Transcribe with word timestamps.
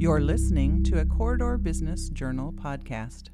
You're 0.00 0.20
listening 0.20 0.84
to 0.84 1.00
a 1.00 1.04
Corridor 1.04 1.58
Business 1.58 2.08
Journal 2.10 2.52
podcast. 2.52 3.30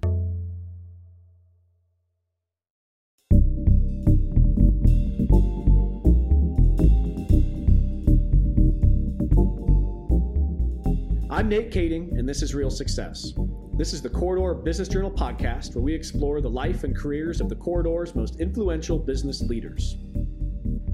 I'm 11.30 11.50
Nate 11.50 11.70
Kading, 11.70 12.18
and 12.18 12.26
this 12.26 12.40
is 12.40 12.54
Real 12.54 12.70
Success. 12.70 13.34
This 13.76 13.92
is 13.92 14.00
the 14.00 14.08
Corridor 14.08 14.54
Business 14.54 14.88
Journal 14.88 15.10
podcast 15.10 15.74
where 15.74 15.84
we 15.84 15.92
explore 15.92 16.40
the 16.40 16.48
life 16.48 16.82
and 16.82 16.96
careers 16.96 17.42
of 17.42 17.50
the 17.50 17.56
Corridor's 17.56 18.14
most 18.14 18.40
influential 18.40 18.98
business 18.98 19.42
leaders. 19.42 19.98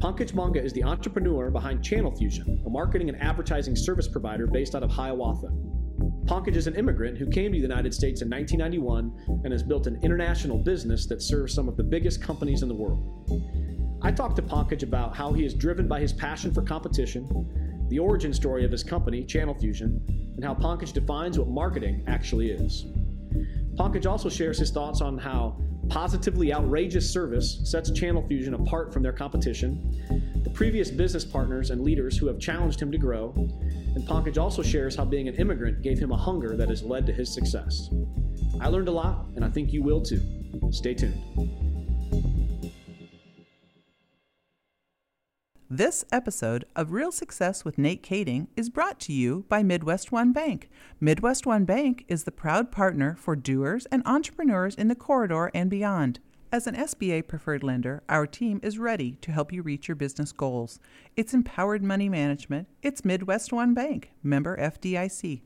Pankaj 0.01 0.33
Monga 0.33 0.65
is 0.65 0.73
the 0.73 0.83
entrepreneur 0.83 1.51
behind 1.51 1.85
Channel 1.85 2.17
Fusion, 2.17 2.63
a 2.65 2.71
marketing 2.71 3.11
and 3.11 3.21
advertising 3.21 3.77
service 3.77 4.09
provider 4.09 4.47
based 4.47 4.75
out 4.75 4.83
of 4.83 4.91
Hiawatha. 4.91 5.49
Pankaj 6.25 6.57
is 6.57 6.67
an 6.67 6.75
immigrant 6.75 7.19
who 7.19 7.27
came 7.27 7.53
to 7.53 7.59
the 7.59 7.63
United 7.63 7.93
States 7.93 8.23
in 8.23 8.31
1991 8.31 9.43
and 9.45 9.53
has 9.53 9.63
built 9.63 9.87
an 9.87 10.01
international 10.03 10.57
business 10.57 11.05
that 11.05 11.21
serves 11.21 11.53
some 11.53 11.69
of 11.69 11.77
the 11.77 11.83
biggest 11.83 12.23
companies 12.23 12.63
in 12.63 12.69
the 12.69 12.75
world. 12.75 13.31
I 14.01 14.11
talked 14.11 14.37
to 14.37 14.43
Pankaj 14.43 14.83
about 14.85 15.15
how 15.15 15.35
he 15.35 15.45
is 15.45 15.53
driven 15.53 15.87
by 15.87 16.01
his 16.01 16.15
passion 16.15 16.55
for 16.55 16.63
competition, 16.63 17.87
the 17.91 17.99
origin 17.99 18.33
story 18.33 18.65
of 18.65 18.73
his 18.73 18.83
company, 18.83 19.23
Channel 19.23 19.55
Fusion, 19.61 20.03
and 20.35 20.43
how 20.43 20.55
Pankaj 20.55 20.95
defines 20.95 21.39
what 21.39 21.49
marketing 21.49 22.05
actually 22.07 22.53
is. 22.53 22.87
Pankaj 23.75 24.11
also 24.11 24.31
shares 24.31 24.59
his 24.59 24.71
thoughts 24.71 25.03
on 25.03 25.19
how 25.19 25.61
positively 25.91 26.55
outrageous 26.55 27.13
service 27.13 27.61
sets 27.65 27.91
Channel 27.91 28.27
Fusion 28.29 28.55
apart 28.55 28.93
from 28.93 29.03
their 29.03 29.13
competition, 29.13 30.33
the 30.45 30.51
previous 30.51 30.91
business 30.91 31.25
partners 31.25 31.71
and 31.71 31.83
leaders 31.83 32.17
who 32.17 32.29
have 32.29 32.39
challenged 32.39 32.81
him 32.81 32.93
to 32.93 32.99
grow, 32.99 33.35
and 33.37 34.07
Pankaj 34.07 34.39
also 34.39 34.63
shares 34.63 34.95
how 34.95 35.05
being 35.05 35.29
an 35.29 35.35
immigrant 35.35 35.83
gave 35.83 35.99
him 35.99 36.13
a 36.13 36.17
hunger 36.17 36.57
that 36.57 36.69
has 36.69 36.83
led 36.85 37.07
to 37.07 37.13
his 37.13 37.33
success. 37.35 37.91
I 38.61 38.69
learned 38.69 38.89
a 38.89 38.93
lot, 38.93 39.27
and 39.35 39.45
I 39.45 39.49
think 39.49 39.73
you 39.73 39.83
will 39.83 40.01
too. 40.01 40.23
Stay 40.71 40.95
tuned. 40.95 41.70
This 45.81 46.05
episode 46.13 46.67
of 46.77 46.93
Real 46.93 47.11
Success 47.11 47.65
with 47.65 47.79
Nate 47.79 48.03
Kading 48.03 48.49
is 48.55 48.69
brought 48.69 49.01
to 49.01 49.15
you 49.15 49.47
by 49.49 49.63
MidWestOne 49.63 50.35
Bank. 50.35 50.69
MidWestOne 51.01 51.65
Bank 51.65 52.05
is 52.07 52.25
the 52.25 52.31
proud 52.31 52.71
partner 52.71 53.17
for 53.19 53.35
doers 53.35 53.87
and 53.87 54.03
entrepreneurs 54.05 54.75
in 54.75 54.89
the 54.89 54.95
corridor 54.95 55.51
and 55.55 55.71
beyond. 55.71 56.21
As 56.53 56.67
an 56.67 56.75
SBA 56.75 57.27
preferred 57.27 57.63
lender, 57.63 58.03
our 58.11 58.27
team 58.27 58.61
is 58.63 58.79
ready 58.79 59.13
to 59.23 59.33
help 59.33 59.55
you 59.55 59.63
reach 59.63 59.89
your 59.89 59.95
business 59.95 60.33
goals. 60.33 60.81
It's 61.17 61.33
empowered 61.33 61.83
money 61.83 62.11
management. 62.11 62.69
It's 62.83 63.01
MidWestOne 63.01 63.75
Bank, 63.75 64.11
member 64.23 64.59
FDIC. 64.59 65.41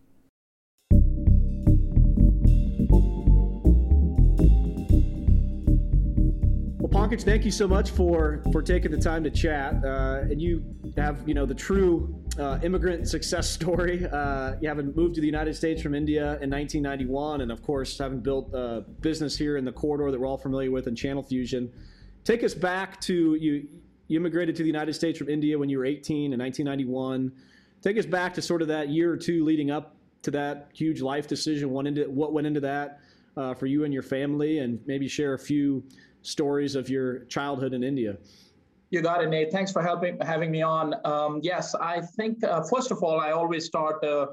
Thank 7.05 7.44
you 7.44 7.50
so 7.50 7.69
much 7.69 7.91
for 7.91 8.42
for 8.50 8.62
taking 8.62 8.91
the 8.91 8.97
time 8.97 9.22
to 9.24 9.30
chat. 9.30 9.74
Uh, 9.84 10.22
and 10.22 10.41
you 10.41 10.64
have 10.97 11.22
you 11.28 11.34
know 11.34 11.44
the 11.44 11.55
true 11.55 12.19
uh, 12.38 12.58
immigrant 12.62 13.06
success 13.06 13.48
story. 13.61 14.06
Uh, 14.06 14.55
you 14.62 14.69
having 14.69 14.94
moved 14.94 15.14
to 15.16 15.20
the 15.20 15.27
United 15.27 15.55
States 15.55 15.83
from 15.83 15.94
India 15.94 16.38
in 16.41 16.48
1991, 16.48 17.42
and 17.42 17.52
of 17.52 17.62
course 17.62 17.98
having 17.98 18.20
built 18.20 18.48
a 18.55 18.86
business 19.02 19.36
here 19.36 19.58
in 19.58 19.66
the 19.66 19.72
corridor 19.72 20.11
that 20.11 20.19
we're 20.19 20.27
all 20.27 20.38
familiar 20.38 20.70
with 20.70 20.86
in 20.86 20.96
Channel 20.96 21.22
Fusion. 21.22 21.70
Take 22.24 22.42
us 22.42 22.55
back 22.55 23.02
to 23.02 23.34
you. 23.34 23.68
You 24.08 24.18
immigrated 24.18 24.56
to 24.56 24.62
the 24.62 24.68
United 24.68 24.94
States 24.94 25.18
from 25.18 25.28
India 25.28 25.58
when 25.58 25.68
you 25.68 25.77
were 25.77 25.84
18 25.84 26.33
in 26.33 26.41
1991. 26.41 27.30
Take 27.83 27.98
us 27.98 28.06
back 28.06 28.33
to 28.33 28.42
sort 28.42 28.62
of 28.62 28.68
that 28.68 28.89
year 28.89 29.12
or 29.12 29.18
two 29.18 29.44
leading 29.44 29.70
up 29.70 29.94
to 30.22 30.30
that 30.30 30.70
huge 30.72 31.02
life 31.02 31.28
decision. 31.28 31.68
What 31.68 31.86
into 31.86 32.05
what 32.05 32.33
went 32.33 32.46
into 32.46 32.61
that 32.61 33.00
uh, 33.36 33.52
for 33.52 33.66
you 33.66 33.84
and 33.84 33.92
your 33.92 34.02
family, 34.02 34.61
and 34.61 34.80
maybe 34.86 35.06
share 35.06 35.34
a 35.34 35.39
few 35.39 35.84
stories 36.25 36.74
of 36.74 36.89
your 36.89 37.20
childhood 37.27 37.73
in 37.74 37.85
India. 37.85 38.17
You 38.90 39.02
got 39.02 39.23
it, 39.23 39.29
Nate. 39.29 39.51
Thanks 39.51 39.73
for 39.73 39.83
helping 39.83 40.18
having 40.20 40.51
me 40.51 40.62
on. 40.62 40.95
Um, 41.05 41.40
yes, 41.42 41.74
I 41.74 42.01
think 42.01 42.45
uh, 42.45 42.62
first 42.62 42.90
of 42.90 43.02
all, 43.02 43.18
I 43.20 43.33
always 43.33 43.64
start 43.67 44.05
uh, 44.05 44.27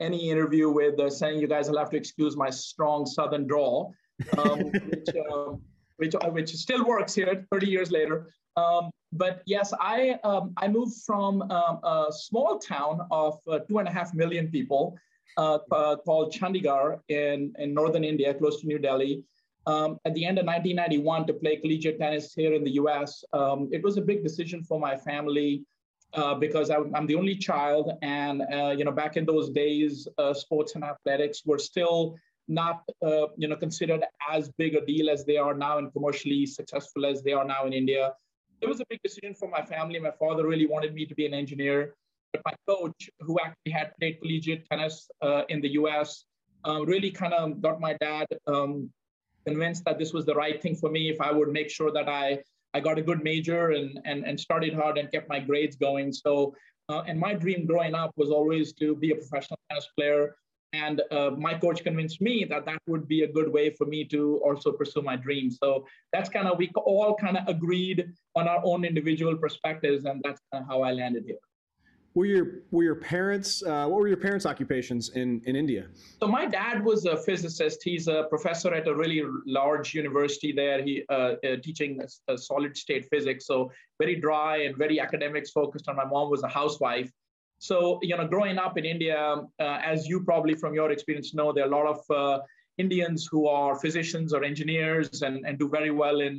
any 0.00 0.30
interview 0.30 0.70
with 0.70 0.98
uh, 0.98 1.10
saying 1.10 1.40
you 1.40 1.48
guys 1.48 1.70
will 1.70 1.78
have 1.78 1.90
to 1.90 1.96
excuse 1.96 2.36
my 2.36 2.50
strong 2.50 3.06
Southern 3.06 3.46
drawl, 3.46 3.94
um, 4.36 4.58
which, 4.90 5.08
um, 5.32 5.60
which, 5.96 6.14
uh, 6.14 6.30
which 6.30 6.54
still 6.54 6.84
works 6.84 7.14
here 7.14 7.46
30 7.50 7.66
years 7.68 7.90
later. 7.90 8.32
Um, 8.56 8.90
but 9.12 9.42
yes, 9.46 9.72
I 9.80 10.18
um, 10.24 10.52
I 10.56 10.68
moved 10.68 10.96
from 11.06 11.42
um, 11.42 11.78
a 11.84 12.06
small 12.10 12.58
town 12.58 13.06
of 13.10 13.38
uh, 13.50 13.60
two 13.60 13.78
and 13.78 13.88
a 13.88 13.92
half 13.92 14.14
million 14.14 14.48
people 14.48 14.98
uh, 15.36 15.58
called 16.04 16.32
Chandigarh 16.32 16.98
in 17.08 17.54
in 17.58 17.72
northern 17.72 18.04
India, 18.04 18.34
close 18.34 18.60
to 18.60 18.66
New 18.66 18.78
Delhi 18.78 19.22
um, 19.68 19.98
at 20.06 20.14
the 20.14 20.24
end 20.24 20.38
of 20.38 20.46
1991 20.46 21.26
to 21.26 21.34
play 21.34 21.56
collegiate 21.56 21.98
tennis 22.00 22.32
here 22.34 22.54
in 22.54 22.64
the 22.64 22.72
US. 22.82 23.22
Um, 23.34 23.68
it 23.70 23.82
was 23.82 23.98
a 23.98 24.00
big 24.00 24.22
decision 24.22 24.64
for 24.64 24.80
my 24.80 24.96
family 24.96 25.62
uh, 26.14 26.34
because 26.34 26.70
I, 26.70 26.76
am 26.94 27.06
the 27.06 27.16
only 27.16 27.36
child. 27.36 27.92
And, 28.00 28.42
uh, 28.50 28.74
you 28.78 28.84
know, 28.84 28.92
back 28.92 29.18
in 29.18 29.26
those 29.26 29.50
days, 29.50 30.08
uh, 30.16 30.32
sports 30.32 30.74
and 30.74 30.82
athletics 30.82 31.42
were 31.44 31.58
still 31.58 32.16
not, 32.48 32.82
uh, 33.04 33.26
you 33.36 33.46
know, 33.46 33.56
considered 33.56 34.02
as 34.32 34.48
big 34.56 34.74
a 34.74 34.84
deal 34.86 35.10
as 35.10 35.26
they 35.26 35.36
are 35.36 35.52
now 35.52 35.76
and 35.76 35.92
commercially 35.92 36.46
successful 36.46 37.04
as 37.04 37.22
they 37.22 37.32
are 37.32 37.44
now 37.44 37.66
in 37.66 37.74
India. 37.74 38.14
It 38.62 38.68
was 38.68 38.80
a 38.80 38.86
big 38.88 39.00
decision 39.04 39.34
for 39.34 39.50
my 39.50 39.62
family. 39.62 39.98
My 40.00 40.16
father 40.18 40.46
really 40.46 40.66
wanted 40.66 40.94
me 40.94 41.04
to 41.04 41.14
be 41.14 41.26
an 41.26 41.34
engineer. 41.34 41.94
But 42.32 42.40
my 42.46 42.54
coach, 42.66 43.10
who 43.20 43.38
actually 43.44 43.72
had 43.72 43.92
played 44.00 44.18
collegiate 44.22 44.66
tennis 44.70 45.10
uh, 45.20 45.42
in 45.50 45.60
the 45.60 45.72
US, 45.80 46.24
uh, 46.66 46.84
really 46.86 47.10
kind 47.10 47.34
of 47.34 47.60
got 47.60 47.80
my 47.80 47.94
dad 48.00 48.26
um, 48.46 48.90
convinced 49.48 49.84
that 49.86 49.98
this 49.98 50.12
was 50.16 50.24
the 50.30 50.34
right 50.44 50.58
thing 50.62 50.76
for 50.82 50.90
me 50.96 51.02
if 51.14 51.20
I 51.28 51.30
would 51.38 51.50
make 51.58 51.70
sure 51.78 51.92
that 51.98 52.08
I 52.22 52.24
I 52.74 52.80
got 52.80 52.98
a 53.02 53.04
good 53.08 53.22
major 53.30 53.62
and 53.78 53.90
and, 54.10 54.18
and 54.28 54.36
studied 54.48 54.74
hard 54.80 54.98
and 54.98 55.06
kept 55.14 55.28
my 55.34 55.40
grades 55.48 55.76
going. 55.76 56.08
So 56.24 56.32
uh, 56.90 57.02
and 57.08 57.16
my 57.26 57.32
dream 57.34 57.66
growing 57.70 57.94
up 58.02 58.12
was 58.16 58.30
always 58.38 58.72
to 58.80 58.86
be 58.96 59.10
a 59.12 59.16
professional 59.22 59.58
tennis 59.68 59.88
player. 59.96 60.22
And 60.74 60.96
uh, 61.10 61.30
my 61.46 61.54
coach 61.64 61.82
convinced 61.88 62.20
me 62.28 62.36
that 62.50 62.66
that 62.68 62.80
would 62.86 63.06
be 63.14 63.20
a 63.22 63.30
good 63.36 63.50
way 63.56 63.66
for 63.78 63.86
me 63.94 64.00
to 64.14 64.20
also 64.46 64.68
pursue 64.80 65.02
my 65.02 65.16
dream. 65.26 65.50
So 65.50 65.68
that's 66.12 66.28
kind 66.28 66.46
of 66.48 66.58
we 66.58 66.70
all 66.76 67.14
kind 67.24 67.36
of 67.38 67.44
agreed 67.48 68.00
on 68.38 68.44
our 68.52 68.60
own 68.70 68.84
individual 68.84 69.36
perspectives, 69.44 70.04
and 70.04 70.16
that's 70.24 70.40
kind 70.50 70.62
of 70.62 70.68
how 70.70 70.82
I 70.88 70.92
landed 70.92 71.24
here 71.30 71.42
were 72.18 72.26
your 72.26 72.46
were 72.72 72.82
your 72.82 73.00
parents 73.14 73.62
uh, 73.62 73.86
what 73.90 73.98
were 74.00 74.08
your 74.14 74.22
parents 74.28 74.44
occupations 74.52 75.04
in 75.20 75.28
in 75.48 75.54
india? 75.64 75.84
So 76.20 76.26
my 76.38 76.44
dad 76.46 76.84
was 76.90 77.00
a 77.14 77.16
physicist. 77.28 77.78
He's 77.90 78.06
a 78.08 78.18
professor 78.34 78.70
at 78.78 78.88
a 78.92 78.94
really 79.02 79.22
large 79.46 79.88
university 80.02 80.50
there. 80.62 80.78
He 80.88 80.94
uh, 81.08 81.14
uh, 81.14 81.56
teaching 81.66 81.90
solid 82.36 82.76
state 82.84 83.04
physics. 83.12 83.46
So 83.50 83.56
very 84.02 84.16
dry 84.26 84.54
and 84.66 84.76
very 84.84 84.98
academics 85.06 85.50
focused 85.60 85.86
on 85.90 85.94
my 86.02 86.06
mom 86.14 86.26
was 86.34 86.42
a 86.42 86.52
housewife. 86.60 87.10
So 87.68 87.76
you 88.08 88.16
know 88.18 88.26
growing 88.34 88.58
up 88.66 88.74
in 88.80 88.84
india 88.94 89.20
uh, 89.64 89.92
as 89.92 89.98
you 90.10 90.16
probably 90.30 90.54
from 90.62 90.72
your 90.80 90.90
experience 90.96 91.28
know 91.38 91.48
there 91.54 91.64
are 91.66 91.72
a 91.72 91.76
lot 91.78 91.88
of 91.94 92.00
uh, 92.22 92.38
indians 92.84 93.20
who 93.30 93.42
are 93.58 93.72
physicians 93.84 94.28
or 94.36 94.40
engineers 94.52 95.22
and, 95.26 95.36
and 95.46 95.54
do 95.62 95.66
very 95.78 95.92
well 96.02 96.18
in 96.28 96.34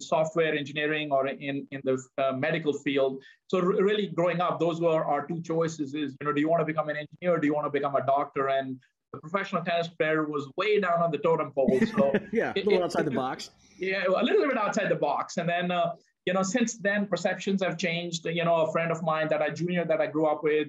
software 0.00 0.54
engineering 0.54 1.10
or 1.12 1.26
in, 1.28 1.66
in 1.70 1.80
the 1.84 2.02
uh, 2.18 2.32
medical 2.32 2.72
field. 2.72 3.22
So 3.48 3.60
really 3.60 4.08
growing 4.08 4.40
up, 4.40 4.60
those 4.60 4.80
were 4.80 5.04
our 5.04 5.26
two 5.26 5.40
choices 5.42 5.94
is, 5.94 6.16
you 6.20 6.26
know, 6.26 6.32
do 6.32 6.40
you 6.40 6.48
want 6.48 6.60
to 6.60 6.64
become 6.64 6.88
an 6.88 6.96
engineer? 6.96 7.38
do 7.38 7.46
you 7.46 7.54
want 7.54 7.66
to 7.66 7.70
become 7.70 7.94
a 7.94 8.04
doctor? 8.04 8.48
And 8.48 8.78
the 9.12 9.20
professional 9.20 9.62
tennis 9.62 9.88
player 9.88 10.24
was 10.24 10.48
way 10.56 10.80
down 10.80 11.00
on 11.00 11.10
the 11.10 11.18
totem 11.18 11.52
pole. 11.52 11.80
So 11.96 12.12
yeah, 12.32 12.52
a 12.54 12.58
little 12.58 12.74
it, 12.74 12.82
outside 12.82 13.02
it, 13.02 13.10
the 13.10 13.16
box. 13.16 13.50
Yeah, 13.78 14.04
a 14.06 14.24
little 14.24 14.46
bit 14.46 14.56
outside 14.56 14.88
the 14.88 14.96
box. 14.96 15.36
And 15.36 15.48
then, 15.48 15.70
uh, 15.70 15.92
you 16.26 16.32
know, 16.32 16.42
since 16.42 16.78
then 16.78 17.06
perceptions 17.06 17.62
have 17.62 17.78
changed. 17.78 18.26
You 18.26 18.44
know, 18.44 18.56
a 18.56 18.72
friend 18.72 18.90
of 18.90 19.02
mine 19.02 19.28
that 19.28 19.42
I 19.42 19.50
junior 19.50 19.84
that 19.84 20.00
I 20.00 20.06
grew 20.06 20.26
up 20.26 20.42
with, 20.42 20.68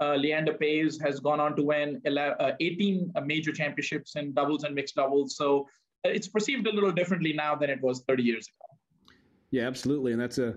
uh, 0.00 0.14
Leander 0.14 0.54
Paes 0.54 1.00
has 1.00 1.20
gone 1.20 1.40
on 1.40 1.56
to 1.56 1.62
win 1.62 2.00
11, 2.04 2.36
uh, 2.38 2.52
18 2.60 3.12
major 3.24 3.52
championships 3.52 4.16
in 4.16 4.32
doubles 4.32 4.64
and 4.64 4.74
mixed 4.74 4.96
doubles. 4.96 5.36
So 5.36 5.66
it's 6.14 6.28
perceived 6.28 6.66
a 6.66 6.72
little 6.72 6.92
differently 6.92 7.32
now 7.32 7.54
than 7.54 7.70
it 7.70 7.80
was 7.82 8.02
30 8.08 8.22
years 8.22 8.48
ago. 8.48 8.78
Yeah, 9.50 9.66
absolutely. 9.66 10.12
And 10.12 10.20
that's 10.20 10.38
a 10.38 10.56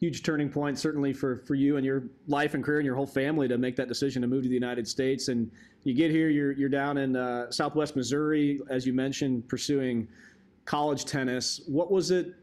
huge 0.00 0.22
turning 0.22 0.48
point, 0.48 0.78
certainly 0.78 1.12
for, 1.12 1.38
for 1.46 1.54
you 1.54 1.76
and 1.76 1.84
your 1.86 2.04
life 2.26 2.54
and 2.54 2.64
career 2.64 2.78
and 2.78 2.86
your 2.86 2.96
whole 2.96 3.06
family 3.06 3.48
to 3.48 3.58
make 3.58 3.76
that 3.76 3.88
decision 3.88 4.22
to 4.22 4.28
move 4.28 4.42
to 4.42 4.48
the 4.48 4.54
United 4.54 4.86
States. 4.86 5.28
And 5.28 5.50
you 5.84 5.94
get 5.94 6.10
here, 6.10 6.28
you're, 6.28 6.52
you're 6.52 6.68
down 6.68 6.98
in 6.98 7.16
uh, 7.16 7.50
Southwest 7.50 7.96
Missouri, 7.96 8.60
as 8.70 8.86
you 8.86 8.92
mentioned, 8.92 9.48
pursuing 9.48 10.08
college 10.64 11.04
tennis. 11.04 11.60
What 11.66 11.90
was 11.90 12.10
it? 12.10 12.34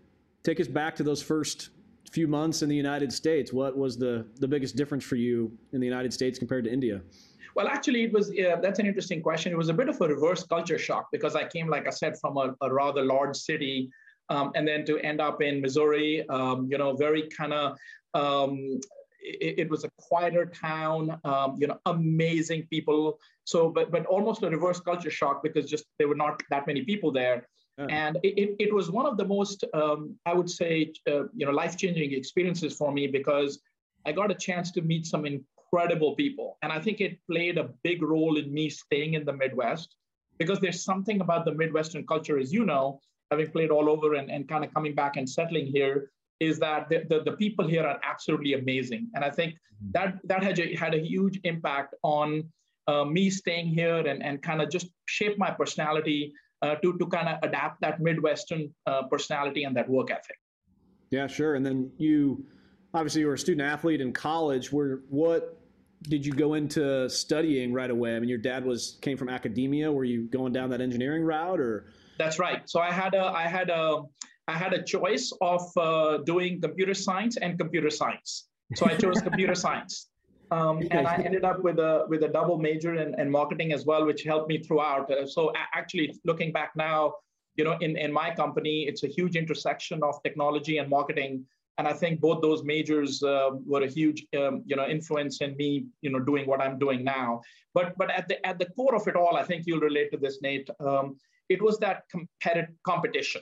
Take 0.44 0.60
us 0.60 0.68
back 0.68 0.96
to 0.96 1.04
those 1.04 1.22
first 1.22 1.70
few 2.12 2.28
months 2.28 2.62
in 2.62 2.70
the 2.70 2.76
United 2.76 3.12
States. 3.12 3.54
What 3.54 3.78
was 3.78 3.98
the, 3.98 4.26
the 4.40 4.48
biggest 4.48 4.76
difference 4.76 5.04
for 5.04 5.16
you 5.16 5.52
in 5.72 5.80
the 5.80 5.88
United 5.88 6.14
States 6.14 6.38
compared 6.38 6.66
to 6.66 6.72
India? 6.72 7.02
Well, 7.56 7.68
actually, 7.68 8.04
it 8.04 8.14
was 8.14 8.30
uh, 8.32 8.58
that's 8.62 8.80
an 8.80 8.86
interesting 8.86 9.22
question. 9.22 9.52
It 9.52 9.58
was 9.58 9.70
a 9.70 9.74
bit 9.74 9.90
of 9.90 10.00
a 10.02 10.08
reverse 10.08 10.44
culture 10.44 10.78
shock 10.78 11.08
because 11.12 11.36
I 11.36 11.48
came, 11.48 11.68
like 11.68 11.88
I 11.88 11.92
said, 11.92 12.18
from 12.20 12.38
a, 12.38 12.56
a 12.62 12.74
rather 12.74 13.04
large 13.04 13.36
city, 13.36 13.90
um, 14.30 14.52
and 14.56 14.68
then 14.68 14.86
to 14.86 15.00
end 15.00 15.20
up 15.22 15.42
in 15.42 15.62
Missouri, 15.62 16.28
um, 16.30 16.68
you 16.70 16.78
know, 16.78 16.96
very 16.96 17.28
kind 17.30 17.54
of 17.54 17.78
um, 18.14 18.80
it, 19.22 19.60
it, 19.60 19.70
was 19.70 19.84
a 19.84 19.90
quieter 19.98 20.46
town, 20.46 21.20
um, 21.24 21.56
you 21.60 21.68
know, 21.68 21.80
amazing 21.86 22.68
people. 22.70 23.20
So, 23.44 23.70
but 23.70 23.92
but 23.92 24.06
almost 24.06 24.44
a 24.44 24.50
reverse 24.50 24.80
culture 24.80 25.12
shock 25.12 25.44
because 25.44 25.70
just 25.70 25.86
there 26.00 26.08
were 26.08 26.16
not 26.16 26.42
that 26.50 26.68
many 26.68 26.84
people 26.84 27.12
there. 27.12 27.48
And 27.90 28.20
it, 28.22 28.56
it 28.60 28.72
was 28.72 28.92
one 28.92 29.08
of 29.08 29.18
the 29.18 29.26
most, 29.26 29.64
um, 29.74 30.16
I 30.28 30.34
would 30.34 30.50
say, 30.50 30.94
uh, 31.08 31.24
you 31.34 31.48
know, 31.48 31.52
life-changing 31.52 32.14
experiences 32.14 32.76
for 32.76 32.92
me 32.92 33.08
because 33.08 33.60
I 34.06 34.12
got 34.12 34.30
a 34.30 34.36
chance 34.36 34.72
to 34.74 34.82
meet 34.82 35.08
some 35.08 35.26
incredible 35.72 36.16
people. 36.16 36.58
And 36.62 36.72
I 36.72 36.80
think 36.80 37.02
it 37.02 37.20
played 37.30 37.58
a 37.58 37.70
big 37.84 38.02
role 38.02 38.38
in 38.38 38.54
me 38.54 38.70
staying 38.70 39.14
in 39.14 39.26
the 39.26 39.34
Midwest 39.34 39.96
because 40.38 40.60
there's 40.60 40.84
something 40.84 41.22
about 41.22 41.46
the 41.46 41.54
Midwestern 41.54 42.06
culture, 42.06 42.40
as 42.40 42.52
you 42.52 42.66
know, 42.66 43.00
having 43.30 43.50
played 43.52 43.70
all 43.70 43.90
over 43.90 44.16
and, 44.16 44.30
and 44.30 44.48
kind 44.48 44.66
of 44.66 44.74
coming 44.74 44.96
back 44.96 45.18
and 45.18 45.30
settling 45.30 45.68
here, 45.68 46.12
is 46.40 46.60
that 46.60 46.90
the, 46.90 47.06
the, 47.10 47.24
the 47.24 47.34
people 47.34 47.68
here 47.68 47.84
are 47.84 48.00
absolutely 48.04 48.54
amazing. 48.54 49.10
And 49.14 49.24
I 49.24 49.30
think 49.30 49.54
mm-hmm. 49.54 49.92
that 49.94 50.20
that 50.26 50.44
had 50.44 50.60
a, 50.60 50.76
had 50.76 50.94
a 50.94 51.00
huge 51.00 51.40
impact 51.44 51.96
on 52.04 52.44
uh, 52.88 53.06
me 53.06 53.30
staying 53.30 53.68
here 53.68 54.00
and, 54.08 54.24
and 54.24 54.42
kind 54.42 54.62
of 54.62 54.70
just 54.70 54.88
shape 55.06 55.38
my 55.38 55.52
personality 55.52 56.34
uh, 56.64 56.76
to, 56.76 56.98
to 56.98 57.06
kind 57.08 57.30
of 57.30 57.38
adapt 57.44 57.80
that 57.82 58.00
Midwestern 58.00 58.74
uh, 58.88 59.04
personality 59.04 59.64
and 59.64 59.76
that 59.78 59.88
work 59.88 60.12
ethic. 60.12 60.38
Yeah, 61.12 61.28
sure. 61.28 61.56
And 61.56 61.66
then 61.66 61.92
you 61.98 62.46
obviously 62.94 63.22
you 63.22 63.28
were 63.28 63.36
a 63.36 63.40
student 63.40 63.68
athlete 63.68 64.02
in 64.02 64.12
college. 64.12 64.72
Where 64.72 65.02
what 65.10 65.61
did 66.04 66.26
you 66.26 66.34
go 66.34 66.56
into 66.56 67.10
studying 67.10 67.74
right 67.74 67.90
away? 67.90 68.16
I 68.16 68.20
mean, 68.20 68.30
your 68.30 68.38
dad 68.38 68.66
was 68.66 68.98
came 69.02 69.18
from 69.18 69.30
academia. 69.30 69.92
Were 69.92 70.04
you 70.04 70.24
going 70.24 70.54
down 70.54 70.70
that 70.72 70.82
engineering 70.82 71.24
route, 71.24 71.60
or? 71.60 71.86
That's 72.18 72.40
right. 72.40 72.68
So 72.70 72.80
I 72.80 72.92
had 72.92 73.14
a 73.14 73.26
I 73.26 73.44
had 73.44 73.70
a 73.70 74.04
I 74.48 74.54
had 74.54 74.74
a 74.74 74.84
choice 74.84 75.32
of 75.42 75.62
uh, 75.78 76.18
doing 76.20 76.60
computer 76.62 76.94
science 76.94 77.38
and 77.38 77.58
computer 77.58 77.90
science. 77.90 78.48
So 78.76 78.86
I 78.86 78.96
chose 78.96 79.22
computer 79.22 79.56
science. 79.66 80.08
Um, 80.50 80.82
and 80.92 81.08
I 81.08 81.16
ended 81.16 81.46
up 81.46 81.64
with 81.64 81.80
a 81.80 82.06
with 82.10 82.24
a 82.24 82.28
double 82.28 82.58
major 82.58 82.96
in, 82.96 83.18
in 83.20 83.32
marketing 83.32 83.72
as 83.72 83.86
well, 83.86 84.06
which 84.06 84.24
helped 84.24 84.50
me 84.50 84.58
throughout. 84.58 85.10
Uh, 85.10 85.26
so 85.26 85.54
actually, 85.74 86.20
looking 86.26 86.52
back 86.52 86.72
now, 86.76 87.14
you 87.56 87.64
know, 87.64 87.78
in, 87.80 87.96
in 87.96 88.12
my 88.12 88.34
company, 88.36 88.86
it's 88.88 89.04
a 89.04 89.08
huge 89.08 89.36
intersection 89.38 90.04
of 90.04 90.22
technology 90.24 90.78
and 90.80 90.90
marketing 90.90 91.46
and 91.78 91.88
I 91.88 91.94
think 91.94 92.20
both 92.20 92.42
those 92.42 92.64
majors 92.64 93.24
uh, 93.24 93.52
were 93.66 93.84
a 93.84 93.88
huge 93.88 94.26
um, 94.38 94.64
you 94.66 94.76
know 94.76 94.88
influence 94.88 95.42
in 95.42 95.56
me 95.58 95.86
you 96.02 96.12
know 96.12 96.20
doing 96.20 96.46
what 96.48 96.62
I'm 96.62 96.78
doing 96.78 97.04
now. 97.04 97.42
But 97.74 97.98
but 97.98 98.12
at 98.12 98.28
the 98.28 98.46
at 98.46 98.60
the 98.60 98.68
core 98.78 98.96
of 98.96 99.08
it 99.08 99.16
all, 99.16 99.36
I 99.38 99.44
think 99.44 99.66
you'll 99.66 99.80
relate 99.80 100.12
to 100.12 100.18
this, 100.18 100.42
Nate. 100.42 100.70
Um, 100.80 101.18
it 101.50 101.62
was 101.62 101.78
that 101.80 102.04
competitive 102.10 102.76
competition. 102.86 103.42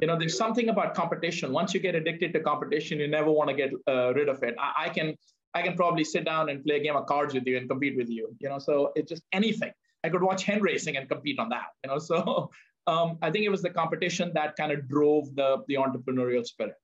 You 0.00 0.08
know, 0.08 0.18
there's 0.18 0.36
something 0.36 0.68
about 0.68 0.94
competition. 0.94 1.52
Once 1.52 1.72
you 1.72 1.78
get 1.80 1.94
addicted 1.94 2.32
to 2.32 2.40
competition, 2.40 2.98
you 2.98 3.06
never 3.06 3.30
want 3.30 3.50
to 3.50 3.56
get 3.56 3.70
uh, 3.86 4.12
rid 4.14 4.28
of 4.28 4.42
it. 4.42 4.56
I, 4.58 4.86
I 4.86 4.88
can 4.88 5.14
I 5.54 5.62
can 5.62 5.74
probably 5.74 6.04
sit 6.04 6.24
down 6.24 6.48
and 6.48 6.64
play 6.64 6.76
a 6.76 6.80
game 6.80 6.96
of 6.96 7.06
cards 7.06 7.34
with 7.34 7.46
you 7.46 7.56
and 7.56 7.68
compete 7.68 7.96
with 7.96 8.08
you. 8.08 8.34
You 8.40 8.48
know, 8.48 8.58
so 8.58 8.92
it's 8.94 9.08
just 9.08 9.22
anything. 9.32 9.72
I 10.04 10.08
could 10.08 10.22
watch 10.22 10.44
hen 10.44 10.60
racing 10.60 10.96
and 10.96 11.08
compete 11.08 11.38
on 11.38 11.48
that. 11.50 11.68
You 11.82 11.90
know, 11.90 11.98
so 12.10 12.50
um, 12.86 13.18
I 13.22 13.30
think 13.30 13.44
it 13.44 13.48
was 13.48 13.62
the 13.62 13.70
competition 13.70 14.32
that 14.34 14.56
kind 14.56 14.72
of 14.72 14.88
drove 14.88 15.34
the 15.34 15.64
the 15.68 15.74
entrepreneurial 15.74 16.44
spirit. 16.46 16.74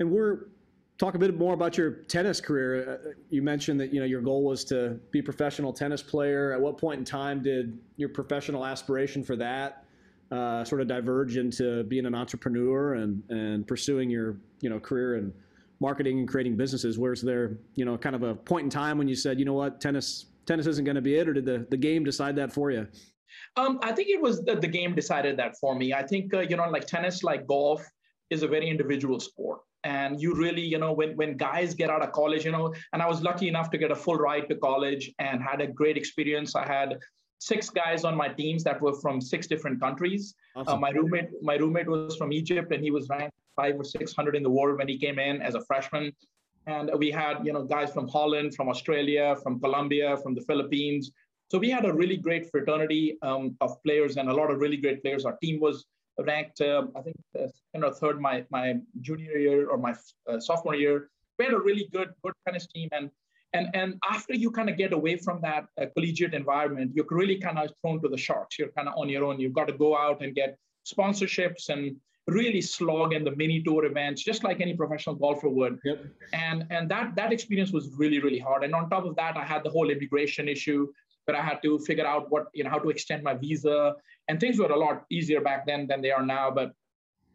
And 0.00 0.10
we're 0.10 0.46
talk 0.98 1.14
a 1.14 1.18
bit 1.18 1.36
more 1.36 1.54
about 1.54 1.76
your 1.76 1.90
tennis 1.90 2.40
career. 2.40 3.00
Uh, 3.06 3.10
you 3.30 3.42
mentioned 3.42 3.80
that 3.80 3.92
you 3.92 4.00
know 4.00 4.06
your 4.06 4.20
goal 4.20 4.44
was 4.44 4.64
to 4.64 4.98
be 5.10 5.18
a 5.20 5.22
professional 5.22 5.72
tennis 5.72 6.02
player. 6.02 6.52
At 6.52 6.60
what 6.60 6.78
point 6.78 6.98
in 6.98 7.04
time 7.04 7.42
did 7.42 7.78
your 7.96 8.08
professional 8.08 8.64
aspiration 8.64 9.22
for 9.22 9.36
that 9.36 9.84
uh, 10.30 10.64
sort 10.64 10.80
of 10.80 10.88
diverge 10.88 11.36
into 11.36 11.84
being 11.84 12.06
an 12.06 12.14
entrepreneur 12.14 12.94
and 12.94 13.22
and 13.30 13.66
pursuing 13.66 14.10
your 14.10 14.36
you 14.60 14.70
know 14.70 14.78
career 14.78 15.16
in 15.16 15.32
marketing 15.80 16.20
and 16.20 16.28
creating 16.28 16.56
businesses? 16.56 16.98
Where's 16.98 17.22
there 17.22 17.58
you 17.74 17.84
know 17.84 17.98
kind 17.98 18.14
of 18.14 18.22
a 18.22 18.34
point 18.34 18.64
in 18.64 18.70
time 18.70 18.98
when 18.98 19.08
you 19.08 19.16
said 19.16 19.38
you 19.38 19.44
know 19.44 19.54
what 19.54 19.80
tennis 19.80 20.26
tennis 20.46 20.66
isn't 20.66 20.84
going 20.84 20.96
to 20.96 21.02
be 21.02 21.16
it, 21.16 21.28
or 21.28 21.32
did 21.32 21.44
the 21.44 21.66
the 21.70 21.76
game 21.76 22.04
decide 22.04 22.36
that 22.36 22.52
for 22.52 22.70
you? 22.70 22.86
Um, 23.56 23.80
I 23.82 23.92
think 23.92 24.08
it 24.10 24.20
was 24.20 24.42
the, 24.42 24.54
the 24.54 24.68
game 24.68 24.94
decided 24.94 25.36
that 25.38 25.56
for 25.60 25.74
me. 25.74 25.92
I 25.92 26.06
think 26.06 26.32
uh, 26.32 26.40
you 26.40 26.56
know 26.56 26.68
like 26.70 26.86
tennis, 26.86 27.24
like 27.24 27.46
golf, 27.46 27.84
is 28.30 28.44
a 28.44 28.48
very 28.48 28.68
individual 28.68 29.18
sport 29.18 29.60
and 29.84 30.20
you 30.20 30.34
really 30.34 30.62
you 30.62 30.78
know 30.78 30.92
when 30.92 31.16
when 31.16 31.36
guys 31.36 31.74
get 31.74 31.90
out 31.90 32.02
of 32.02 32.10
college 32.12 32.44
you 32.44 32.50
know 32.50 32.72
and 32.92 33.02
i 33.02 33.06
was 33.06 33.22
lucky 33.22 33.48
enough 33.48 33.70
to 33.70 33.78
get 33.78 33.90
a 33.90 33.94
full 33.94 34.16
ride 34.16 34.48
to 34.48 34.56
college 34.56 35.12
and 35.18 35.42
had 35.42 35.60
a 35.60 35.66
great 35.66 35.96
experience. 35.96 36.56
I 36.56 36.66
had 36.66 36.98
six 37.38 37.68
guys 37.68 38.04
on 38.04 38.16
my 38.16 38.28
teams 38.28 38.64
that 38.64 38.80
were 38.80 38.94
from 39.00 39.20
six 39.20 39.46
different 39.46 39.80
countries. 39.80 40.34
Uh, 40.56 40.60
awesome. 40.60 40.74
uh, 40.74 40.78
my 40.78 40.90
roommate 40.90 41.30
my 41.42 41.56
roommate 41.56 41.88
was 41.88 42.16
from 42.16 42.32
egypt 42.32 42.72
and 42.72 42.82
he 42.82 42.90
was 42.90 43.08
ranked 43.08 43.36
five 43.56 43.74
or 43.78 43.84
six 43.84 44.14
hundred 44.14 44.34
in 44.36 44.42
the 44.42 44.50
world 44.50 44.78
when 44.78 44.88
he 44.88 44.98
came 44.98 45.18
in 45.18 45.42
as 45.42 45.54
a 45.54 45.62
freshman. 45.68 46.12
And 46.66 46.90
we 46.98 47.10
had 47.10 47.44
you 47.46 47.52
know 47.52 47.64
guys 47.64 47.92
from 47.92 48.08
holland 48.08 48.54
from 48.54 48.68
australia 48.68 49.36
from 49.42 49.60
colombia 49.60 50.16
from 50.22 50.34
the 50.34 50.40
philippines. 50.42 51.10
So 51.50 51.58
we 51.58 51.70
had 51.70 51.84
a 51.84 51.92
really 51.92 52.16
great 52.16 52.50
fraternity 52.50 53.18
um, 53.22 53.56
of 53.60 53.70
players 53.84 54.16
and 54.16 54.30
a 54.30 54.34
lot 54.34 54.50
of 54.50 54.58
really 54.58 54.78
great 54.78 55.02
players. 55.02 55.24
Our 55.26 55.36
team 55.42 55.60
was 55.60 55.84
ranked, 56.18 56.60
uh, 56.60 56.86
I 56.96 57.00
think, 57.02 57.16
uh, 57.38 57.46
second 57.72 57.84
or 57.84 57.92
third 57.92 58.20
my 58.20 58.44
my 58.50 58.76
junior 59.00 59.36
year 59.36 59.68
or 59.68 59.78
my 59.78 59.94
uh, 60.28 60.38
sophomore 60.38 60.74
year. 60.74 61.10
We 61.38 61.46
had 61.46 61.54
a 61.54 61.58
really 61.58 61.88
good 61.92 62.10
good 62.22 62.34
tennis 62.46 62.66
team, 62.66 62.88
and 62.92 63.10
and 63.52 63.68
and 63.74 63.98
after 64.08 64.34
you 64.34 64.50
kind 64.50 64.70
of 64.70 64.76
get 64.76 64.92
away 64.92 65.16
from 65.16 65.40
that 65.42 65.66
uh, 65.80 65.86
collegiate 65.94 66.34
environment, 66.34 66.92
you're 66.94 67.06
really 67.10 67.38
kind 67.38 67.58
of 67.58 67.70
thrown 67.80 68.00
to 68.02 68.08
the 68.08 68.16
sharks. 68.16 68.58
You're 68.58 68.72
kind 68.76 68.88
of 68.88 68.94
on 68.96 69.08
your 69.08 69.24
own. 69.24 69.40
You've 69.40 69.54
got 69.54 69.68
to 69.68 69.72
go 69.72 69.96
out 69.96 70.22
and 70.22 70.34
get 70.34 70.56
sponsorships 70.86 71.68
and 71.70 71.96
really 72.26 72.60
slog 72.60 73.12
in 73.12 73.22
the 73.22 73.34
mini 73.36 73.62
tour 73.62 73.84
events, 73.84 74.22
just 74.22 74.44
like 74.44 74.60
any 74.60 74.74
professional 74.74 75.14
golfer 75.14 75.48
would. 75.48 75.78
Yep. 75.84 76.04
And 76.32 76.66
and 76.70 76.90
that 76.90 77.16
that 77.16 77.32
experience 77.32 77.72
was 77.72 77.90
really 77.96 78.20
really 78.20 78.38
hard. 78.38 78.64
And 78.64 78.74
on 78.74 78.88
top 78.88 79.04
of 79.04 79.16
that, 79.16 79.36
I 79.36 79.44
had 79.44 79.62
the 79.64 79.70
whole 79.70 79.90
immigration 79.90 80.48
issue 80.48 80.88
where 81.24 81.36
I 81.36 81.42
had 81.42 81.62
to 81.62 81.78
figure 81.80 82.06
out 82.06 82.30
what, 82.30 82.46
you 82.54 82.64
know, 82.64 82.70
how 82.70 82.78
to 82.78 82.90
extend 82.90 83.22
my 83.22 83.34
visa. 83.34 83.94
And 84.28 84.40
things 84.40 84.58
were 84.58 84.66
a 84.66 84.78
lot 84.78 85.04
easier 85.10 85.40
back 85.40 85.66
then 85.66 85.86
than 85.86 86.00
they 86.00 86.10
are 86.10 86.24
now. 86.24 86.50
But 86.50 86.72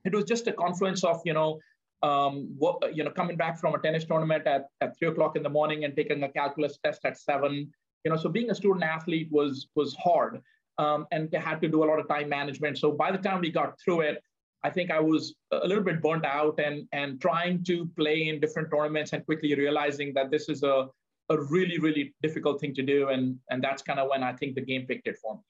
it 0.05 0.13
was 0.13 0.25
just 0.25 0.47
a 0.47 0.53
confluence 0.53 1.03
of, 1.03 1.21
you 1.25 1.33
know, 1.33 1.59
um, 2.01 2.55
what, 2.57 2.95
you 2.95 3.03
know, 3.03 3.11
coming 3.11 3.35
back 3.35 3.59
from 3.59 3.75
a 3.75 3.79
tennis 3.79 4.05
tournament 4.05 4.47
at, 4.47 4.67
at 4.81 4.97
three 4.97 5.09
o'clock 5.09 5.35
in 5.35 5.43
the 5.43 5.49
morning 5.49 5.83
and 5.83 5.95
taking 5.95 6.23
a 6.23 6.29
calculus 6.29 6.77
test 6.83 7.01
at 7.05 7.17
seven. 7.17 7.71
You 8.05 8.11
know, 8.11 8.17
so 8.17 8.29
being 8.29 8.49
a 8.49 8.55
student 8.55 8.83
athlete 8.83 9.27
was 9.29 9.67
was 9.75 9.95
hard, 9.95 10.41
um, 10.77 11.05
and 11.11 11.33
had 11.33 11.59
to 11.61 11.67
do 11.67 11.83
a 11.83 11.87
lot 11.87 11.99
of 11.99 12.07
time 12.07 12.29
management. 12.29 12.77
So 12.77 12.91
by 12.91 13.11
the 13.11 13.17
time 13.17 13.41
we 13.41 13.51
got 13.51 13.77
through 13.83 14.01
it, 14.01 14.23
I 14.63 14.69
think 14.69 14.91
I 14.91 14.99
was 14.99 15.35
a 15.51 15.67
little 15.67 15.83
bit 15.83 16.01
burnt 16.01 16.25
out 16.25 16.59
and 16.59 16.87
and 16.93 17.19
trying 17.21 17.63
to 17.65 17.89
play 17.97 18.29
in 18.29 18.39
different 18.39 18.69
tournaments 18.71 19.13
and 19.13 19.25
quickly 19.25 19.53
realizing 19.55 20.13
that 20.13 20.31
this 20.31 20.49
is 20.49 20.63
a 20.63 20.87
a 21.29 21.39
really 21.43 21.79
really 21.79 22.13
difficult 22.21 22.59
thing 22.59 22.73
to 22.73 22.81
do 22.81 23.09
and 23.09 23.37
and 23.49 23.63
that's 23.63 23.81
kind 23.81 23.99
of 23.99 24.09
when 24.09 24.23
i 24.23 24.33
think 24.33 24.55
the 24.55 24.61
game 24.61 24.85
picked 24.87 25.07
it 25.07 25.17
for 25.17 25.35
me 25.35 25.41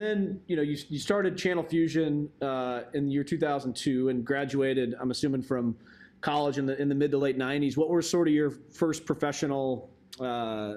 then 0.00 0.40
you 0.46 0.56
know 0.56 0.62
you, 0.62 0.76
you 0.88 0.98
started 0.98 1.36
channel 1.36 1.62
fusion 1.62 2.28
uh, 2.40 2.82
in 2.94 3.06
the 3.06 3.12
year 3.12 3.22
2002 3.22 4.08
and 4.08 4.24
graduated 4.24 4.94
i'm 5.00 5.10
assuming 5.10 5.42
from 5.42 5.76
college 6.22 6.58
in 6.58 6.66
the 6.66 6.80
in 6.80 6.88
the 6.88 6.94
mid 6.94 7.10
to 7.10 7.18
late 7.18 7.38
90s 7.38 7.76
what 7.76 7.88
were 7.88 8.02
sort 8.02 8.26
of 8.26 8.34
your 8.34 8.50
first 8.50 9.06
professional 9.06 9.90
uh, 10.18 10.74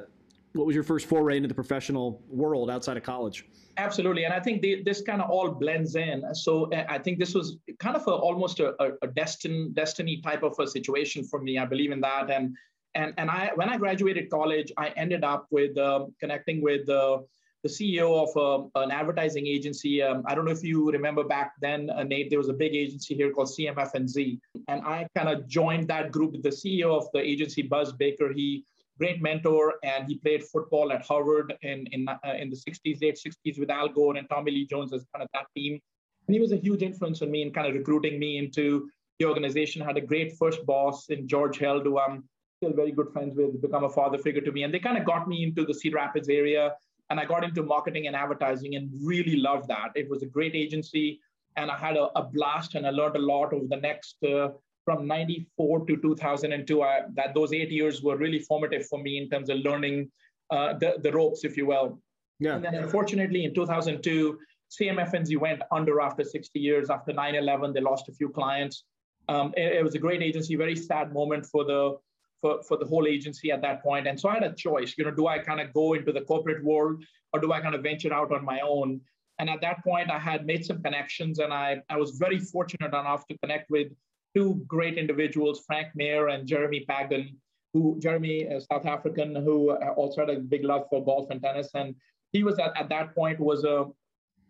what 0.53 0.67
was 0.67 0.75
your 0.75 0.83
first 0.83 1.07
foray 1.07 1.37
into 1.37 1.47
the 1.47 1.53
professional 1.53 2.21
world 2.29 2.69
outside 2.69 2.95
of 2.95 3.01
college? 3.01 3.47
Absolutely 3.77 4.25
and 4.25 4.33
i 4.33 4.39
think 4.39 4.61
this 4.85 5.01
kind 5.01 5.21
of 5.21 5.29
all 5.29 5.49
blends 5.49 5.95
in. 5.95 6.23
So 6.35 6.71
uh, 6.71 6.85
i 6.89 6.99
think 6.99 7.17
this 7.17 7.33
was 7.33 7.57
kind 7.79 7.95
of 7.95 8.05
a, 8.07 8.11
almost 8.11 8.59
a, 8.59 8.75
a, 9.01 9.07
destin, 9.07 9.73
destiny 9.73 10.21
type 10.21 10.43
of 10.43 10.53
a 10.59 10.67
situation 10.67 11.23
for 11.23 11.41
me. 11.41 11.57
I 11.57 11.65
believe 11.65 11.91
in 11.91 12.01
that 12.01 12.29
and 12.29 12.55
and 12.93 13.13
and 13.17 13.31
I 13.31 13.51
when 13.55 13.69
I 13.69 13.77
graduated 13.77 14.29
college, 14.29 14.71
I 14.77 14.89
ended 14.89 15.23
up 15.23 15.47
with 15.49 15.75
um, 15.79 16.13
connecting 16.19 16.61
with 16.61 16.87
uh, 16.87 17.17
the 17.63 17.69
CEO 17.69 18.27
of 18.27 18.35
um, 18.37 18.71
an 18.75 18.91
advertising 18.91 19.47
agency. 19.47 20.01
Um, 20.01 20.23
I 20.25 20.35
don't 20.35 20.43
know 20.43 20.51
if 20.51 20.63
you 20.63 20.91
remember 20.91 21.23
back 21.23 21.53
then, 21.61 21.89
uh, 21.89 22.03
Nate. 22.03 22.29
There 22.29 22.39
was 22.39 22.49
a 22.49 22.53
big 22.53 22.75
agency 22.75 23.15
here 23.15 23.31
called 23.31 23.47
CMF&Z, 23.47 24.39
and 24.67 24.81
I 24.85 25.07
kind 25.15 25.29
of 25.29 25.47
joined 25.47 25.87
that 25.87 26.11
group. 26.11 26.33
The 26.41 26.49
CEO 26.49 26.95
of 26.97 27.07
the 27.13 27.19
agency, 27.19 27.61
Buzz 27.61 27.93
Baker, 27.93 28.33
he 28.33 28.65
great 28.99 29.21
mentor, 29.21 29.75
and 29.83 30.07
he 30.07 30.15
played 30.15 30.43
football 30.43 30.91
at 30.91 31.05
Harvard 31.05 31.53
in 31.61 31.87
in 31.91 32.07
uh, 32.07 32.17
in 32.37 32.49
the 32.49 32.55
60s, 32.55 33.01
late 33.01 33.17
60s 33.25 33.57
with 33.57 33.69
Al 33.69 33.87
Gore 33.87 34.17
and 34.17 34.29
Tommy 34.29 34.51
Lee 34.51 34.65
Jones 34.65 34.93
as 34.93 35.05
kind 35.13 35.23
of 35.23 35.29
that 35.33 35.45
team. 35.55 35.79
And 36.27 36.35
he 36.35 36.41
was 36.41 36.51
a 36.51 36.57
huge 36.57 36.81
influence 36.81 37.21
on 37.21 37.31
me 37.31 37.41
in 37.41 37.51
kind 37.51 37.67
of 37.67 37.73
recruiting 37.73 38.19
me 38.19 38.37
into 38.37 38.89
the 39.19 39.25
organization. 39.25 39.81
I 39.81 39.85
had 39.85 39.97
a 39.97 40.01
great 40.01 40.37
first 40.37 40.65
boss 40.65 41.09
in 41.09 41.27
George 41.27 41.57
Held, 41.59 41.83
who 41.83 41.99
I'm 41.99 42.23
still 42.57 42.73
very 42.73 42.91
good 42.91 43.09
friends 43.11 43.35
with, 43.35 43.61
become 43.61 43.83
a 43.83 43.89
father 43.89 44.17
figure 44.17 44.41
to 44.41 44.51
me. 44.51 44.63
And 44.63 44.73
they 44.73 44.79
kind 44.79 44.97
of 44.97 45.05
got 45.05 45.27
me 45.27 45.43
into 45.43 45.65
the 45.65 45.73
Cedar 45.73 45.97
Rapids 45.97 46.29
area. 46.29 46.73
And 47.13 47.19
I 47.19 47.25
got 47.25 47.43
into 47.43 47.61
marketing 47.61 48.07
and 48.07 48.15
advertising 48.15 48.73
and 48.73 48.89
really 48.99 49.35
loved 49.35 49.67
that. 49.67 49.91
It 49.93 50.09
was 50.09 50.23
a 50.23 50.25
great 50.25 50.55
agency. 50.55 51.19
And 51.57 51.69
I 51.69 51.77
had 51.77 51.95
a, 51.95 52.05
a 52.17 52.23
blast 52.23 52.73
and 52.73 52.87
I 52.87 52.89
learned 52.89 53.15
a 53.15 53.19
lot 53.19 53.53
over 53.53 53.67
the 53.69 53.77
next, 53.77 54.15
uh, 54.23 54.47
from 54.83 55.05
94 55.05 55.85
to 55.85 55.97
2002. 55.97 56.81
I, 56.81 57.01
that 57.13 57.35
those 57.35 57.53
eight 57.53 57.69
years 57.69 58.01
were 58.01 58.17
really 58.17 58.39
formative 58.39 58.87
for 58.87 58.97
me 58.97 59.19
in 59.19 59.29
terms 59.29 59.51
of 59.51 59.59
learning 59.59 60.09
uh, 60.49 60.73
the, 60.73 60.95
the 61.03 61.11
ropes, 61.11 61.43
if 61.43 61.55
you 61.55 61.67
will. 61.67 61.99
Yeah. 62.39 62.55
And 62.55 62.65
then 62.65 62.73
unfortunately 62.73 63.45
in 63.45 63.53
2002, 63.53 64.39
CMF&Z 64.81 65.35
went 65.35 65.61
under 65.71 66.01
after 66.01 66.23
60 66.23 66.59
years. 66.59 66.89
After 66.89 67.13
9 67.13 67.35
11, 67.35 67.73
they 67.73 67.81
lost 67.81 68.09
a 68.09 68.13
few 68.13 68.29
clients. 68.29 68.85
Um, 69.29 69.53
it, 69.55 69.73
it, 69.73 69.83
was 69.83 69.93
a 69.93 69.99
great 69.99 70.23
agency, 70.23 70.55
very 70.55 70.75
sad 70.75 71.13
moment 71.13 71.45
for 71.45 71.63
the 71.63 71.95
for, 72.43 72.61
for 72.61 72.75
the 72.75 72.85
whole 72.85 73.07
agency 73.07 73.51
at 73.51 73.61
that 73.61 73.81
point. 73.81 74.05
And 74.05 74.19
so 74.19 74.27
I 74.27 74.33
had 74.33 74.43
a 74.43 74.53
choice, 74.53 74.95
you 74.97 75.05
know, 75.05 75.11
do 75.11 75.27
I 75.27 75.39
kind 75.39 75.61
of 75.61 75.71
go 75.71 75.93
into 75.93 76.11
the 76.11 76.19
corporate 76.21 76.61
world 76.61 77.01
or 77.31 77.39
do 77.39 77.53
I 77.53 77.61
kind 77.61 77.73
of 77.73 77.81
venture 77.81 78.13
out 78.13 78.33
on 78.33 78.43
my 78.43 78.59
own? 78.59 78.99
And 79.39 79.49
at 79.49 79.61
that 79.61 79.81
point, 79.81 80.11
I 80.11 80.19
had 80.19 80.45
made 80.45 80.65
some 80.65 80.83
connections 80.83 81.39
and 81.39 81.53
I, 81.53 81.81
I 81.89 81.95
was 81.95 82.17
very 82.17 82.39
fortunate 82.39 82.89
enough 82.89 83.25
to 83.27 83.37
connect 83.37 83.71
with 83.71 83.87
two 84.35 84.61
great 84.67 84.97
individuals, 84.97 85.63
Frank 85.65 85.87
Mayer 85.95 86.27
and 86.27 86.45
Jeremy 86.45 86.85
Pagden, 86.85 87.37
who 87.73 87.97
Jeremy, 87.99 88.43
a 88.43 88.59
South 88.59 88.85
African, 88.85 89.33
who 89.35 89.71
uh, 89.71 89.93
also 89.95 90.25
had 90.25 90.29
a 90.29 90.39
big 90.39 90.65
love 90.65 90.85
for 90.89 91.03
golf 91.03 91.29
and 91.29 91.41
tennis. 91.41 91.69
And 91.73 91.95
he 92.33 92.43
was 92.43 92.59
at, 92.59 92.75
at 92.75 92.89
that 92.89 93.15
point 93.15 93.39
was 93.39 93.63
a, 93.63 93.85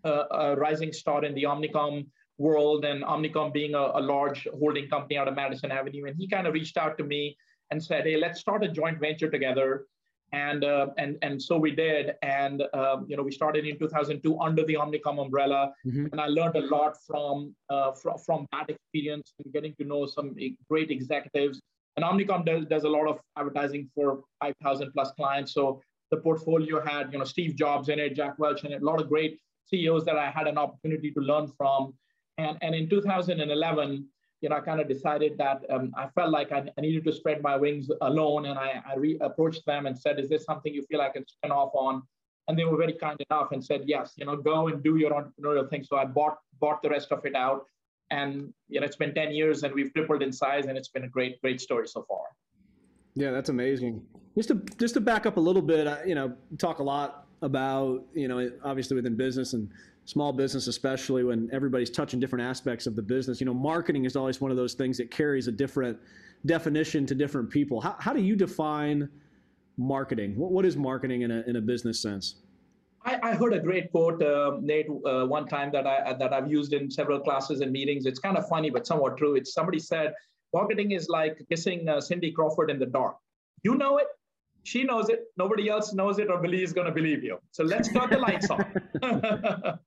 a, 0.03 0.25
a 0.31 0.55
rising 0.55 0.93
star 0.93 1.23
in 1.23 1.35
the 1.35 1.43
Omnicom 1.43 2.07
world 2.39 2.85
and 2.85 3.03
Omnicom 3.03 3.53
being 3.53 3.75
a, 3.75 3.91
a, 3.93 4.01
large 4.01 4.47
holding 4.59 4.89
company 4.89 5.17
out 5.17 5.27
of 5.27 5.35
Madison 5.35 5.71
Avenue. 5.71 6.05
And 6.07 6.15
he 6.17 6.27
kind 6.27 6.47
of 6.47 6.53
reached 6.53 6.77
out 6.77 6.97
to 6.97 7.03
me 7.03 7.37
and 7.73 7.83
said, 7.83 8.05
hey, 8.05 8.17
let's 8.17 8.39
start 8.39 8.63
a 8.63 8.67
joint 8.67 8.99
venture 8.99 9.29
together. 9.29 9.87
And, 10.31 10.63
uh, 10.63 10.87
and, 10.99 11.17
and 11.23 11.41
so 11.41 11.57
we 11.57 11.71
did. 11.71 12.13
And, 12.21 12.61
um, 12.75 13.05
you 13.09 13.17
know, 13.17 13.23
we 13.23 13.31
started 13.31 13.65
in 13.65 13.79
2002 13.79 14.39
under 14.39 14.63
the 14.63 14.75
Omnicom 14.75 15.19
umbrella. 15.19 15.73
Mm-hmm. 15.85 16.05
And 16.11 16.21
I 16.21 16.27
learned 16.27 16.55
a 16.55 16.65
lot 16.75 16.93
from, 17.07 17.55
uh, 17.71 17.91
from, 17.93 18.19
from 18.19 18.45
that 18.51 18.69
experience 18.69 19.33
and 19.43 19.51
getting 19.51 19.73
to 19.79 19.85
know 19.85 20.05
some 20.05 20.35
great 20.69 20.91
executives. 20.91 21.59
And 21.97 22.05
Omnicom 22.05 22.45
does, 22.45 22.65
does 22.65 22.83
a 22.83 22.89
lot 22.89 23.07
of 23.07 23.19
advertising 23.37 23.89
for 23.95 24.21
5,000 24.39 24.91
plus 24.93 25.11
clients. 25.17 25.53
So 25.55 25.81
the 26.11 26.17
portfolio 26.17 26.79
had, 26.85 27.11
you 27.11 27.17
know, 27.17 27.25
Steve 27.25 27.55
Jobs 27.55 27.89
in 27.89 27.97
it, 27.97 28.15
Jack 28.15 28.37
Welch 28.37 28.63
in 28.65 28.71
it, 28.71 28.83
a 28.83 28.85
lot 28.85 29.01
of 29.01 29.09
great 29.09 29.39
CEOs 29.65 30.05
that 30.05 30.17
I 30.17 30.29
had 30.29 30.47
an 30.47 30.59
opportunity 30.59 31.09
to 31.11 31.21
learn 31.21 31.47
from. 31.57 31.95
And, 32.37 32.55
and 32.61 32.75
in 32.75 32.87
2011, 32.87 34.07
you 34.43 34.49
know, 34.49 34.57
I 34.57 34.59
kind 34.59 34.81
of 34.81 34.89
decided 34.89 35.37
that 35.37 35.63
um, 35.69 35.93
I 35.95 36.07
felt 36.15 36.29
like 36.29 36.51
I, 36.51 36.65
I, 36.77 36.81
needed 36.81 37.05
to 37.05 37.13
spread 37.13 37.41
my 37.41 37.55
wings 37.55 37.89
alone. 38.01 38.45
And 38.47 38.59
I, 38.59 38.83
I 38.85 38.95
re- 38.97 39.17
approached 39.21 39.65
them 39.65 39.85
and 39.85 39.97
said, 39.97 40.19
is 40.19 40.27
this 40.27 40.43
something 40.43 40.73
you 40.73 40.83
feel 40.91 40.99
I 40.99 41.07
can 41.07 41.25
spin 41.25 41.49
off 41.49 41.71
on? 41.73 42.03
And 42.49 42.59
they 42.59 42.65
were 42.65 42.75
very 42.75 42.91
kind 42.91 43.17
enough 43.29 43.53
and 43.53 43.63
said, 43.63 43.83
yes, 43.85 44.11
you 44.17 44.25
know, 44.25 44.35
go 44.35 44.67
and 44.67 44.83
do 44.83 44.97
your 44.97 45.11
entrepreneurial 45.11 45.69
thing. 45.69 45.85
So 45.85 45.95
I 45.95 46.03
bought, 46.03 46.39
bought 46.59 46.81
the 46.81 46.89
rest 46.89 47.13
of 47.13 47.25
it 47.25 47.35
out. 47.35 47.67
And, 48.11 48.53
you 48.67 48.81
know, 48.81 48.85
it's 48.85 48.97
been 48.97 49.15
10 49.15 49.31
years 49.31 49.63
and 49.63 49.73
we've 49.73 49.93
tripled 49.93 50.21
in 50.21 50.33
size 50.33 50.65
and 50.65 50.77
it's 50.77 50.89
been 50.89 51.05
a 51.05 51.07
great, 51.07 51.39
great 51.39 51.61
story 51.61 51.87
so 51.87 52.05
far. 52.09 52.25
Yeah, 53.15 53.31
that's 53.31 53.47
amazing. 53.47 54.03
Just 54.35 54.49
to, 54.49 54.55
just 54.77 54.95
to 54.95 54.99
back 54.99 55.25
up 55.25 55.37
a 55.37 55.39
little 55.39 55.61
bit, 55.61 55.87
you 56.05 56.15
know, 56.15 56.33
talk 56.57 56.79
a 56.79 56.83
lot 56.83 57.27
about, 57.41 58.03
you 58.13 58.27
know, 58.27 58.51
obviously 58.65 58.95
within 58.95 59.15
business 59.15 59.53
and 59.53 59.69
small 60.05 60.33
business 60.33 60.67
especially 60.67 61.23
when 61.23 61.49
everybody's 61.53 61.89
touching 61.89 62.19
different 62.19 62.43
aspects 62.43 62.87
of 62.87 62.95
the 62.95 63.01
business 63.01 63.39
you 63.39 63.45
know 63.45 63.53
marketing 63.53 64.05
is 64.05 64.15
always 64.15 64.41
one 64.41 64.51
of 64.51 64.57
those 64.57 64.73
things 64.73 64.97
that 64.97 65.09
carries 65.09 65.47
a 65.47 65.51
different 65.51 65.97
definition 66.45 67.05
to 67.05 67.15
different 67.15 67.49
people 67.49 67.79
how, 67.79 67.95
how 67.99 68.13
do 68.13 68.21
you 68.21 68.35
define 68.35 69.07
marketing 69.77 70.35
what, 70.35 70.51
what 70.51 70.65
is 70.65 70.75
marketing 70.75 71.21
in 71.21 71.31
a, 71.31 71.41
in 71.47 71.55
a 71.55 71.61
business 71.61 72.01
sense 72.01 72.35
I, 73.05 73.19
I 73.21 73.35
heard 73.35 73.53
a 73.53 73.59
great 73.59 73.91
quote, 73.91 74.23
uh, 74.23 74.57
Nate, 74.61 74.87
uh, 75.05 75.25
one 75.25 75.47
time 75.47 75.71
that 75.73 75.85
I 75.85 76.13
that 76.13 76.31
I've 76.31 76.49
used 76.49 76.73
in 76.73 76.89
several 76.89 77.19
classes 77.19 77.59
and 77.59 77.71
meetings. 77.71 78.05
It's 78.05 78.19
kind 78.19 78.37
of 78.37 78.47
funny, 78.47 78.69
but 78.69 78.87
somewhat 78.87 79.17
true. 79.17 79.35
It's 79.35 79.53
somebody 79.53 79.79
said, 79.79 80.13
"Marketing 80.53 80.91
is 80.91 81.09
like 81.09 81.37
kissing 81.49 81.89
uh, 81.89 81.99
Cindy 81.99 82.31
Crawford 82.31 82.71
in 82.71 82.79
the 82.79 82.85
dark. 82.85 83.17
You 83.63 83.75
know 83.75 83.97
it, 83.97 84.07
she 84.63 84.83
knows 84.83 85.09
it. 85.09 85.25
Nobody 85.37 85.69
else 85.69 85.93
knows 85.93 86.19
it 86.19 86.29
or 86.29 86.39
believes 86.39 86.73
going 86.73 86.87
to 86.87 86.93
believe 86.93 87.23
you. 87.23 87.37
So 87.51 87.63
let's 87.63 87.91
turn 87.91 88.09
the 88.09 88.17
lights 88.17 88.49
on." 88.49 88.65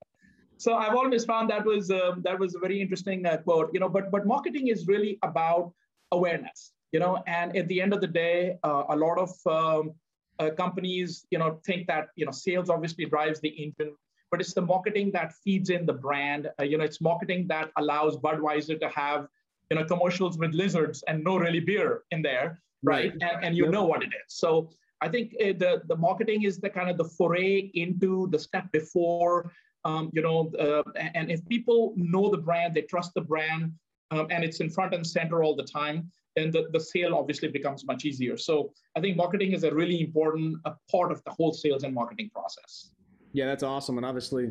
so 0.59 0.75
I've 0.75 0.95
always 0.95 1.25
found 1.25 1.51
that 1.51 1.65
was 1.65 1.91
um, 1.91 2.23
that 2.25 2.39
was 2.39 2.55
a 2.55 2.59
very 2.59 2.81
interesting 2.81 3.25
uh, 3.27 3.39
quote. 3.39 3.71
You 3.73 3.81
know, 3.81 3.89
but 3.89 4.11
but 4.11 4.27
marketing 4.27 4.69
is 4.69 4.87
really 4.87 5.19
about 5.23 5.73
awareness. 6.13 6.73
You 6.93 7.01
know, 7.01 7.23
and 7.27 7.57
at 7.57 7.69
the 7.69 7.81
end 7.81 7.93
of 7.93 8.01
the 8.01 8.07
day, 8.07 8.59
uh, 8.63 8.85
a 8.89 8.97
lot 8.97 9.19
of 9.19 9.31
um, 9.47 9.95
uh, 10.39 10.51
companies, 10.51 11.27
you 11.31 11.39
know, 11.39 11.59
think 11.65 11.87
that 11.89 12.09
you 12.17 12.27
know 12.27 12.33
sales 12.33 12.71
obviously 12.71 13.07
drives 13.07 13.41
the 13.41 13.49
engine, 13.49 13.95
but 14.31 14.41
it's 14.41 14.55
the 14.55 14.63
marketing 14.63 15.11
that 15.13 15.33
feeds 15.45 15.71
in 15.71 15.87
the 15.87 15.93
brand. 15.93 16.49
Uh, 16.61 16.65
you 16.65 16.77
know, 16.79 16.85
it's 16.85 17.01
marketing 17.01 17.47
that 17.49 17.71
allows 17.77 18.17
Budweiser 18.17 18.79
to 18.79 18.89
have 18.91 19.29
you 19.71 19.77
know 19.77 19.85
commercials 19.85 20.39
with 20.39 20.53
lizards 20.53 21.03
and 21.09 21.25
no 21.25 21.39
really 21.39 21.61
beer 21.61 22.03
in 22.11 22.23
there, 22.23 22.61
right? 22.83 23.13
right. 23.13 23.35
And, 23.35 23.45
and 23.45 23.57
you 23.57 23.65
yep. 23.65 23.73
know 23.73 23.85
what 23.85 24.03
it 24.03 24.09
is. 24.09 24.29
So 24.29 24.71
I 25.01 25.09
think 25.09 25.35
uh, 25.41 25.53
the 25.59 25.83
the 25.87 25.97
marketing 25.97 26.45
is 26.45 26.59
the 26.59 26.71
kind 26.71 26.89
of 26.89 26.97
the 26.97 27.05
foray 27.05 27.71
into 27.75 28.29
the 28.31 28.39
step 28.39 28.71
before 28.73 29.53
um, 29.87 30.11
you 30.13 30.21
know, 30.21 30.51
uh, 30.59 30.83
and 31.15 31.31
if 31.31 31.47
people 31.47 31.95
know 31.97 32.29
the 32.29 32.39
brand, 32.39 32.75
they 32.75 32.83
trust 32.83 33.15
the 33.15 33.21
brand, 33.21 33.73
um, 34.11 34.27
and 34.31 34.43
it's 34.43 34.59
in 34.59 34.69
front 34.69 34.93
and 34.95 35.07
center 35.07 35.45
all 35.45 35.55
the 35.55 35.63
time, 35.63 36.11
then 36.35 36.51
the, 36.51 36.67
the 36.73 36.81
sale 36.81 37.15
obviously 37.15 37.49
becomes 37.49 37.87
much 37.87 38.05
easier. 38.05 38.37
So 38.37 38.73
I 38.97 39.01
think 39.01 39.17
marketing 39.17 39.53
is 39.53 39.63
a 39.63 39.73
really 39.73 40.01
important 40.01 40.57
a 40.65 40.73
part 40.91 41.13
of 41.13 41.23
the 41.23 41.31
whole 41.31 41.53
sales 41.53 41.85
and 41.85 41.95
marketing 41.95 42.31
process. 42.35 42.91
Yeah, 43.33 43.47
that's 43.47 43.63
awesome. 43.63 43.97
And 43.97 44.05
obviously, 44.05 44.51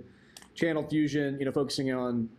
Channel 0.54 0.88
Fusion, 0.88 1.38
you 1.38 1.46
know, 1.46 1.52
focusing 1.52 1.92
on 1.92 2.30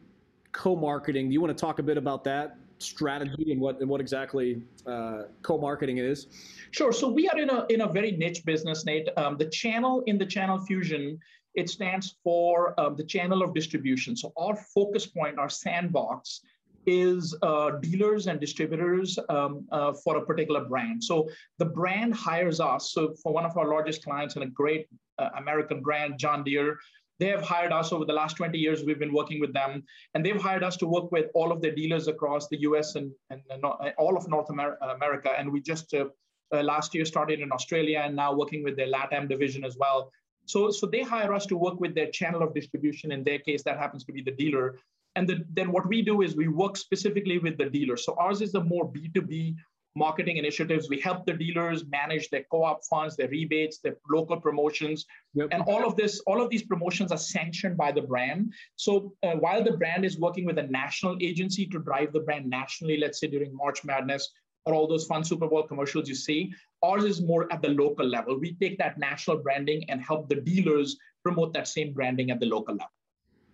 co-marketing. 0.52 1.28
Do 1.28 1.34
you 1.34 1.40
want 1.42 1.56
to 1.56 1.60
talk 1.60 1.78
a 1.78 1.82
bit 1.82 1.98
about 1.98 2.24
that 2.24 2.56
strategy 2.78 3.52
and 3.52 3.60
what 3.60 3.80
and 3.80 3.88
what 3.88 4.00
exactly 4.00 4.62
uh, 4.86 5.22
co-marketing 5.42 5.98
is? 5.98 6.26
Sure. 6.70 6.92
So 6.92 7.08
we 7.08 7.28
are 7.28 7.38
in 7.38 7.50
a 7.50 7.66
in 7.70 7.80
a 7.82 7.88
very 7.88 8.12
niche 8.12 8.44
business, 8.44 8.84
Nate. 8.84 9.08
Um, 9.16 9.36
the 9.36 9.46
channel 9.46 10.02
in 10.06 10.18
the 10.18 10.26
Channel 10.26 10.58
Fusion 10.66 11.18
it 11.56 11.70
stands 11.70 12.16
for 12.22 12.78
um, 12.78 12.94
the 12.96 13.04
channel 13.04 13.42
of 13.42 13.54
distribution. 13.54 14.14
So 14.14 14.32
our 14.36 14.54
focus 14.54 15.06
point, 15.06 15.38
our 15.38 15.48
sandbox, 15.48 16.42
is 16.86 17.34
uh, 17.42 17.70
dealers 17.80 18.28
and 18.28 18.38
distributors 18.38 19.18
um, 19.28 19.66
uh, 19.72 19.92
for 20.04 20.18
a 20.18 20.24
particular 20.24 20.64
brand. 20.64 21.02
So 21.02 21.28
the 21.58 21.64
brand 21.64 22.14
hires 22.14 22.60
us. 22.60 22.92
So 22.92 23.14
for 23.22 23.32
one 23.32 23.44
of 23.44 23.56
our 23.56 23.68
largest 23.68 24.04
clients 24.04 24.36
and 24.36 24.44
a 24.44 24.48
great 24.48 24.86
uh, 25.18 25.30
American 25.36 25.82
brand, 25.82 26.18
John 26.18 26.44
Deere, 26.44 26.78
they 27.18 27.28
have 27.28 27.42
hired 27.42 27.72
us 27.72 27.92
over 27.92 28.04
the 28.04 28.12
last 28.12 28.36
20 28.36 28.58
years. 28.58 28.84
We've 28.84 28.98
been 28.98 29.12
working 29.12 29.40
with 29.40 29.52
them, 29.52 29.82
and 30.14 30.24
they've 30.24 30.40
hired 30.40 30.62
us 30.62 30.76
to 30.78 30.86
work 30.86 31.10
with 31.12 31.26
all 31.34 31.50
of 31.52 31.62
their 31.62 31.74
dealers 31.74 32.08
across 32.08 32.48
the 32.48 32.60
U.S. 32.62 32.94
and, 32.94 33.10
and, 33.30 33.40
and 33.50 33.64
all 33.64 34.16
of 34.16 34.28
North 34.28 34.50
America. 34.50 35.32
And 35.38 35.50
we 35.50 35.60
just 35.60 35.94
uh, 35.94 36.06
uh, 36.52 36.62
last 36.62 36.94
year 36.94 37.04
started 37.04 37.40
in 37.40 37.50
Australia, 37.52 38.02
and 38.04 38.14
now 38.14 38.34
working 38.34 38.62
with 38.62 38.76
their 38.76 38.88
LATAM 38.88 39.28
division 39.28 39.64
as 39.64 39.76
well. 39.78 40.10
So, 40.44 40.70
so 40.70 40.86
they 40.86 41.02
hire 41.02 41.32
us 41.34 41.46
to 41.46 41.56
work 41.56 41.80
with 41.80 41.94
their 41.94 42.10
channel 42.10 42.42
of 42.42 42.54
distribution. 42.54 43.12
In 43.12 43.24
their 43.24 43.38
case, 43.38 43.62
that 43.64 43.78
happens 43.78 44.04
to 44.04 44.12
be 44.12 44.22
the 44.22 44.30
dealer. 44.30 44.78
And 45.16 45.26
the, 45.26 45.44
then 45.54 45.72
what 45.72 45.88
we 45.88 46.02
do 46.02 46.22
is 46.22 46.36
we 46.36 46.48
work 46.48 46.76
specifically 46.76 47.38
with 47.38 47.56
the 47.56 47.70
dealer. 47.70 47.96
So 47.96 48.14
ours 48.18 48.42
is 48.42 48.52
the 48.52 48.62
more 48.62 48.86
B2B 48.86 49.56
marketing 49.96 50.36
initiatives. 50.36 50.88
We 50.88 51.00
help 51.00 51.26
the 51.26 51.32
dealers 51.32 51.84
manage 51.86 52.30
their 52.30 52.44
co-op 52.50 52.84
funds, 52.84 53.16
their 53.16 53.28
rebates, 53.28 53.78
their 53.78 53.96
local 54.10 54.40
promotions, 54.40 55.06
yep. 55.34 55.48
and 55.50 55.62
all 55.62 55.86
of 55.86 55.96
this. 55.96 56.20
All 56.26 56.40
of 56.40 56.50
these 56.50 56.62
promotions 56.62 57.10
are 57.10 57.18
sanctioned 57.18 57.76
by 57.76 57.92
the 57.92 58.02
brand. 58.02 58.52
So 58.76 59.14
uh, 59.22 59.32
while 59.32 59.64
the 59.64 59.72
brand 59.72 60.04
is 60.04 60.18
working 60.18 60.44
with 60.44 60.58
a 60.58 60.64
national 60.64 61.16
agency 61.20 61.66
to 61.66 61.78
drive 61.78 62.12
the 62.12 62.20
brand 62.20 62.48
nationally, 62.48 62.98
let's 62.98 63.18
say 63.20 63.26
during 63.26 63.54
March 63.54 63.84
Madness 63.84 64.30
or 64.66 64.74
all 64.74 64.86
those 64.86 65.06
fun 65.06 65.24
Super 65.24 65.48
Bowl 65.48 65.62
commercials 65.62 66.08
you 66.08 66.14
see, 66.14 66.52
Ours 66.82 67.04
is 67.04 67.20
more 67.22 67.50
at 67.52 67.62
the 67.62 67.68
local 67.68 68.06
level. 68.06 68.38
We 68.38 68.54
take 68.54 68.78
that 68.78 68.98
national 68.98 69.38
branding 69.38 69.88
and 69.88 70.00
help 70.00 70.28
the 70.28 70.36
dealers 70.36 70.96
promote 71.22 71.52
that 71.54 71.68
same 71.68 71.92
branding 71.92 72.30
at 72.30 72.38
the 72.38 72.46
local 72.46 72.74
level. 72.74 72.90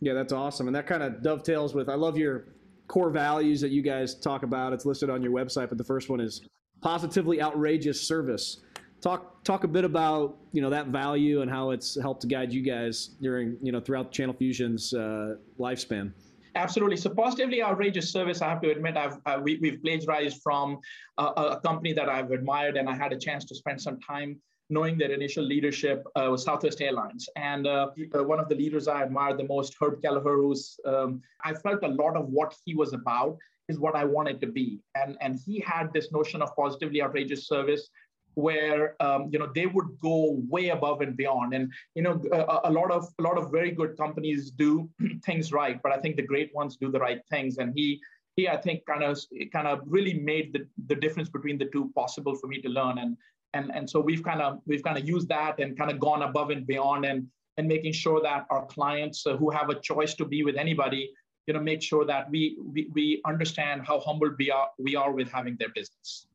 Yeah, 0.00 0.14
that's 0.14 0.32
awesome. 0.32 0.66
And 0.66 0.74
that 0.74 0.86
kind 0.86 1.02
of 1.02 1.22
dovetails 1.22 1.74
with 1.74 1.88
I 1.88 1.94
love 1.94 2.18
your 2.18 2.48
core 2.92 3.08
values 3.08 3.58
that 3.62 3.70
you 3.70 3.80
guys 3.80 4.14
talk 4.14 4.42
about. 4.42 4.74
It's 4.74 4.84
listed 4.84 5.08
on 5.08 5.22
your 5.22 5.32
website, 5.32 5.70
but 5.70 5.78
the 5.78 5.84
first 5.84 6.10
one 6.10 6.20
is 6.20 6.42
positively 6.82 7.40
outrageous 7.40 8.06
service. 8.06 8.60
Talk 9.00 9.42
talk 9.44 9.64
a 9.64 9.68
bit 9.68 9.84
about 9.84 10.36
you 10.52 10.60
know 10.60 10.68
that 10.68 10.88
value 10.88 11.40
and 11.40 11.50
how 11.50 11.70
it's 11.70 11.98
helped 12.00 12.20
to 12.20 12.28
guide 12.28 12.52
you 12.52 12.60
guys 12.60 13.16
during 13.22 13.56
you 13.62 13.72
know 13.72 13.80
throughout 13.80 14.12
Channel 14.12 14.34
Fusion's 14.34 14.92
uh, 14.92 15.36
lifespan. 15.58 16.12
Absolutely. 16.54 16.98
So 16.98 17.08
positively 17.08 17.62
outrageous 17.62 18.12
service, 18.12 18.42
I 18.42 18.50
have 18.50 18.60
to 18.60 18.70
admit, 18.70 18.98
I've 18.98 19.16
uh, 19.24 19.40
we, 19.42 19.58
have 19.64 19.82
plagiarized 19.82 20.42
from 20.42 20.78
uh, 21.16 21.56
a 21.56 21.60
company 21.60 21.94
that 21.94 22.10
I've 22.10 22.30
admired, 22.30 22.76
and 22.76 22.90
I 22.90 22.94
had 22.94 23.10
a 23.14 23.18
chance 23.18 23.46
to 23.46 23.54
spend 23.54 23.80
some 23.80 23.98
time 24.00 24.38
knowing 24.70 24.96
their 24.96 25.12
initial 25.12 25.44
leadership 25.44 26.04
uh, 26.16 26.28
was 26.30 26.44
Southwest 26.44 26.80
Airlines. 26.80 27.28
And 27.36 27.66
uh, 27.66 27.88
uh, 28.14 28.24
one 28.24 28.40
of 28.40 28.48
the 28.48 28.54
leaders 28.54 28.88
I 28.88 29.02
admired 29.02 29.38
the 29.38 29.44
most, 29.44 29.76
Herb 29.80 30.00
Kelleher, 30.02 30.36
who's 30.36 30.78
um, 30.86 31.20
I 31.44 31.52
felt 31.54 31.82
a 31.82 31.88
lot 31.88 32.16
of 32.16 32.28
what 32.28 32.54
he 32.64 32.74
was 32.74 32.92
about 32.92 33.36
is 33.68 33.78
what 33.78 33.94
I 33.94 34.04
wanted 34.04 34.40
to 34.40 34.46
be. 34.46 34.80
And, 34.94 35.16
and 35.20 35.38
he 35.44 35.60
had 35.60 35.92
this 35.92 36.10
notion 36.12 36.42
of 36.42 36.54
positively 36.56 37.02
outrageous 37.02 37.46
service 37.46 37.88
where 38.34 38.96
um, 39.02 39.28
you 39.30 39.38
know 39.38 39.50
they 39.54 39.66
would 39.66 39.88
go 40.00 40.40
way 40.48 40.70
above 40.70 41.00
and 41.00 41.16
beyond 41.16 41.52
and 41.52 41.70
you 41.94 42.02
know 42.02 42.22
a, 42.32 42.70
a, 42.70 42.72
lot 42.72 42.90
of 42.90 43.06
a 43.18 43.22
lot 43.22 43.36
of 43.36 43.50
very 43.50 43.70
good 43.70 43.96
companies 43.96 44.50
do 44.50 44.88
things 45.24 45.52
right 45.52 45.80
but 45.82 45.92
i 45.92 45.98
think 45.98 46.16
the 46.16 46.22
great 46.22 46.50
ones 46.54 46.76
do 46.80 46.90
the 46.90 46.98
right 46.98 47.20
things 47.30 47.58
and 47.58 47.72
he 47.76 48.00
he 48.36 48.48
i 48.48 48.56
think 48.56 48.84
kind 48.86 49.04
of 49.04 49.18
kind 49.52 49.68
of 49.68 49.80
really 49.86 50.14
made 50.14 50.52
the, 50.52 50.66
the 50.86 50.94
difference 50.94 51.28
between 51.28 51.58
the 51.58 51.68
two 51.72 51.90
possible 51.94 52.34
for 52.34 52.46
me 52.46 52.60
to 52.60 52.68
learn 52.68 52.98
and 52.98 53.16
and 53.54 53.70
and 53.74 53.88
so 53.88 54.00
we've 54.00 54.22
kind 54.22 54.40
of 54.40 54.60
we've 54.66 54.82
kind 54.82 54.98
of 54.98 55.06
used 55.06 55.28
that 55.28 55.58
and 55.58 55.76
kind 55.76 55.90
of 55.90 55.98
gone 55.98 56.22
above 56.22 56.50
and 56.50 56.66
beyond 56.66 57.04
and 57.04 57.26
and 57.58 57.68
making 57.68 57.92
sure 57.92 58.20
that 58.22 58.46
our 58.50 58.64
clients 58.66 59.26
uh, 59.26 59.36
who 59.36 59.50
have 59.50 59.68
a 59.68 59.78
choice 59.80 60.14
to 60.14 60.24
be 60.24 60.42
with 60.42 60.56
anybody 60.56 61.10
you 61.46 61.54
know 61.54 61.60
make 61.60 61.82
sure 61.82 62.04
that 62.04 62.30
we 62.30 62.56
we, 62.72 62.88
we 62.94 63.20
understand 63.26 63.82
how 63.86 64.00
humbled 64.00 64.32
we 64.38 64.50
are 64.50 64.68
we 64.78 64.96
are 64.96 65.12
with 65.12 65.30
having 65.30 65.56
their 65.58 65.70
business 65.74 66.26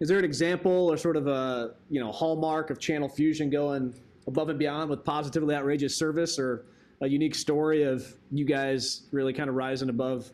is 0.00 0.08
there 0.08 0.18
an 0.18 0.24
example 0.24 0.92
or 0.92 0.96
sort 0.96 1.16
of 1.16 1.26
a 1.26 1.74
you 1.90 2.00
know 2.00 2.12
hallmark 2.12 2.70
of 2.70 2.78
Channel 2.78 3.08
Fusion 3.08 3.50
going 3.50 3.94
above 4.28 4.50
and 4.50 4.58
beyond 4.58 4.90
with 4.90 5.04
positively 5.04 5.54
outrageous 5.54 5.96
service, 5.96 6.38
or 6.38 6.66
a 7.00 7.08
unique 7.08 7.34
story 7.34 7.82
of 7.82 8.06
you 8.30 8.44
guys 8.44 9.08
really 9.10 9.32
kind 9.32 9.48
of 9.48 9.56
rising 9.56 9.88
above, 9.88 10.30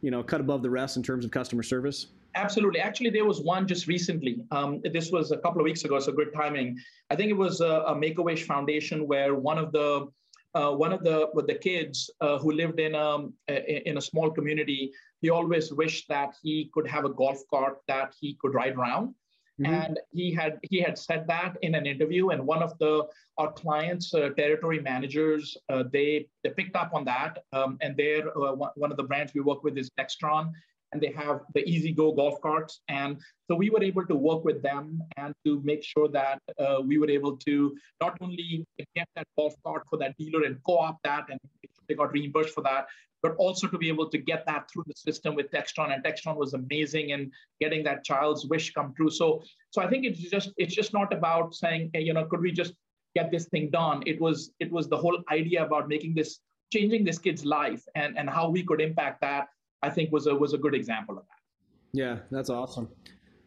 you 0.00 0.10
know, 0.10 0.22
cut 0.22 0.40
above 0.40 0.62
the 0.62 0.70
rest 0.70 0.96
in 0.96 1.02
terms 1.02 1.24
of 1.24 1.30
customer 1.30 1.62
service? 1.62 2.06
Absolutely. 2.36 2.80
Actually, 2.80 3.10
there 3.10 3.24
was 3.24 3.40
one 3.40 3.66
just 3.66 3.86
recently. 3.86 4.44
Um, 4.50 4.80
this 4.92 5.10
was 5.10 5.32
a 5.32 5.38
couple 5.38 5.60
of 5.60 5.64
weeks 5.64 5.84
ago, 5.84 5.98
so 5.98 6.12
good 6.12 6.32
timing. 6.34 6.78
I 7.10 7.16
think 7.16 7.30
it 7.30 7.36
was 7.36 7.60
a, 7.60 7.82
a 7.88 7.94
Make 7.94 8.18
a 8.18 8.22
Wish 8.22 8.44
Foundation 8.44 9.08
where 9.08 9.34
one 9.34 9.58
of 9.58 9.72
the 9.72 10.08
uh, 10.54 10.72
one 10.72 10.92
of 10.92 11.02
the 11.02 11.28
with 11.34 11.46
the 11.46 11.54
kids 11.54 12.10
uh, 12.20 12.38
who 12.38 12.52
lived 12.52 12.78
in 12.78 12.94
um, 12.94 13.32
a 13.48 13.88
in 13.88 13.96
a 13.96 14.00
small 14.00 14.30
community, 14.30 14.92
he 15.22 15.30
always 15.30 15.72
wished 15.72 16.08
that 16.08 16.34
he 16.42 16.70
could 16.74 16.86
have 16.86 17.04
a 17.06 17.08
golf 17.08 17.40
cart 17.52 17.78
that 17.88 18.14
he 18.20 18.36
could 18.40 18.54
ride 18.54 18.76
around. 18.76 19.14
Mm-hmm. 19.60 19.72
And 19.72 20.00
he 20.12 20.34
had 20.34 20.58
he 20.70 20.80
had 20.80 20.98
said 20.98 21.26
that 21.28 21.56
in 21.62 21.74
an 21.74 21.86
interview, 21.86 22.28
and 22.28 22.46
one 22.46 22.62
of 22.62 22.78
the 22.78 23.06
our 23.38 23.50
clients, 23.52 24.12
uh, 24.12 24.28
territory 24.36 24.80
managers, 24.80 25.56
uh, 25.70 25.84
they 25.90 26.28
they 26.42 26.50
picked 26.50 26.76
up 26.76 26.90
on 26.92 27.04
that, 27.06 27.38
um, 27.54 27.78
and 27.80 27.96
they're 27.96 28.28
uh, 28.36 28.52
one 28.74 28.90
of 28.90 28.98
the 28.98 29.04
brands 29.04 29.32
we 29.34 29.40
work 29.40 29.64
with 29.64 29.78
is 29.78 29.90
Textron, 29.98 30.52
and 30.92 31.00
they 31.00 31.12
have 31.12 31.40
the 31.54 31.68
E-Z-GO 31.68 32.12
golf 32.12 32.40
carts. 32.40 32.80
And 32.88 33.20
so 33.48 33.56
we 33.56 33.70
were 33.70 33.82
able 33.82 34.06
to 34.06 34.14
work 34.14 34.44
with 34.44 34.62
them 34.62 35.02
and 35.16 35.34
to 35.44 35.60
make 35.64 35.82
sure 35.82 36.08
that 36.08 36.40
uh, 36.58 36.80
we 36.84 36.98
were 36.98 37.10
able 37.10 37.36
to 37.38 37.76
not 38.00 38.16
only 38.20 38.64
get 38.94 39.08
that 39.16 39.26
golf 39.36 39.54
cart 39.64 39.82
for 39.88 39.98
that 39.98 40.16
dealer 40.18 40.44
and 40.44 40.58
co-op 40.64 40.98
that, 41.04 41.26
and 41.30 41.40
they 41.88 41.94
got 41.94 42.12
reimbursed 42.12 42.54
for 42.54 42.62
that, 42.62 42.86
but 43.22 43.34
also 43.36 43.66
to 43.66 43.78
be 43.78 43.88
able 43.88 44.08
to 44.08 44.18
get 44.18 44.44
that 44.46 44.70
through 44.70 44.84
the 44.86 44.94
system 44.94 45.34
with 45.34 45.50
Textron. 45.50 45.92
And 45.92 46.04
Textron 46.04 46.36
was 46.36 46.54
amazing 46.54 47.10
in 47.10 47.30
getting 47.60 47.82
that 47.84 48.04
child's 48.04 48.46
wish 48.46 48.72
come 48.72 48.94
true. 48.96 49.10
So, 49.10 49.42
so 49.70 49.82
I 49.82 49.88
think 49.88 50.04
it's 50.04 50.20
just 50.20 50.50
it's 50.56 50.74
just 50.74 50.92
not 50.92 51.12
about 51.12 51.54
saying, 51.54 51.90
hey, 51.92 52.02
you 52.02 52.12
know, 52.12 52.24
could 52.26 52.40
we 52.40 52.52
just 52.52 52.74
get 53.14 53.30
this 53.30 53.46
thing 53.48 53.70
done? 53.70 54.02
It 54.06 54.20
was 54.20 54.52
it 54.60 54.70
was 54.70 54.88
the 54.88 54.96
whole 54.96 55.18
idea 55.32 55.64
about 55.64 55.88
making 55.88 56.14
this 56.14 56.38
changing 56.72 57.04
this 57.04 57.18
kid's 57.18 57.44
life 57.44 57.82
and 57.94 58.16
and 58.18 58.28
how 58.28 58.48
we 58.48 58.62
could 58.62 58.80
impact 58.80 59.20
that 59.22 59.48
I 59.82 59.90
think 59.90 60.12
was 60.12 60.26
a 60.26 60.34
was 60.34 60.52
a 60.52 60.58
good 60.58 60.74
example 60.74 61.18
of 61.18 61.24
that. 61.24 61.98
Yeah, 61.98 62.18
that's 62.30 62.50
awesome. 62.50 62.88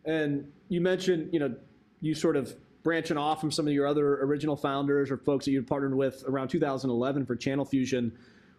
And 0.05 0.51
you 0.69 0.81
mentioned, 0.81 1.29
you 1.33 1.39
know, 1.39 1.55
you 2.01 2.15
sort 2.15 2.35
of 2.35 2.55
branching 2.83 3.17
off 3.17 3.41
from 3.41 3.51
some 3.51 3.67
of 3.67 3.73
your 3.73 3.85
other 3.85 4.23
original 4.23 4.55
founders 4.55 5.11
or 5.11 5.17
folks 5.17 5.45
that 5.45 5.51
you 5.51 5.61
partnered 5.61 5.95
with 5.95 6.23
around 6.27 6.47
2011 6.47 7.25
for 7.25 7.35
Channel 7.35 7.65
Fusion. 7.65 8.17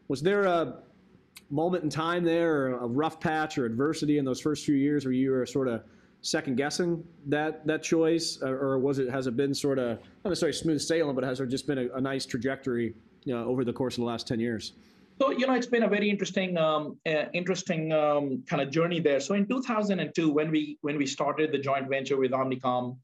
Was 0.09 0.23
there 0.23 0.45
a 0.45 0.83
moment 1.51 1.85
in 1.85 1.91
time 1.91 2.25
there, 2.25 2.75
a 2.77 2.87
rough 2.87 3.19
patch 3.19 3.59
or 3.59 3.65
adversity 3.65 4.19
in 4.19 4.25
those 4.25 4.41
first 4.41 4.65
few 4.65 4.75
years 4.75 5.05
where 5.05 5.13
you 5.13 5.31
were 5.31 5.47
sort 5.47 5.69
of 5.69 5.83
second 6.23 6.57
guessing 6.57 7.03
that 7.27 7.67
that 7.67 7.83
choice, 7.83 8.41
or 8.43 8.79
was 8.79 8.99
it 8.99 9.09
has 9.11 9.27
it 9.27 9.37
been 9.37 9.55
sort 9.55 9.79
of 9.79 9.99
not 10.25 10.31
necessarily 10.31 10.57
smooth 10.57 10.81
sailing, 10.81 11.15
but 11.15 11.25
has 11.25 11.39
there 11.39 11.47
just 11.47 11.67
been 11.67 11.79
a, 11.79 11.89
a 11.95 12.01
nice 12.01 12.27
trajectory 12.27 12.95
you 13.25 13.35
know, 13.35 13.45
over 13.45 13.65
the 13.65 13.73
course 13.73 13.95
of 13.95 14.03
the 14.03 14.07
last 14.07 14.29
10 14.29 14.39
years? 14.41 14.73
So 15.21 15.33
you 15.33 15.47
know, 15.47 15.53
it's 15.53 15.67
been 15.67 15.83
a 15.83 15.89
very 15.89 16.09
interesting, 16.09 16.57
um, 16.57 16.97
uh, 17.07 17.27
interesting 17.35 17.93
um, 17.93 18.43
kind 18.49 18.63
of 18.63 18.71
journey 18.71 19.01
there. 19.01 19.21
So 19.21 19.35
in 19.35 19.47
2002, 19.47 20.33
when 20.33 20.51
we 20.51 20.79
when 20.81 20.97
we 20.97 21.07
started 21.07 21.53
the 21.53 21.59
joint 21.59 21.91
venture 21.91 22.17
with 22.17 22.31
Omnicom, 22.31 22.97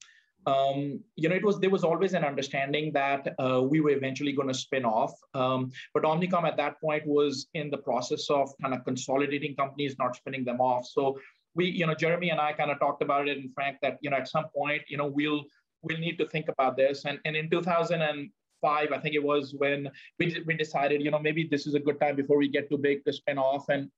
um, 0.47 1.01
you 1.17 1.29
know, 1.29 1.35
it 1.35 1.45
was 1.45 1.61
there 1.61 1.69
was 1.69 1.85
always 1.85 2.15
an 2.15 2.25
understanding 2.25 2.91
that 2.95 3.35
uh, 3.39 3.63
we 3.63 3.83
were 3.83 3.91
eventually 3.91 4.33
going 4.33 4.49
to 4.49 4.55
spin 4.55 4.87
off. 4.87 5.13
Um, 5.35 5.71
but 5.93 6.05
Omnicom 6.05 6.45
at 6.45 6.57
that 6.57 6.81
point 6.81 7.07
was 7.07 7.49
in 7.53 7.69
the 7.69 7.77
process 7.77 8.31
of 8.31 8.49
kind 8.63 8.73
of 8.73 8.83
consolidating 8.87 9.55
companies, 9.55 9.97
not 9.99 10.17
spinning 10.17 10.47
them 10.47 10.59
off. 10.59 10.87
So 10.87 11.19
we, 11.55 11.67
you 11.67 11.87
know, 11.87 11.95
Jeremy 11.95 12.31
and 12.31 12.41
I 12.41 12.55
kind 12.55 12.71
of 12.71 12.79
talked 12.79 13.03
about 13.03 13.29
it, 13.29 13.37
and 13.37 13.53
Frank, 13.53 13.77
that 13.83 13.99
you 14.01 14.09
know, 14.09 14.17
at 14.17 14.27
some 14.27 14.47
point, 14.57 14.81
you 14.89 14.97
know, 14.97 15.07
we'll 15.07 15.45
we'll 15.83 15.99
need 15.99 16.17
to 16.17 16.27
think 16.29 16.49
about 16.49 16.79
this. 16.79 17.05
And 17.05 17.19
and 17.27 17.37
in 17.37 17.51
2000 17.51 18.01
and 18.01 18.31
five, 18.61 18.93
I 18.93 18.99
think 18.99 19.15
it 19.15 19.23
was 19.23 19.55
when 19.57 19.91
we, 20.19 20.43
we 20.47 20.57
decided, 20.57 21.03
you 21.03 21.11
know, 21.11 21.19
maybe 21.19 21.49
this 21.51 21.67
is 21.67 21.75
a 21.75 21.81
good 21.81 22.01
time 22.01 22.17
before 22.17 22.39
we 22.39 22.49
get 22.49 22.69
too 22.69 22.79
big 22.79 23.05
to 23.05 23.13
spin 23.13 23.39
off. 23.39 23.69
And, 23.69 23.91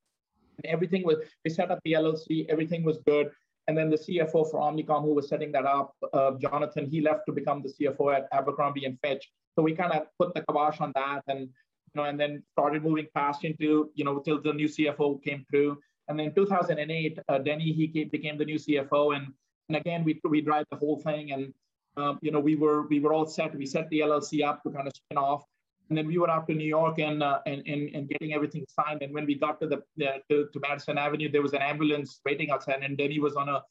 and 0.57 0.66
everything 0.66 1.05
was, 1.05 1.16
we 1.44 1.51
set 1.51 1.71
up 1.71 1.81
the 1.85 1.92
LLC, 1.92 2.47
everything 2.49 2.85
was 2.85 2.99
good. 3.07 3.31
And 3.68 3.77
then 3.77 3.90
the 3.90 3.97
CFO 3.97 4.51
for 4.51 4.61
Omnicom, 4.61 5.03
who 5.03 5.14
was 5.14 5.29
setting 5.29 5.53
that 5.53 5.66
up, 5.66 5.94
uh, 6.14 6.33
Jonathan, 6.40 6.87
he 6.87 7.03
left 7.03 7.23
to 7.27 7.33
become 7.33 7.62
the 7.62 7.68
CFO 7.68 8.16
at 8.16 8.29
Abercrombie 8.33 8.87
and 8.87 8.99
Fitch. 9.03 9.29
So 9.55 9.62
we 9.62 9.75
kind 9.75 9.92
of 9.92 10.07
put 10.18 10.35
the 10.35 10.42
kibosh 10.42 10.81
on 10.81 10.92
that, 10.94 11.23
and 11.27 11.40
you 11.40 11.97
know, 11.97 12.05
and 12.05 12.18
then 12.18 12.42
started 12.53 12.83
moving 12.83 13.09
fast 13.12 13.44
into 13.44 13.90
you 13.94 14.05
know 14.05 14.21
till 14.21 14.40
the 14.40 14.53
new 14.53 14.68
CFO 14.68 15.23
came 15.23 15.44
through. 15.51 15.79
And 16.07 16.18
then 16.18 16.33
2008, 16.33 17.18
uh, 17.29 17.38
Denny 17.38 17.73
he 17.73 17.88
came, 17.88 18.09
became 18.09 18.38
the 18.38 18.44
new 18.44 18.57
CFO, 18.57 19.16
and 19.16 19.27
and 19.68 19.77
again 19.77 20.05
we 20.05 20.21
we 20.25 20.40
drive 20.40 20.64
the 20.71 20.77
whole 20.77 21.01
thing, 21.01 21.33
and 21.33 21.53
um, 21.99 22.19
you 22.23 22.31
know, 22.31 22.41
we 22.41 22.57
were 22.57 22.87
we 22.89 23.01
were 23.01 23.13
all 23.13 23.27
set. 23.27 23.55
We 23.55 23.67
set 23.67 23.89
the 23.91 24.01
LLC 24.01 24.45
up 24.45 24.63
to 24.63 24.71
kind 24.71 24.87
of 24.87 24.93
spin 24.95 25.19
off, 25.19 25.45
and 25.89 25.99
then 25.99 26.07
we 26.07 26.19
were 26.19 26.31
out 26.31 26.47
to 26.49 26.55
New 26.55 26.67
York 26.67 26.99
and 26.99 27.23
uh, 27.23 27.41
and, 27.47 27.63
and 27.67 27.95
and 27.95 28.09
getting 28.09 28.35
everything 28.35 28.65
signed. 28.69 29.03
And 29.03 29.13
when 29.13 29.27
we 29.27 29.35
got 29.35 29.61
to 29.61 29.67
the 29.67 29.79
uh, 30.07 30.19
to, 30.31 30.49
to, 30.53 30.61
Madison 30.61 30.99
Avenue, 30.99 31.31
there 31.31 31.43
was 31.43 31.53
an 31.53 31.63
ambulance 31.63 32.21
waiting 32.25 32.51
outside, 32.51 32.83
and 32.83 32.97
Denny 32.97 33.19
was 33.19 33.37
on 33.37 33.49
a 33.49 33.63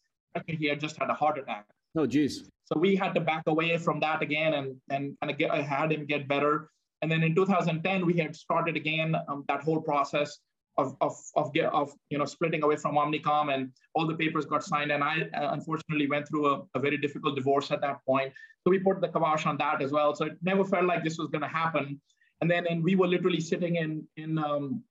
he 0.46 0.68
had 0.68 0.80
just 0.80 0.98
had 0.98 1.10
a 1.10 1.14
heart 1.14 1.38
attack. 1.40 1.66
Oh, 1.96 2.06
geez. 2.06 2.48
So 2.66 2.80
we 2.80 2.96
had 2.96 3.16
to 3.16 3.22
back 3.22 3.44
away 3.48 3.78
from 3.78 4.00
that 4.02 4.22
again 4.22 4.54
and 4.54 4.76
and 4.90 5.18
kind 5.22 5.32
of 5.32 5.38
get 5.38 5.52
had 5.52 5.92
him 5.92 6.06
get 6.06 6.28
better. 6.28 6.70
And 7.02 7.12
then 7.12 7.24
in 7.24 7.36
2010, 7.36 8.06
we 8.06 8.14
had 8.14 8.36
started 8.36 8.76
again 8.76 9.16
um, 9.28 9.44
that 9.48 9.62
whole 9.62 9.82
process 9.82 10.40
of, 10.78 10.96
of, 11.02 11.16
of, 11.36 11.54
get, 11.54 11.66
of 11.74 11.92
you 12.10 12.18
know 12.18 12.26
splitting 12.26 12.64
away 12.64 12.76
from 12.76 12.96
Omnicom 12.96 13.54
and 13.54 13.72
all 13.96 14.06
the 14.06 14.16
papers 14.16 14.46
got 14.46 14.64
signed. 14.64 14.92
And 14.92 15.04
I 15.04 15.22
uh, 15.36 15.54
unfortunately 15.54 16.08
went 16.08 16.28
through 16.28 16.48
a, 16.48 16.64
a, 16.76 16.80
very 16.80 16.98
difficult 16.98 17.36
divorce 17.36 17.72
at 17.72 17.82
that 17.82 18.06
point. 18.06 18.32
So 18.64 18.72
we 18.72 18.80
put 18.80 19.02
the 19.02 19.08
kibosh 19.08 19.46
on 19.46 19.58
that 19.58 19.82
as 19.82 19.92
well. 19.92 20.14
So 20.16 20.26
it 20.26 20.38
never 20.42 20.64
felt 20.64 20.86
like 20.86 21.04
this 21.04 21.18
was 21.18 21.28
going 21.30 21.42
to 21.42 21.48
happen. 21.48 22.00
And 22.42 22.50
then 22.50 22.68
and 22.68 22.84
we 22.84 22.96
were 22.96 23.08
literally 23.08 23.40
sitting 23.40 23.78
in 23.78 24.08
in 24.18 24.38
um, 24.38 24.84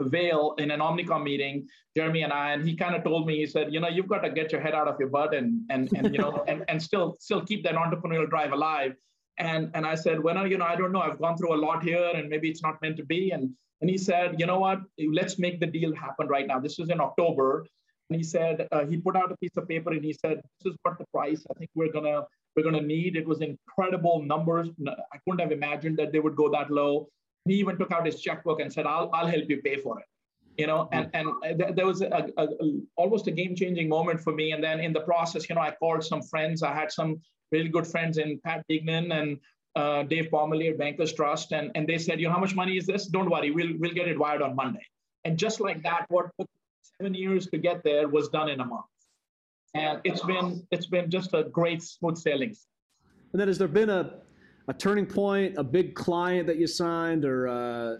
Vail 0.00 0.54
in 0.58 0.70
an 0.70 0.80
Omnicom 0.80 1.22
meeting, 1.22 1.68
Jeremy 1.96 2.22
and 2.22 2.32
I, 2.32 2.52
and 2.52 2.66
he 2.66 2.74
kind 2.74 2.94
of 2.94 3.04
told 3.04 3.26
me, 3.26 3.38
he 3.38 3.46
said, 3.46 3.72
you 3.72 3.80
know, 3.80 3.88
you've 3.88 4.08
got 4.08 4.20
to 4.20 4.30
get 4.30 4.50
your 4.50 4.60
head 4.60 4.74
out 4.74 4.88
of 4.88 4.96
your 4.98 5.08
butt 5.08 5.34
and 5.34 5.60
and 5.70 5.90
and 5.96 6.12
you 6.12 6.18
know 6.18 6.42
and, 6.48 6.64
and 6.68 6.82
still 6.82 7.16
still 7.20 7.44
keep 7.44 7.62
that 7.64 7.74
entrepreneurial 7.74 8.28
drive 8.28 8.52
alive. 8.52 8.94
And 9.38 9.70
and 9.74 9.84
I 9.84 9.94
said, 9.94 10.22
well, 10.22 10.46
you 10.46 10.58
know, 10.58 10.64
I 10.64 10.76
don't 10.76 10.92
know. 10.92 11.00
I've 11.00 11.18
gone 11.18 11.36
through 11.36 11.54
a 11.54 11.60
lot 11.66 11.82
here, 11.82 12.10
and 12.14 12.28
maybe 12.28 12.48
it's 12.48 12.62
not 12.62 12.80
meant 12.82 12.96
to 12.98 13.04
be. 13.04 13.30
And 13.30 13.50
and 13.80 13.90
he 13.90 13.98
said, 13.98 14.36
you 14.38 14.46
know 14.46 14.58
what, 14.58 14.80
let's 15.12 15.38
make 15.38 15.60
the 15.60 15.66
deal 15.66 15.94
happen 15.94 16.28
right 16.28 16.46
now. 16.46 16.58
This 16.58 16.78
was 16.78 16.88
in 16.90 17.00
October. 17.00 17.66
And 18.10 18.16
he 18.18 18.22
said, 18.22 18.68
uh, 18.70 18.84
he 18.84 18.98
put 18.98 19.16
out 19.16 19.32
a 19.32 19.36
piece 19.38 19.56
of 19.56 19.66
paper 19.66 19.90
and 19.90 20.04
he 20.04 20.12
said, 20.12 20.42
this 20.60 20.72
is 20.72 20.78
what 20.82 20.98
the 20.98 21.06
price 21.12 21.44
I 21.50 21.54
think 21.54 21.70
we're 21.74 21.90
gonna 21.90 22.22
we're 22.54 22.62
gonna 22.62 22.80
need. 22.80 23.16
It 23.16 23.26
was 23.26 23.40
incredible 23.40 24.22
numbers. 24.22 24.68
I 24.86 25.18
couldn't 25.24 25.40
have 25.40 25.52
imagined 25.52 25.96
that 25.98 26.12
they 26.12 26.20
would 26.20 26.36
go 26.36 26.50
that 26.50 26.70
low. 26.70 27.08
He 27.46 27.54
even 27.54 27.78
took 27.78 27.92
out 27.92 28.06
his 28.06 28.20
checkbook 28.20 28.60
and 28.60 28.72
said, 28.72 28.86
I'll, 28.86 29.10
I'll 29.12 29.26
help 29.26 29.44
you 29.48 29.60
pay 29.62 29.76
for 29.76 29.98
it. 30.00 30.06
You 30.56 30.68
know, 30.68 30.88
and, 30.92 31.10
and 31.14 31.28
there 31.76 31.86
was 31.86 32.00
a, 32.00 32.06
a, 32.06 32.44
a, 32.44 32.46
almost 32.96 33.26
a 33.26 33.32
game 33.32 33.56
changing 33.56 33.88
moment 33.88 34.20
for 34.20 34.32
me. 34.32 34.52
And 34.52 34.62
then 34.62 34.78
in 34.80 34.92
the 34.92 35.00
process, 35.00 35.48
you 35.48 35.56
know, 35.56 35.60
I 35.60 35.72
called 35.72 36.04
some 36.04 36.22
friends. 36.22 36.62
I 36.62 36.72
had 36.72 36.92
some 36.92 37.20
really 37.54 37.72
good 37.76 37.86
friends 37.94 38.18
in 38.24 38.28
Pat 38.44 38.60
Dignan 38.68 39.06
and 39.18 39.28
uh, 39.76 40.02
Dave 40.12 40.28
Pomerly 40.30 40.68
at 40.68 40.78
Bankers 40.78 41.12
Trust, 41.12 41.52
and, 41.52 41.70
and 41.74 41.86
they 41.90 41.98
said, 41.98 42.20
you 42.20 42.26
know, 42.26 42.34
how 42.36 42.40
much 42.46 42.54
money 42.54 42.76
is 42.76 42.86
this? 42.86 43.06
Don't 43.06 43.30
worry, 43.30 43.50
we'll, 43.50 43.72
we'll 43.80 43.96
get 44.00 44.08
it 44.08 44.18
wired 44.18 44.42
on 44.42 44.54
Monday. 44.54 44.86
And 45.24 45.38
just 45.38 45.60
like 45.60 45.82
that, 45.82 46.06
what 46.08 46.26
took 46.38 46.48
seven 46.98 47.14
years 47.14 47.46
to 47.52 47.58
get 47.58 47.82
there 47.82 48.08
was 48.08 48.28
done 48.28 48.48
in 48.48 48.60
a 48.60 48.64
month. 48.64 48.84
And 49.74 50.00
it's 50.04 50.22
been 50.22 50.64
it's 50.70 50.86
been 50.86 51.10
just 51.10 51.34
a 51.34 51.42
great 51.58 51.82
smooth 51.82 52.16
sailing. 52.16 52.54
And 53.32 53.40
then 53.40 53.48
has 53.48 53.58
there 53.58 53.74
been 53.82 53.90
a, 53.90 54.20
a 54.68 54.74
turning 54.74 55.06
point, 55.06 55.56
a 55.58 55.64
big 55.64 55.94
client 55.94 56.46
that 56.46 56.58
you 56.58 56.68
signed, 56.68 57.24
or 57.24 57.48
uh, 57.48 57.96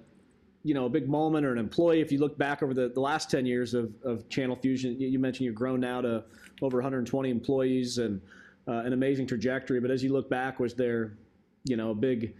you 0.62 0.75
know, 0.75 0.85
a 0.85 0.93
big 0.99 1.09
moment, 1.09 1.45
or 1.45 1.53
an 1.53 1.59
employee? 1.59 2.01
If 2.01 2.12
you 2.12 2.19
look 2.21 2.38
back 2.38 2.62
over 2.62 2.75
the, 2.75 2.90
the 2.90 3.01
last 3.01 3.29
ten 3.29 3.45
years 3.45 3.75
of, 3.75 3.93
of 4.05 4.29
Channel 4.29 4.55
Fusion, 4.55 5.01
you, 5.01 5.09
you 5.09 5.19
mentioned 5.19 5.47
you've 5.47 5.62
grown 5.64 5.81
now 5.81 6.01
to 6.01 6.23
over 6.62 6.77
120 6.79 7.29
employees 7.29 7.99
and 7.99 8.21
uh, 8.68 8.72
an 8.72 8.92
amazing 8.92 9.27
trajectory. 9.27 9.81
But 9.81 9.90
as 9.90 10.03
you 10.03 10.12
look 10.12 10.29
back, 10.31 10.61
was 10.61 10.74
there 10.74 11.16
you 11.64 11.77
know 11.77 11.90
a 11.90 11.94
big 11.94 12.35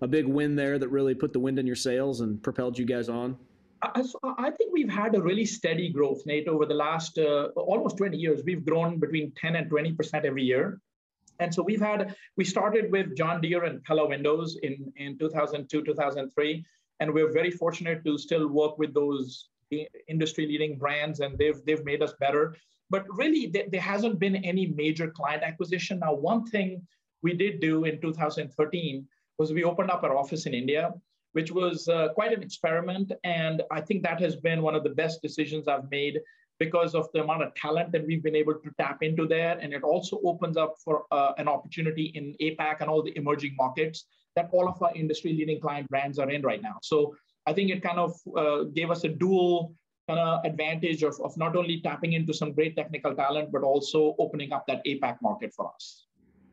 a 0.00 0.06
big 0.06 0.26
win 0.26 0.56
there 0.56 0.78
that 0.78 0.88
really 0.88 1.14
put 1.14 1.32
the 1.32 1.38
wind 1.38 1.58
in 1.58 1.66
your 1.66 1.76
sails 1.76 2.20
and 2.20 2.42
propelled 2.42 2.78
you 2.78 2.84
guys 2.84 3.08
on? 3.08 3.36
I, 3.82 4.50
think 4.50 4.72
we've 4.72 4.90
had 4.90 5.14
a 5.14 5.20
really 5.20 5.44
steady 5.44 5.90
growth, 5.90 6.22
Nate, 6.24 6.48
over 6.48 6.64
the 6.64 6.74
last 6.74 7.18
uh, 7.18 7.48
almost 7.56 7.98
20 7.98 8.16
years. 8.16 8.42
We've 8.44 8.64
grown 8.64 8.98
between 8.98 9.32
10 9.36 9.56
and 9.56 9.68
20 9.68 9.92
percent 9.92 10.24
every 10.24 10.42
year. 10.42 10.80
And 11.40 11.52
so 11.52 11.62
we've 11.62 11.80
had, 11.80 12.14
we 12.36 12.44
started 12.44 12.90
with 12.92 13.16
John 13.16 13.40
Deere 13.40 13.64
and 13.64 13.82
Pella 13.82 14.08
Windows 14.08 14.56
in, 14.62 14.92
in 14.96 15.18
2002, 15.18 15.84
2003. 15.84 16.64
And 17.00 17.12
we're 17.12 17.32
very 17.32 17.50
fortunate 17.50 18.04
to 18.04 18.16
still 18.16 18.48
work 18.48 18.78
with 18.78 18.94
those 18.94 19.48
industry 20.08 20.46
leading 20.46 20.78
brands 20.78 21.20
and 21.20 21.36
they've, 21.36 21.60
they've 21.66 21.84
made 21.84 22.02
us 22.02 22.14
better. 22.20 22.54
But 22.90 23.04
really, 23.08 23.46
there, 23.46 23.64
there 23.70 23.80
hasn't 23.80 24.18
been 24.18 24.36
any 24.36 24.66
major 24.66 25.10
client 25.10 25.42
acquisition. 25.42 25.98
Now, 25.98 26.14
one 26.14 26.46
thing 26.46 26.86
we 27.22 27.34
did 27.34 27.60
do 27.60 27.84
in 27.84 28.00
2013 28.00 29.06
was 29.38 29.52
we 29.52 29.64
opened 29.64 29.90
up 29.90 30.02
our 30.02 30.16
office 30.16 30.46
in 30.46 30.54
India, 30.54 30.92
which 31.32 31.50
was 31.50 31.88
uh, 31.88 32.08
quite 32.14 32.32
an 32.32 32.42
experiment. 32.42 33.12
And 33.24 33.62
I 33.70 33.80
think 33.80 34.02
that 34.02 34.20
has 34.20 34.36
been 34.36 34.62
one 34.62 34.74
of 34.74 34.84
the 34.84 34.90
best 34.90 35.22
decisions 35.22 35.66
I've 35.66 35.90
made 35.90 36.20
because 36.60 36.94
of 36.94 37.08
the 37.12 37.22
amount 37.22 37.42
of 37.42 37.54
talent 37.54 37.90
that 37.92 38.06
we've 38.06 38.22
been 38.22 38.36
able 38.36 38.54
to 38.54 38.70
tap 38.78 39.02
into 39.02 39.26
there. 39.26 39.58
And 39.58 39.72
it 39.72 39.82
also 39.82 40.20
opens 40.24 40.56
up 40.56 40.74
for 40.84 41.04
uh, 41.10 41.32
an 41.38 41.48
opportunity 41.48 42.12
in 42.14 42.36
APAC 42.40 42.80
and 42.80 42.88
all 42.88 43.02
the 43.02 43.16
emerging 43.16 43.56
markets 43.56 44.06
that 44.36 44.48
all 44.52 44.68
of 44.68 44.80
our 44.82 44.94
industry 44.94 45.32
leading 45.32 45.60
client 45.60 45.88
brands 45.88 46.18
are 46.18 46.30
in 46.30 46.42
right 46.42 46.62
now. 46.62 46.76
So 46.82 47.16
I 47.46 47.52
think 47.52 47.70
it 47.70 47.82
kind 47.82 47.98
of 47.98 48.14
uh, 48.36 48.64
gave 48.64 48.90
us 48.90 49.04
a 49.04 49.08
dual 49.08 49.74
kind 50.08 50.20
of 50.20 50.44
advantage 50.44 51.02
of, 51.02 51.18
of 51.22 51.36
not 51.36 51.56
only 51.56 51.80
tapping 51.80 52.12
into 52.12 52.32
some 52.32 52.52
great 52.52 52.76
technical 52.76 53.14
talent, 53.14 53.50
but 53.52 53.62
also 53.62 54.14
opening 54.18 54.52
up 54.52 54.66
that 54.66 54.84
APAC 54.86 55.16
market 55.22 55.52
for 55.54 55.72
us. 55.74 56.06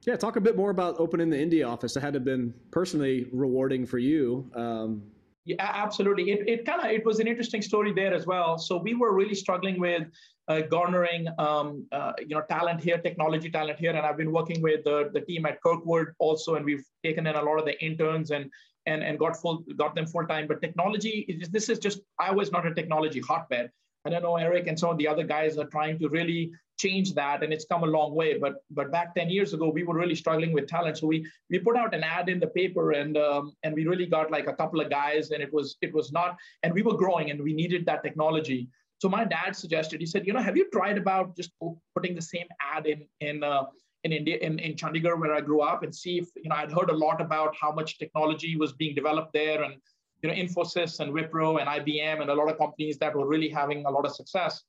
Yeah, 0.05 0.15
talk 0.15 0.35
a 0.35 0.41
bit 0.41 0.57
more 0.57 0.71
about 0.71 0.99
opening 0.99 1.29
the 1.29 1.39
India 1.39 1.67
office. 1.67 1.93
That 1.93 2.01
had 2.01 2.13
to 2.13 2.19
have 2.19 2.25
been 2.25 2.53
personally 2.71 3.27
rewarding 3.31 3.85
for 3.85 3.99
you. 3.99 4.49
Um, 4.55 5.03
yeah, 5.45 5.55
absolutely. 5.59 6.31
It, 6.31 6.47
it 6.47 6.65
kind 6.65 6.81
of 6.81 6.91
it 6.91 7.05
was 7.05 7.19
an 7.19 7.27
interesting 7.27 7.61
story 7.61 7.93
there 7.93 8.13
as 8.13 8.25
well. 8.25 8.57
So 8.57 8.77
we 8.77 8.93
were 8.95 9.13
really 9.13 9.35
struggling 9.35 9.79
with 9.79 10.07
uh, 10.47 10.61
garnering 10.61 11.27
um, 11.39 11.85
uh, 11.91 12.13
you 12.19 12.35
know 12.35 12.41
talent 12.49 12.81
here, 12.81 12.97
technology 12.97 13.49
talent 13.49 13.79
here, 13.79 13.91
and 13.91 13.99
I've 13.99 14.17
been 14.17 14.31
working 14.31 14.61
with 14.61 14.83
the, 14.83 15.09
the 15.13 15.21
team 15.21 15.45
at 15.45 15.61
Kirkwood 15.61 16.07
also, 16.19 16.55
and 16.55 16.65
we've 16.65 16.83
taken 17.03 17.27
in 17.27 17.35
a 17.35 17.41
lot 17.41 17.57
of 17.57 17.65
the 17.65 17.79
interns 17.83 18.31
and 18.31 18.49
and 18.85 19.03
and 19.03 19.19
got 19.19 19.37
full 19.37 19.63
got 19.77 19.95
them 19.95 20.07
full 20.07 20.25
time. 20.25 20.47
But 20.47 20.61
technology 20.61 21.25
is 21.27 21.49
this 21.49 21.69
is 21.69 21.79
just 21.79 22.01
I 22.19 22.31
was 22.31 22.51
not 22.51 22.65
a 22.65 22.73
technology 22.73 23.19
hotbed. 23.19 23.71
And 24.03 24.15
I 24.15 24.19
know 24.19 24.35
Eric 24.35 24.65
and 24.65 24.79
some 24.79 24.89
of 24.89 24.97
the 24.97 25.07
other 25.07 25.23
guys 25.23 25.57
are 25.59 25.67
trying 25.67 25.99
to 25.99 26.09
really 26.09 26.51
change 26.79 27.13
that, 27.13 27.43
and 27.43 27.53
it's 27.53 27.65
come 27.65 27.83
a 27.83 27.87
long 27.87 28.15
way. 28.15 28.39
But 28.39 28.55
but 28.71 28.91
back 28.91 29.13
ten 29.13 29.29
years 29.29 29.53
ago, 29.53 29.69
we 29.69 29.83
were 29.83 29.93
really 29.93 30.15
struggling 30.15 30.53
with 30.53 30.67
talent. 30.67 30.97
So 30.97 31.05
we 31.05 31.25
we 31.51 31.59
put 31.59 31.77
out 31.77 31.93
an 31.93 32.03
ad 32.03 32.27
in 32.27 32.39
the 32.39 32.47
paper, 32.47 32.93
and 32.93 33.15
um, 33.17 33.53
and 33.63 33.75
we 33.75 33.85
really 33.85 34.07
got 34.07 34.31
like 34.31 34.47
a 34.47 34.53
couple 34.53 34.81
of 34.81 34.89
guys, 34.89 35.29
and 35.31 35.43
it 35.43 35.53
was 35.53 35.77
it 35.81 35.93
was 35.93 36.11
not, 36.11 36.35
and 36.63 36.73
we 36.73 36.81
were 36.81 36.97
growing, 36.97 37.29
and 37.29 37.41
we 37.41 37.53
needed 37.53 37.85
that 37.85 38.01
technology. 38.03 38.69
So 38.97 39.09
my 39.09 39.25
dad 39.25 39.55
suggested, 39.55 39.99
he 39.99 40.05
said, 40.05 40.27
you 40.27 40.33
know, 40.33 40.41
have 40.41 40.55
you 40.55 40.67
tried 40.71 40.97
about 40.97 41.35
just 41.35 41.51
putting 41.95 42.13
the 42.15 42.21
same 42.21 42.47
ad 42.61 42.85
in 42.87 43.05
in 43.19 43.43
uh, 43.43 43.63
in 44.03 44.11
India, 44.11 44.37
in, 44.37 44.59
in 44.59 44.73
Chandigarh, 44.73 45.19
where 45.19 45.33
I 45.33 45.41
grew 45.41 45.61
up, 45.61 45.83
and 45.83 45.93
see 45.93 46.17
if, 46.17 46.29
you 46.35 46.49
know, 46.49 46.55
I'd 46.55 46.71
heard 46.71 46.89
a 46.89 46.95
lot 46.95 47.21
about 47.21 47.55
how 47.59 47.71
much 47.71 47.99
technology 47.99 48.55
was 48.57 48.73
being 48.73 48.95
developed 48.95 49.33
there 49.33 49.63
and, 49.63 49.75
you 50.21 50.29
know, 50.29 50.35
Infosys 50.35 50.99
and 50.99 51.13
Wipro 51.13 51.59
and 51.59 51.67
IBM 51.69 52.21
and 52.21 52.29
a 52.29 52.33
lot 52.33 52.49
of 52.49 52.57
companies 52.57 52.97
that 52.99 53.15
were 53.15 53.27
really 53.27 53.49
having 53.49 53.85
a 53.85 53.89
lot 53.89 54.05
of 54.05 54.15
success. 54.15 54.61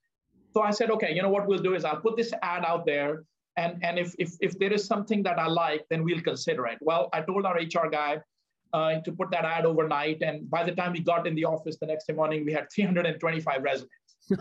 So 0.53 0.63
I 0.63 0.71
said, 0.71 0.91
okay, 0.91 1.15
you 1.15 1.23
know 1.23 1.31
what 1.31 1.47
we'll 1.47 1.63
do 1.63 1.75
is 1.75 1.85
I'll 1.85 2.01
put 2.01 2.17
this 2.17 2.33
ad 2.43 2.65
out 2.65 2.85
there. 2.85 3.25
And, 3.57 3.83
and 3.83 3.99
if, 3.99 4.15
if, 4.19 4.33
if 4.41 4.59
there 4.59 4.73
is 4.73 4.87
something 4.87 5.23
that 5.25 5.39
I 5.39 5.47
like, 5.47 5.85
then 5.91 6.05
we'll 6.05 6.21
consider 6.21 6.67
it. 6.67 6.79
Well, 6.81 7.09
I 7.13 7.21
told 7.21 7.45
our 7.45 7.57
HR 7.57 7.89
guy 7.91 8.21
uh, 8.73 9.01
to 9.01 9.13
put 9.13 9.31
that 9.31 9.45
ad 9.45 9.67
overnight. 9.67 10.23
And 10.23 10.49
by 10.51 10.65
the 10.65 10.73
time 10.73 10.93
we 10.93 11.01
got 11.01 11.27
in 11.27 11.35
the 11.35 11.45
office 11.45 11.77
the 11.79 11.87
next 11.87 12.11
morning, 12.13 12.45
we 12.45 12.53
had 12.53 12.67
325 12.75 13.63
resumes. 13.63 13.91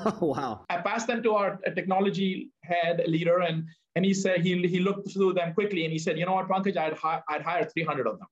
Oh, 0.05 0.17
wow. 0.27 0.65
I 0.69 0.77
passed 0.77 1.07
them 1.07 1.21
to 1.23 1.33
our 1.33 1.57
technology 1.75 2.49
head 2.63 3.03
leader, 3.07 3.39
and 3.39 3.65
and 3.95 4.05
he 4.05 4.13
said 4.13 4.41
he, 4.41 4.55
he 4.67 4.79
looked 4.79 5.11
through 5.11 5.33
them 5.33 5.53
quickly 5.53 5.83
and 5.83 5.91
he 5.91 5.99
said, 5.99 6.17
you 6.17 6.25
know 6.25 6.33
what, 6.33 6.47
Pankaj, 6.47 6.77
I'd, 6.77 6.93
hi- 6.93 7.21
I'd 7.27 7.41
hire 7.41 7.65
300 7.65 8.07
of 8.07 8.19
them. 8.19 8.27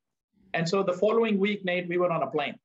And 0.54 0.68
so 0.68 0.84
the 0.84 0.94
following 0.94 1.38
week, 1.38 1.66
Nate, 1.66 1.88
we 1.88 1.98
were 1.98 2.12
on 2.12 2.24
a 2.24 2.28
plane. 2.28 2.56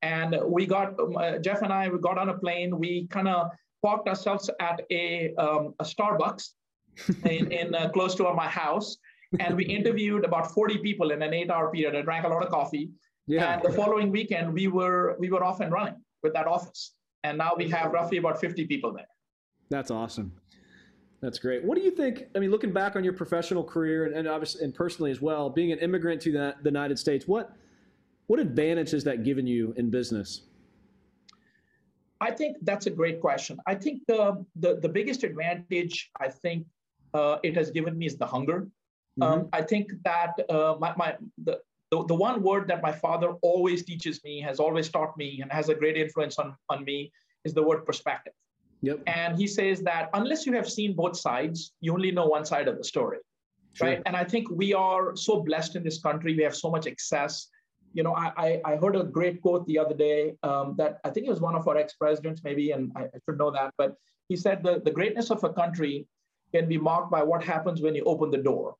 And 0.00 0.36
we 0.46 0.66
got, 0.66 0.98
um, 0.98 1.16
uh, 1.16 1.38
Jeff 1.38 1.62
and 1.62 1.72
I, 1.72 1.88
we 1.88 1.98
got 1.98 2.18
on 2.18 2.28
a 2.30 2.36
plane. 2.36 2.76
We 2.78 3.06
kind 3.08 3.28
of 3.28 3.50
parked 3.84 4.08
ourselves 4.08 4.50
at 4.60 4.80
a, 4.90 5.34
um, 5.36 5.74
a 5.78 5.84
Starbucks 5.84 6.50
in, 7.24 7.52
in 7.52 7.74
uh, 7.74 7.90
close 7.90 8.14
to 8.16 8.32
my 8.34 8.48
house. 8.48 8.96
And 9.38 9.56
we 9.56 9.64
interviewed 9.64 10.24
about 10.24 10.52
40 10.52 10.78
people 10.78 11.10
in 11.10 11.22
an 11.22 11.32
eight 11.32 11.50
hour 11.50 11.70
period. 11.70 11.94
I 11.94 12.02
drank 12.02 12.26
a 12.26 12.28
lot 12.28 12.42
of 12.42 12.50
coffee. 12.50 12.90
Yeah. 13.26 13.54
And 13.54 13.62
the 13.62 13.72
following 13.72 14.10
weekend, 14.10 14.52
we 14.52 14.68
were, 14.68 15.16
we 15.18 15.30
were 15.30 15.44
off 15.44 15.60
and 15.60 15.72
running 15.72 15.96
with 16.22 16.32
that 16.34 16.46
office. 16.46 16.94
And 17.24 17.38
now 17.38 17.52
we 17.56 17.68
have 17.70 17.92
roughly 17.92 18.18
about 18.18 18.40
50 18.40 18.66
people 18.66 18.92
there. 18.92 19.06
That's 19.70 19.90
awesome. 19.90 20.32
That's 21.22 21.38
great. 21.38 21.64
What 21.64 21.78
do 21.78 21.84
you 21.84 21.92
think? 21.92 22.26
I 22.34 22.40
mean, 22.40 22.50
looking 22.50 22.72
back 22.72 22.96
on 22.96 23.04
your 23.04 23.12
professional 23.12 23.62
career 23.62 24.06
and, 24.06 24.14
and 24.16 24.26
obviously 24.26 24.64
and 24.64 24.74
personally 24.74 25.12
as 25.12 25.22
well, 25.22 25.48
being 25.48 25.70
an 25.70 25.78
immigrant 25.78 26.20
to 26.22 26.32
the, 26.32 26.56
the 26.62 26.68
United 26.68 26.98
States, 26.98 27.28
what 27.28 27.56
what 28.26 28.40
advantage 28.40 28.90
has 28.90 29.04
that 29.04 29.22
given 29.22 29.46
you 29.46 29.72
in 29.76 29.88
business? 29.88 30.42
I 32.20 32.32
think 32.32 32.56
that's 32.62 32.86
a 32.86 32.90
great 32.90 33.20
question. 33.20 33.58
I 33.66 33.76
think 33.76 34.02
the 34.08 34.44
the, 34.56 34.80
the 34.80 34.88
biggest 34.88 35.22
advantage 35.22 36.10
I 36.20 36.28
think 36.28 36.66
uh, 37.14 37.38
it 37.44 37.56
has 37.56 37.70
given 37.70 37.96
me 37.96 38.06
is 38.06 38.16
the 38.16 38.26
hunger. 38.26 38.66
Mm-hmm. 39.20 39.22
Um, 39.22 39.48
I 39.52 39.62
think 39.62 39.92
that 40.04 40.32
uh, 40.50 40.76
my, 40.80 40.92
my 40.96 41.16
the, 41.44 41.60
the, 41.92 42.04
the 42.06 42.14
one 42.14 42.42
word 42.42 42.66
that 42.68 42.82
my 42.82 42.90
father 42.90 43.34
always 43.42 43.84
teaches 43.84 44.24
me, 44.24 44.40
has 44.40 44.58
always 44.58 44.88
taught 44.88 45.16
me, 45.16 45.40
and 45.40 45.52
has 45.52 45.68
a 45.68 45.74
great 45.74 45.96
influence 45.96 46.38
on, 46.38 46.56
on 46.68 46.84
me 46.84 47.12
is 47.44 47.52
the 47.54 47.62
word 47.62 47.84
perspective. 47.84 48.32
Yep. 48.82 49.00
And 49.06 49.38
he 49.38 49.46
says 49.46 49.80
that 49.82 50.10
unless 50.12 50.44
you 50.46 50.52
have 50.54 50.68
seen 50.68 50.94
both 50.94 51.16
sides, 51.16 51.72
you 51.80 51.92
only 51.92 52.10
know 52.10 52.26
one 52.26 52.44
side 52.44 52.68
of 52.68 52.76
the 52.76 52.84
story. 52.84 53.18
Sure. 53.74 53.88
Right. 53.88 54.02
And 54.06 54.16
I 54.16 54.24
think 54.24 54.50
we 54.50 54.74
are 54.74 55.16
so 55.16 55.40
blessed 55.40 55.76
in 55.76 55.82
this 55.82 56.00
country. 56.00 56.36
We 56.36 56.42
have 56.42 56.54
so 56.54 56.70
much 56.70 56.86
excess. 56.86 57.48
You 57.94 58.02
know, 58.02 58.14
I, 58.14 58.60
I 58.64 58.76
heard 58.76 58.96
a 58.96 59.04
great 59.04 59.40
quote 59.40 59.66
the 59.66 59.78
other 59.78 59.94
day 59.94 60.34
um, 60.42 60.74
that 60.78 60.98
I 61.04 61.10
think 61.10 61.26
it 61.26 61.30
was 61.30 61.40
one 61.40 61.54
of 61.54 61.68
our 61.68 61.76
ex-presidents, 61.76 62.42
maybe, 62.42 62.72
and 62.72 62.90
I, 62.96 63.02
I 63.02 63.18
should 63.24 63.38
know 63.38 63.50
that, 63.50 63.74
but 63.76 63.94
he 64.28 64.36
said 64.36 64.62
the, 64.62 64.80
the 64.82 64.90
greatness 64.90 65.30
of 65.30 65.44
a 65.44 65.52
country 65.52 66.06
can 66.54 66.68
be 66.68 66.78
marked 66.78 67.10
by 67.10 67.22
what 67.22 67.42
happens 67.44 67.82
when 67.82 67.94
you 67.94 68.02
open 68.04 68.30
the 68.30 68.38
door. 68.38 68.76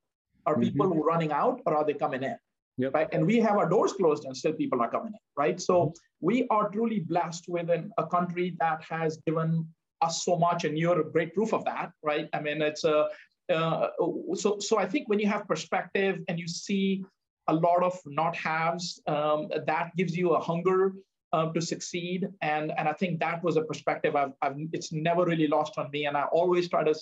Are 0.47 0.55
mm-hmm. 0.55 0.63
people 0.63 0.89
running 1.03 1.31
out 1.31 1.61
or 1.67 1.77
are 1.77 1.85
they 1.85 1.95
coming 1.95 2.23
in? 2.23 2.37
Yep. 2.79 2.95
Right. 2.95 3.09
And 3.13 3.27
we 3.27 3.39
have 3.39 3.57
our 3.59 3.69
doors 3.69 3.93
closed 3.93 4.25
and 4.25 4.35
still 4.35 4.55
people 4.55 4.81
are 4.81 4.91
coming 4.91 5.13
in. 5.13 5.19
Right. 5.37 5.61
So 5.61 5.75
mm-hmm. 5.75 5.91
we 6.21 6.47
are 6.49 6.71
truly 6.71 7.01
blessed 7.01 7.45
within 7.49 7.93
a 7.99 8.07
country 8.07 8.57
that 8.61 8.83
has 8.89 9.19
given 9.27 9.69
us 10.03 10.25
so 10.25 10.37
much, 10.37 10.65
and 10.65 10.77
you're 10.79 11.01
a 11.01 11.11
great 11.11 11.35
proof 11.35 11.53
of 11.53 11.65
that, 11.65 11.93
right? 12.03 12.29
I 12.33 12.41
mean, 12.41 12.61
it's 12.61 12.85
a 12.85 13.09
uh, 13.53 13.89
so 14.35 14.59
so 14.59 14.79
I 14.79 14.87
think 14.87 15.09
when 15.09 15.19
you 15.19 15.27
have 15.29 15.47
perspective 15.47 16.21
and 16.29 16.39
you 16.39 16.49
see 16.49 17.05
a 17.49 17.55
lot 17.55 17.83
of 17.83 17.99
not 18.07 18.37
haves, 18.37 19.01
um, 19.07 19.49
that 19.67 19.91
gives 19.97 20.17
you 20.17 20.31
a 20.31 20.41
hunger 20.41 20.95
um, 21.33 21.53
to 21.55 21.61
succeed, 21.61 22.29
and 22.41 22.73
and 22.79 22.89
I 22.89 22.93
think 22.93 23.21
that 23.21 23.43
was 23.43 23.57
a 23.57 23.63
perspective 23.63 24.17
I've, 24.17 24.33
I've 24.43 24.57
it's 24.73 24.93
never 24.93 25.25
really 25.25 25.49
lost 25.49 25.79
on 25.79 25.91
me, 25.91 26.07
and 26.07 26.17
I 26.17 26.25
always 26.25 26.69
try 26.69 26.85
to 26.85 26.95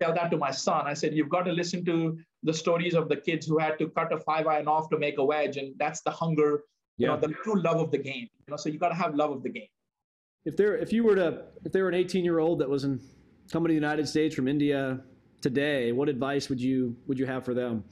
tell 0.00 0.14
that 0.14 0.30
to 0.30 0.36
my 0.36 0.50
son. 0.50 0.86
I 0.86 0.94
said, 0.94 1.14
you've 1.14 1.28
got 1.28 1.42
to 1.42 1.52
listen 1.52 1.84
to 1.84 2.18
the 2.42 2.52
stories 2.52 2.94
of 2.94 3.08
the 3.08 3.16
kids 3.16 3.46
who 3.46 3.58
had 3.58 3.78
to 3.78 3.88
cut 3.90 4.12
a 4.12 4.18
five 4.18 4.46
iron 4.46 4.68
off 4.68 4.88
to 4.90 4.98
make 4.98 5.18
a 5.18 5.24
wedge, 5.24 5.56
and 5.56 5.74
that's 5.78 6.00
the 6.02 6.10
hunger, 6.10 6.64
yeah. 6.98 7.14
you 7.14 7.14
know, 7.14 7.20
the 7.20 7.34
true 7.44 7.60
love 7.60 7.80
of 7.80 7.90
the 7.90 7.98
game. 7.98 8.28
You 8.46 8.50
know, 8.50 8.56
so 8.56 8.68
you 8.68 8.78
got 8.78 8.88
to 8.88 8.94
have 8.94 9.14
love 9.14 9.30
of 9.30 9.42
the 9.42 9.50
game 9.50 9.68
if 10.44 10.56
there 10.56 10.76
if 10.76 10.92
you 10.92 11.04
were 11.04 11.16
to 11.16 11.42
if 11.64 11.72
there 11.72 11.84
were 11.84 11.88
an 11.88 11.94
18 11.94 12.24
year 12.24 12.38
old 12.38 12.58
that 12.58 12.68
was 12.68 12.84
in 12.84 13.00
coming 13.50 13.68
to 13.68 13.72
the 13.72 13.74
United 13.74 14.08
States 14.08 14.34
from 14.34 14.48
India 14.48 15.00
today, 15.40 15.92
what 15.92 16.08
advice 16.08 16.48
would 16.48 16.60
you 16.60 16.96
would 17.06 17.18
you 17.18 17.26
have 17.26 17.44
for 17.44 17.54
them? 17.54 17.84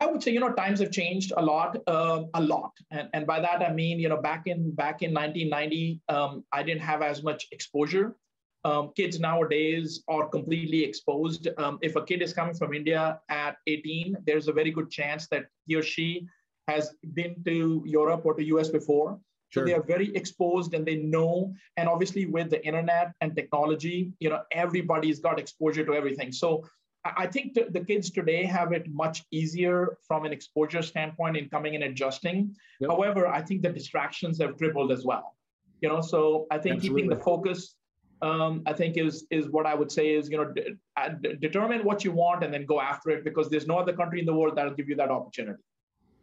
I 0.00 0.06
would 0.06 0.22
say 0.22 0.32
you 0.32 0.40
know 0.40 0.52
times 0.52 0.80
have 0.80 0.90
changed 0.90 1.32
a 1.36 1.42
lot, 1.42 1.76
uh, 1.86 2.24
a 2.34 2.42
lot, 2.42 2.72
and 2.90 3.08
and 3.14 3.26
by 3.26 3.40
that 3.40 3.62
I 3.62 3.72
mean 3.72 3.98
you 3.98 4.08
know 4.08 4.20
back 4.20 4.46
in 4.46 4.74
back 4.74 5.02
in 5.02 5.14
1990, 5.14 6.00
um, 6.08 6.44
I 6.52 6.62
didn't 6.62 6.82
have 6.82 7.02
as 7.02 7.22
much 7.22 7.46
exposure. 7.52 8.16
Um, 8.64 8.92
kids 8.94 9.18
nowadays 9.18 10.04
are 10.06 10.28
completely 10.28 10.84
exposed. 10.84 11.48
Um, 11.58 11.78
if 11.82 11.96
a 11.96 12.04
kid 12.04 12.22
is 12.22 12.32
coming 12.32 12.54
from 12.54 12.72
India 12.72 13.18
at 13.28 13.56
18, 13.66 14.18
there's 14.24 14.46
a 14.46 14.52
very 14.52 14.70
good 14.70 14.88
chance 14.88 15.26
that 15.28 15.46
he 15.66 15.74
or 15.74 15.82
she 15.82 16.28
has 16.68 16.94
been 17.14 17.42
to 17.44 17.82
Europe 17.84 18.22
or 18.24 18.34
to 18.34 18.44
US 18.44 18.68
before. 18.68 19.18
Sure. 19.52 19.62
So 19.62 19.66
they 19.66 19.74
are 19.74 19.82
very 19.82 20.14
exposed 20.16 20.72
and 20.74 20.86
they 20.86 20.96
know. 20.96 21.54
And 21.76 21.88
obviously, 21.88 22.26
with 22.26 22.50
the 22.50 22.64
internet 22.64 23.12
and 23.20 23.36
technology, 23.36 24.12
you 24.18 24.30
know, 24.30 24.40
everybody's 24.50 25.20
got 25.20 25.38
exposure 25.38 25.84
to 25.84 25.92
everything. 25.92 26.32
So 26.32 26.64
I 27.04 27.26
think 27.26 27.54
the, 27.54 27.66
the 27.70 27.84
kids 27.84 28.10
today 28.10 28.44
have 28.44 28.72
it 28.72 28.88
much 28.88 29.24
easier 29.30 29.98
from 30.06 30.24
an 30.24 30.32
exposure 30.32 30.82
standpoint 30.82 31.36
in 31.36 31.48
coming 31.48 31.74
and 31.74 31.84
adjusting. 31.84 32.54
Yep. 32.80 32.90
However, 32.90 33.26
I 33.26 33.42
think 33.42 33.62
the 33.62 33.70
distractions 33.70 34.38
have 34.40 34.56
tripled 34.56 34.90
as 34.90 35.04
well. 35.04 35.36
You 35.80 35.88
know, 35.88 36.00
so 36.00 36.46
I 36.50 36.58
think 36.58 36.76
Absolutely. 36.76 37.02
keeping 37.02 37.18
the 37.18 37.22
focus, 37.22 37.74
um, 38.22 38.62
I 38.66 38.72
think 38.72 38.96
is 38.96 39.26
is 39.30 39.48
what 39.48 39.66
I 39.66 39.74
would 39.74 39.90
say 39.90 40.14
is 40.14 40.30
you 40.30 40.36
know 40.36 40.52
d- 40.52 40.76
d- 41.20 41.34
determine 41.40 41.82
what 41.82 42.04
you 42.04 42.12
want 42.12 42.44
and 42.44 42.54
then 42.54 42.64
go 42.66 42.80
after 42.80 43.10
it 43.10 43.24
because 43.24 43.50
there's 43.50 43.66
no 43.66 43.78
other 43.78 43.92
country 43.92 44.20
in 44.20 44.26
the 44.26 44.32
world 44.32 44.54
that'll 44.56 44.74
give 44.74 44.88
you 44.88 44.94
that 44.96 45.10
opportunity. 45.10 45.60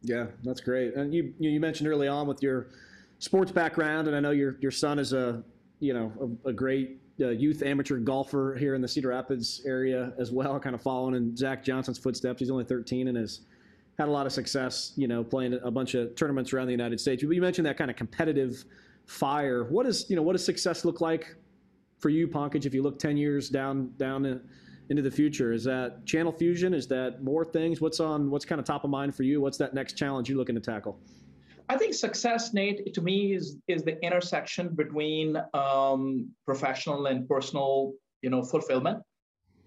Yeah, 0.02 0.28
that's 0.44 0.62
great. 0.62 0.96
And 0.96 1.13
you 1.13 1.34
you 1.39 1.60
mentioned 1.60 1.89
early 1.89 2.08
on 2.08 2.26
with 2.26 2.42
your 2.42 2.70
sports 3.20 3.52
background, 3.52 4.08
and 4.08 4.16
I 4.16 4.20
know 4.20 4.32
your 4.32 4.58
your 4.60 4.72
son 4.72 4.98
is 4.98 5.14
a 5.14 5.44
you 5.80 5.94
know 5.94 6.38
a, 6.46 6.50
a 6.50 6.54
great 6.54 7.00
uh, 7.22 7.30
youth 7.30 7.62
amateur 7.62 7.98
golfer 7.98 8.56
here 8.58 8.76
in 8.76 8.82
the 8.82 8.88
Cedar 8.88 9.10
Rapids 9.10 9.62
area 9.66 10.14
as 10.18 10.32
well, 10.32 10.60
kind 10.60 10.74
of 10.74 10.82
following 10.82 11.16
in 11.16 11.36
Zach 11.36 11.64
Johnson's 11.64 11.98
footsteps. 11.98 12.40
He's 12.40 12.50
only 12.50 12.64
13 12.64 13.10
and 13.10 13.18
has 13.18 13.42
had 13.98 14.08
a 14.08 14.12
lot 14.12 14.26
of 14.26 14.32
success, 14.32 14.94
you 14.96 15.08
know, 15.08 15.24
playing 15.24 15.60
a 15.62 15.70
bunch 15.70 15.94
of 15.94 16.16
tournaments 16.16 16.54
around 16.54 16.68
the 16.68 16.72
United 16.72 17.00
States. 17.00 17.24
But 17.24 17.36
you 17.36 17.42
mentioned 17.42 17.68
that 17.68 17.78
kind 17.78 17.92
of 17.92 17.98
competitive 17.98 18.64
fire. 19.06 19.66
What 19.66 19.86
is 19.86 20.10
you 20.10 20.16
know 20.16 20.22
what 20.22 20.34
does 20.34 20.46
success 20.46 20.86
look 20.86 21.02
like 21.02 21.36
for 22.00 22.10
you, 22.10 22.28
Pankaj? 22.28 22.66
If 22.66 22.74
you 22.74 22.82
look 22.82 22.98
10 22.98 23.18
years 23.18 23.50
down 23.50 23.92
down 23.98 24.42
into 24.90 25.02
the 25.02 25.12
future, 25.12 25.52
is 25.52 25.66
that 25.66 26.06
channel 26.06 26.32
fusion? 26.32 26.74
Is 26.74 26.88
that 26.88 27.22
more 27.22 27.44
things? 27.44 27.82
What's 27.82 28.00
on? 28.00 28.32
What's 28.32 28.46
kind 28.46 28.60
of 28.60 28.66
top 28.66 28.86
of 28.86 28.90
mind 28.90 29.14
for 29.14 29.24
you? 29.24 29.42
What's 29.42 29.58
that 29.58 29.74
next 29.74 29.94
challenge 29.94 30.30
you're 30.30 30.38
looking 30.38 30.56
to 30.56 30.62
tackle? 30.62 30.98
I 31.70 31.78
think 31.78 31.94
success, 31.94 32.52
Nate, 32.52 32.94
to 32.96 33.02
me 33.02 33.34
is 33.34 33.58
is 33.68 33.84
the 33.84 34.04
intersection 34.04 34.70
between 34.70 35.38
um, 35.54 36.32
professional 36.44 37.06
and 37.06 37.30
personal, 37.30 37.94
you 38.24 38.32
know, 38.32 38.42
fulfillment. 38.42 39.04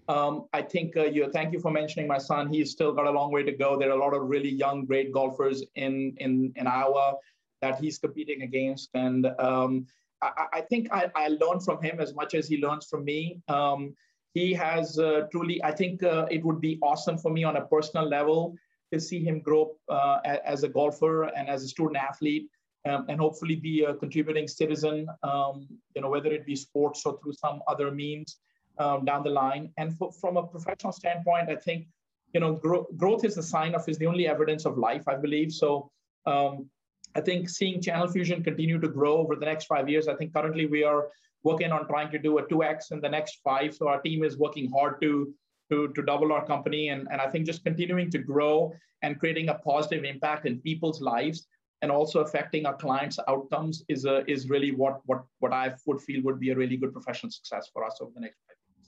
Um, 0.09 0.47
I 0.51 0.61
think 0.61 0.97
uh, 0.97 1.05
you. 1.05 1.31
Thank 1.31 1.53
you 1.53 1.61
for 1.61 1.71
mentioning 1.71 2.07
my 2.09 2.17
son. 2.17 2.51
He's 2.51 2.71
still 2.71 2.91
got 2.91 3.07
a 3.07 3.11
long 3.11 3.31
way 3.31 3.43
to 3.43 3.53
go. 3.53 3.79
There 3.79 3.89
are 3.89 3.97
a 3.97 4.03
lot 4.05 4.13
of 4.13 4.27
really 4.27 4.49
young, 4.49 4.85
great 4.85 5.13
golfers 5.13 5.63
in 5.75 6.13
in 6.17 6.51
in 6.57 6.67
Iowa 6.67 7.15
that 7.61 7.79
he's 7.79 7.97
competing 7.99 8.41
against, 8.41 8.89
and 8.93 9.25
um, 9.39 9.87
I, 10.21 10.47
I, 10.51 10.61
think 10.61 10.89
I, 10.91 11.09
I 11.15 11.29
learn 11.29 11.61
from 11.61 11.81
him 11.81 12.01
as 12.01 12.13
much 12.13 12.33
as 12.33 12.49
he 12.49 12.57
learns 12.57 12.85
from 12.87 13.05
me. 13.05 13.39
Um, 13.47 13.95
he 14.33 14.51
has 14.53 14.99
uh, 14.99 15.21
truly. 15.31 15.63
I 15.63 15.71
think 15.71 16.03
uh, 16.03 16.25
it 16.29 16.43
would 16.43 16.59
be 16.59 16.79
awesome 16.81 17.17
for 17.17 17.31
me 17.31 17.45
on 17.45 17.55
a 17.55 17.65
personal 17.65 18.05
level 18.05 18.55
to 18.93 18.99
see 18.99 19.23
him 19.23 19.39
grow 19.39 19.75
uh, 19.89 20.19
as 20.45 20.63
a 20.63 20.69
golfer 20.69 21.23
and 21.23 21.49
as 21.49 21.63
a 21.63 21.67
student 21.67 21.97
athlete. 21.97 22.47
Um, 22.85 23.05
and 23.07 23.17
hopefully 23.17 23.55
be 23.55 23.85
a 23.85 23.93
contributing 23.93 24.45
citizen, 24.45 25.07
um, 25.23 25.69
you 25.95 26.01
know, 26.01 26.09
whether 26.09 26.29
it 26.33 26.45
be 26.45 26.53
sports 26.53 27.05
or 27.05 27.17
through 27.17 27.31
some 27.31 27.61
other 27.65 27.89
means 27.91 28.39
um, 28.77 29.05
down 29.05 29.23
the 29.23 29.29
line. 29.29 29.71
And 29.77 29.97
for, 29.97 30.11
from 30.11 30.37
a 30.37 30.43
professional 30.43 30.91
standpoint, 30.91 31.49
I 31.49 31.55
think 31.55 31.87
you 32.33 32.39
know 32.39 32.53
gro- 32.53 32.87
growth 32.97 33.23
is 33.23 33.35
the 33.35 33.43
sign 33.43 33.75
of 33.75 33.87
is 33.87 33.97
the 33.97 34.07
only 34.07 34.27
evidence 34.27 34.65
of 34.65 34.77
life, 34.77 35.07
I 35.07 35.15
believe. 35.15 35.51
So 35.53 35.91
um, 36.25 36.69
I 37.15 37.21
think 37.21 37.49
seeing 37.49 37.81
Channel 37.81 38.07
Fusion 38.07 38.43
continue 38.43 38.79
to 38.79 38.87
grow 38.87 39.17
over 39.17 39.35
the 39.35 39.45
next 39.45 39.65
five 39.65 39.87
years. 39.87 40.07
I 40.07 40.15
think 40.15 40.33
currently 40.33 40.65
we 40.65 40.83
are 40.83 41.07
working 41.43 41.71
on 41.71 41.87
trying 41.87 42.09
to 42.11 42.17
do 42.17 42.37
a 42.37 42.43
2x 42.43 42.91
in 42.91 43.01
the 43.01 43.09
next 43.09 43.39
five. 43.43 43.75
So 43.75 43.87
our 43.87 44.01
team 44.01 44.23
is 44.23 44.37
working 44.37 44.71
hard 44.71 45.01
to 45.01 45.33
to, 45.73 45.93
to 45.95 46.01
double 46.03 46.31
our 46.31 46.45
company. 46.45 46.89
And, 46.89 47.07
and 47.11 47.19
I 47.19 47.27
think 47.29 47.45
just 47.45 47.63
continuing 47.63 48.09
to 48.11 48.19
grow 48.19 48.73
and 49.01 49.19
creating 49.19 49.49
a 49.49 49.55
positive 49.55 50.03
impact 50.03 50.45
in 50.45 50.59
people's 50.59 51.01
lives 51.01 51.47
and 51.81 51.91
also 51.91 52.21
affecting 52.21 52.65
our 52.65 52.77
clients' 52.85 53.19
outcomes 53.27 53.83
is, 53.89 54.05
a, 54.05 54.23
is 54.31 54.49
really 54.49 54.71
what, 54.71 55.01
what, 55.05 55.23
what 55.39 55.51
I 55.51 55.73
would 55.85 56.01
feel 56.01 56.21
would 56.23 56.39
be 56.39 56.51
a 56.51 56.55
really 56.55 56.77
good 56.77 56.93
professional 56.93 57.31
success 57.31 57.69
for 57.73 57.83
us 57.83 57.97
over 58.01 58.11
the 58.15 58.21
next 58.21 58.37
five 58.47 58.57
years. 58.63 58.87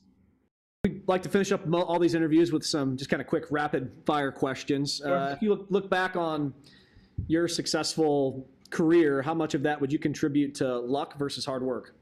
We'd 0.85 1.07
like 1.07 1.23
to 1.23 1.29
finish 1.29 1.51
up 1.51 1.61
all 1.73 1.99
these 1.99 2.15
interviews 2.15 2.51
with 2.53 2.65
some 2.65 2.95
just 2.95 3.09
kind 3.09 3.21
of 3.21 3.27
quick 3.27 3.45
rapid 3.49 3.91
fire 4.05 4.31
questions. 4.31 5.01
Sure. 5.03 5.17
Uh, 5.17 5.33
if 5.33 5.41
you 5.41 5.49
look, 5.49 5.65
look 5.69 5.89
back 5.89 6.15
on 6.15 6.53
your 7.27 7.47
successful 7.47 8.47
career, 8.69 9.21
how 9.21 9.33
much 9.33 9.53
of 9.55 9.63
that 9.63 9.79
would 9.81 9.91
you 9.91 9.99
contribute 9.99 10.55
to 10.55 10.79
luck 10.79 11.17
versus 11.17 11.45
hard 11.45 11.63
work? 11.63 11.94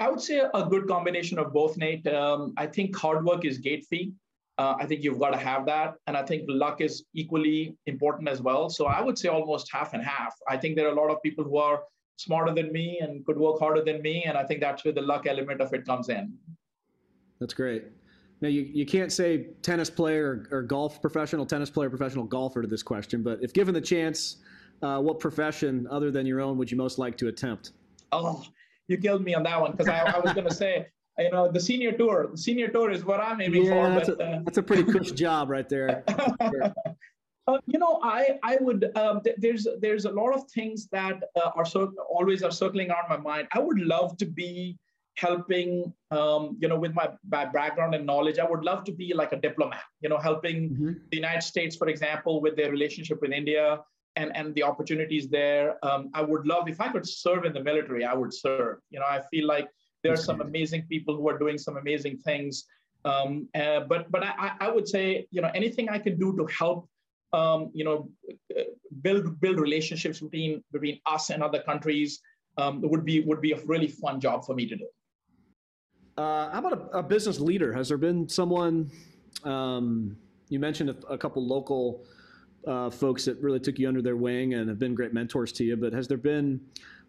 I 0.00 0.08
would 0.08 0.20
say 0.20 0.42
a 0.54 0.64
good 0.64 0.88
combination 0.88 1.38
of 1.38 1.52
both, 1.52 1.76
Nate. 1.76 2.06
Um, 2.06 2.54
I 2.56 2.66
think 2.66 2.96
hard 2.96 3.22
work 3.22 3.44
is 3.44 3.58
gate 3.58 3.86
fee. 3.90 4.14
Uh, 4.56 4.74
I 4.80 4.86
think 4.86 5.04
you've 5.04 5.18
got 5.18 5.30
to 5.30 5.36
have 5.36 5.66
that. 5.66 5.94
And 6.06 6.16
I 6.16 6.22
think 6.24 6.44
luck 6.48 6.80
is 6.80 7.04
equally 7.14 7.76
important 7.86 8.26
as 8.26 8.40
well. 8.40 8.70
So 8.70 8.86
I 8.86 9.02
would 9.02 9.18
say 9.18 9.28
almost 9.28 9.70
half 9.70 9.92
and 9.92 10.02
half. 10.02 10.34
I 10.48 10.56
think 10.56 10.76
there 10.76 10.86
are 10.88 10.92
a 10.92 10.94
lot 10.94 11.10
of 11.10 11.22
people 11.22 11.44
who 11.44 11.58
are 11.58 11.82
smarter 12.16 12.54
than 12.54 12.72
me 12.72 12.98
and 13.02 13.24
could 13.26 13.38
work 13.38 13.58
harder 13.58 13.82
than 13.84 14.00
me. 14.00 14.24
And 14.24 14.38
I 14.38 14.44
think 14.44 14.60
that's 14.60 14.84
where 14.84 14.94
the 14.94 15.02
luck 15.02 15.26
element 15.26 15.60
of 15.60 15.72
it 15.74 15.84
comes 15.84 16.08
in. 16.08 16.32
That's 17.38 17.54
great. 17.54 17.84
Now, 18.40 18.48
you, 18.48 18.62
you 18.62 18.86
can't 18.86 19.12
say 19.12 19.48
tennis 19.60 19.90
player 19.90 20.46
or, 20.50 20.58
or 20.58 20.62
golf 20.62 21.02
professional, 21.02 21.44
tennis 21.44 21.68
player, 21.68 21.90
professional 21.90 22.24
golfer 22.24 22.62
to 22.62 22.68
this 22.68 22.82
question, 22.82 23.22
but 23.22 23.38
if 23.42 23.52
given 23.52 23.74
the 23.74 23.80
chance, 23.82 24.36
uh, 24.80 24.98
what 24.98 25.20
profession 25.20 25.86
other 25.90 26.10
than 26.10 26.24
your 26.24 26.40
own 26.40 26.56
would 26.56 26.70
you 26.70 26.76
most 26.78 26.98
like 26.98 27.18
to 27.18 27.28
attempt? 27.28 27.72
Oh, 28.12 28.42
you 28.90 28.98
killed 28.98 29.22
me 29.22 29.34
on 29.34 29.44
that 29.44 29.60
one 29.60 29.72
because 29.72 29.88
I, 29.88 30.00
I, 30.00 30.18
was 30.18 30.32
going 30.32 30.48
to 30.48 30.54
say, 30.54 30.86
you 31.18 31.30
know, 31.30 31.50
the 31.50 31.60
senior 31.60 31.92
tour. 31.92 32.28
The 32.32 32.38
senior 32.38 32.68
tour 32.68 32.90
is 32.90 33.04
what 33.04 33.20
I'm 33.20 33.40
aiming 33.40 33.66
yeah, 33.66 33.70
for. 33.70 33.94
That's, 33.94 34.08
but, 34.10 34.20
a, 34.20 34.24
uh, 34.24 34.40
that's 34.44 34.58
a 34.58 34.62
pretty 34.62 34.84
cush 34.92 35.12
job 35.12 35.48
right 35.48 35.68
there. 35.68 36.04
Uh, 37.46 37.58
you 37.66 37.78
know, 37.78 37.98
I 38.04 38.38
I 38.44 38.58
would 38.60 38.96
um, 38.96 39.22
th- 39.22 39.34
there's 39.38 39.66
there's 39.80 40.04
a 40.04 40.10
lot 40.10 40.34
of 40.34 40.48
things 40.50 40.86
that 40.92 41.24
uh, 41.34 41.50
are 41.56 41.64
so 41.64 41.90
always 42.08 42.42
are 42.44 42.50
circling 42.50 42.90
around 42.90 43.08
my 43.08 43.16
mind. 43.16 43.48
I 43.52 43.58
would 43.58 43.80
love 43.80 44.16
to 44.18 44.26
be 44.26 44.78
helping 45.16 45.92
um, 46.10 46.56
you 46.60 46.68
know 46.68 46.78
with 46.78 46.94
my, 46.94 47.08
my, 47.28 47.44
background 47.44 47.94
and 47.94 48.06
knowledge 48.06 48.38
i 48.38 48.44
would 48.44 48.64
love 48.64 48.84
to 48.84 48.92
be 48.92 49.12
like 49.12 49.32
a 49.32 49.36
diplomat 49.36 49.82
you 50.00 50.08
know 50.08 50.18
helping 50.18 50.70
mm-hmm. 50.70 50.92
the 51.10 51.16
united 51.16 51.42
states 51.42 51.76
for 51.76 51.88
example 51.88 52.40
with 52.40 52.56
their 52.56 52.70
relationship 52.70 53.20
with 53.20 53.32
india 53.32 53.80
and, 54.16 54.34
and 54.36 54.54
the 54.54 54.62
opportunities 54.62 55.28
there 55.28 55.84
um, 55.84 56.10
i 56.14 56.22
would 56.22 56.46
love 56.46 56.68
if 56.68 56.80
i 56.80 56.88
could 56.88 57.06
serve 57.06 57.44
in 57.44 57.52
the 57.52 57.62
military 57.62 58.04
i 58.04 58.14
would 58.14 58.32
serve 58.32 58.78
you 58.90 58.98
know 58.98 59.06
i 59.06 59.20
feel 59.30 59.46
like 59.46 59.68
there 60.02 60.12
are 60.12 60.16
some 60.16 60.40
amazing 60.40 60.82
people 60.88 61.16
who 61.16 61.28
are 61.28 61.38
doing 61.38 61.58
some 61.58 61.76
amazing 61.76 62.16
things 62.18 62.64
um, 63.04 63.48
uh, 63.54 63.80
but 63.80 64.10
but 64.10 64.22
I, 64.22 64.52
I 64.60 64.70
would 64.70 64.86
say 64.86 65.26
you 65.30 65.40
know 65.40 65.50
anything 65.54 65.88
i 65.88 65.98
can 65.98 66.18
do 66.18 66.36
to 66.36 66.46
help 66.46 66.88
um, 67.32 67.70
you 67.72 67.84
know 67.84 68.08
uh, 68.58 68.62
build 69.02 69.40
build 69.40 69.58
relationships 69.60 70.20
between 70.20 70.62
between 70.72 70.98
us 71.06 71.30
and 71.30 71.42
other 71.42 71.62
countries 71.62 72.20
um, 72.58 72.80
would 72.82 73.04
be 73.04 73.20
would 73.20 73.40
be 73.40 73.52
a 73.52 73.60
really 73.64 73.88
fun 73.88 74.20
job 74.20 74.44
for 74.44 74.54
me 74.54 74.66
to 74.66 74.76
do 74.76 74.86
uh, 76.20 76.50
how 76.50 76.58
about 76.58 76.72
a, 76.92 76.98
a, 76.98 77.02
business 77.02 77.40
leader? 77.40 77.72
Has 77.72 77.88
there 77.88 77.96
been 77.96 78.28
someone? 78.28 78.90
Um, 79.44 80.16
you 80.50 80.58
mentioned 80.58 80.90
a, 80.90 80.96
a 81.06 81.16
couple 81.16 81.46
local 81.46 82.04
uh, 82.66 82.90
folks 82.90 83.24
that 83.24 83.40
really 83.40 83.60
took 83.60 83.78
you 83.78 83.88
under 83.88 84.02
their 84.02 84.16
wing 84.16 84.54
and 84.54 84.68
have 84.68 84.78
been 84.78 84.94
great 84.94 85.12
mentors 85.12 85.52
to 85.52 85.64
you. 85.64 85.76
But 85.76 85.92
has 85.92 86.08
there 86.08 86.18
been 86.18 86.60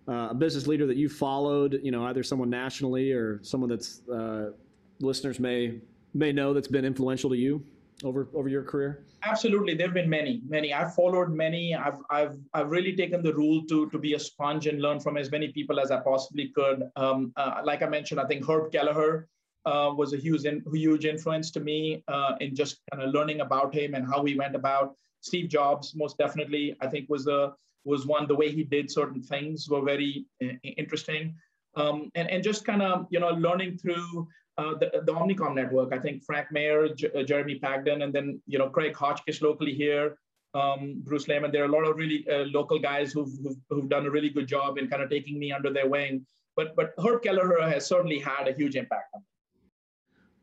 uh, 0.08 0.30
a 0.32 0.34
business 0.34 0.68
leader 0.68 0.86
that 0.88 0.98
you 0.98 1.10
followed? 1.10 1.80
You 1.84 1.92
know, 1.92 2.06
either 2.06 2.24
someone 2.24 2.50
nationally 2.50 3.12
or 3.12 3.40
someone 3.44 3.70
that's 3.70 4.08
uh, 4.10 4.52
listeners 5.00 5.40
may 5.40 5.80
may 6.14 6.32
know 6.32 6.54
that's 6.54 6.68
been 6.68 6.86
influential 6.86 7.30
to 7.30 7.38
you 7.38 7.64
over 8.04 8.28
over 8.34 8.50
your 8.50 8.64
career? 8.64 9.06
Absolutely, 9.24 9.76
there 9.76 9.88
have 9.88 9.94
been 9.94 10.10
many, 10.10 10.42
many. 10.48 10.74
I've 10.74 10.96
followed 10.96 11.30
many. 11.32 11.76
I've 11.76 12.00
I've 12.10 12.38
I've 12.54 12.72
really 12.72 12.96
taken 12.96 13.22
the 13.22 13.34
rule 13.34 13.64
to 13.68 13.90
to 13.90 13.98
be 14.00 14.14
a 14.14 14.20
sponge 14.20 14.68
and 14.68 14.82
learn 14.82 15.00
from 15.00 15.18
as 15.18 15.32
many 15.32 15.50
people 15.50 15.80
as 15.80 15.92
I 15.92 16.00
possibly 16.00 16.50
could. 16.56 16.84
Um, 16.96 17.32
uh, 17.36 17.62
like 17.64 17.84
I 17.84 17.88
mentioned, 17.88 18.20
I 18.20 18.26
think 18.26 18.48
Herb 18.48 18.72
Kelleher 18.72 19.28
uh, 19.66 19.94
was 19.96 20.14
a 20.14 20.18
huge 20.18 20.46
in, 20.46 20.64
huge 20.74 21.06
influence 21.06 21.52
to 21.52 21.60
me 21.60 22.04
uh, 22.08 22.34
in 22.40 22.56
just 22.56 22.80
kind 22.92 23.04
of 23.04 23.14
learning 23.14 23.42
about 23.42 23.74
him 23.74 23.94
and 23.94 24.06
how 24.06 24.24
he 24.24 24.36
went 24.36 24.56
about. 24.56 24.96
Steve 25.22 25.50
Jobs, 25.50 25.94
most 25.96 26.18
definitely, 26.18 26.76
I 26.82 26.88
think 26.88 27.10
was 27.10 27.28
a 27.28 27.54
was 27.86 28.06
one. 28.06 28.28
The 28.28 28.36
way 28.36 28.52
he 28.52 28.64
did 28.64 28.92
certain 28.92 29.22
things 29.22 29.70
were 29.70 29.82
very 29.82 30.26
uh, 30.44 30.54
interesting. 30.64 31.36
Um, 31.76 32.12
and, 32.16 32.30
and 32.30 32.44
just 32.44 32.66
kind 32.66 32.82
of 32.82 33.08
you 33.10 33.20
know 33.20 33.30
learning 33.30 33.78
through 33.78 34.28
uh, 34.58 34.74
the, 34.78 35.02
the 35.06 35.14
Omnicom 35.14 35.56
network. 35.56 35.94
I 35.94 36.00
think 36.00 36.24
Frank 36.24 36.52
Mayer, 36.52 36.90
J- 36.90 37.12
uh, 37.16 37.24
Jeremy 37.24 37.60
Pagden, 37.60 38.04
and 38.04 38.14
then 38.14 38.42
you 38.46 38.60
know 38.60 38.70
Craig 38.70 38.96
Hotchkiss 38.96 39.42
locally 39.42 39.74
here, 39.74 40.18
um, 40.54 41.02
Bruce 41.06 41.28
Lehman. 41.28 41.52
There 41.52 41.64
are 41.64 41.68
a 41.68 41.72
lot 41.72 41.86
of 41.86 41.96
really 41.96 42.26
uh, 42.30 42.46
local 42.54 42.80
guys 42.80 43.14
who've, 43.14 43.32
who've, 43.44 43.58
who've 43.70 43.90
done 43.90 44.06
a 44.06 44.12
really 44.12 44.30
good 44.30 44.48
job 44.48 44.78
in 44.78 44.90
kind 44.90 45.02
of 45.02 45.10
taking 45.10 45.40
me 45.40 45.52
under 45.52 45.72
their 45.72 45.88
wing. 45.88 46.26
But 46.56 46.76
but 46.76 46.94
Herb 47.04 47.24
Kelleher 47.24 47.62
has 47.70 47.86
certainly 47.86 48.20
had 48.20 48.48
a 48.48 48.54
huge 48.54 48.76
impact 48.76 49.14
on 49.14 49.22
me. 49.22 49.28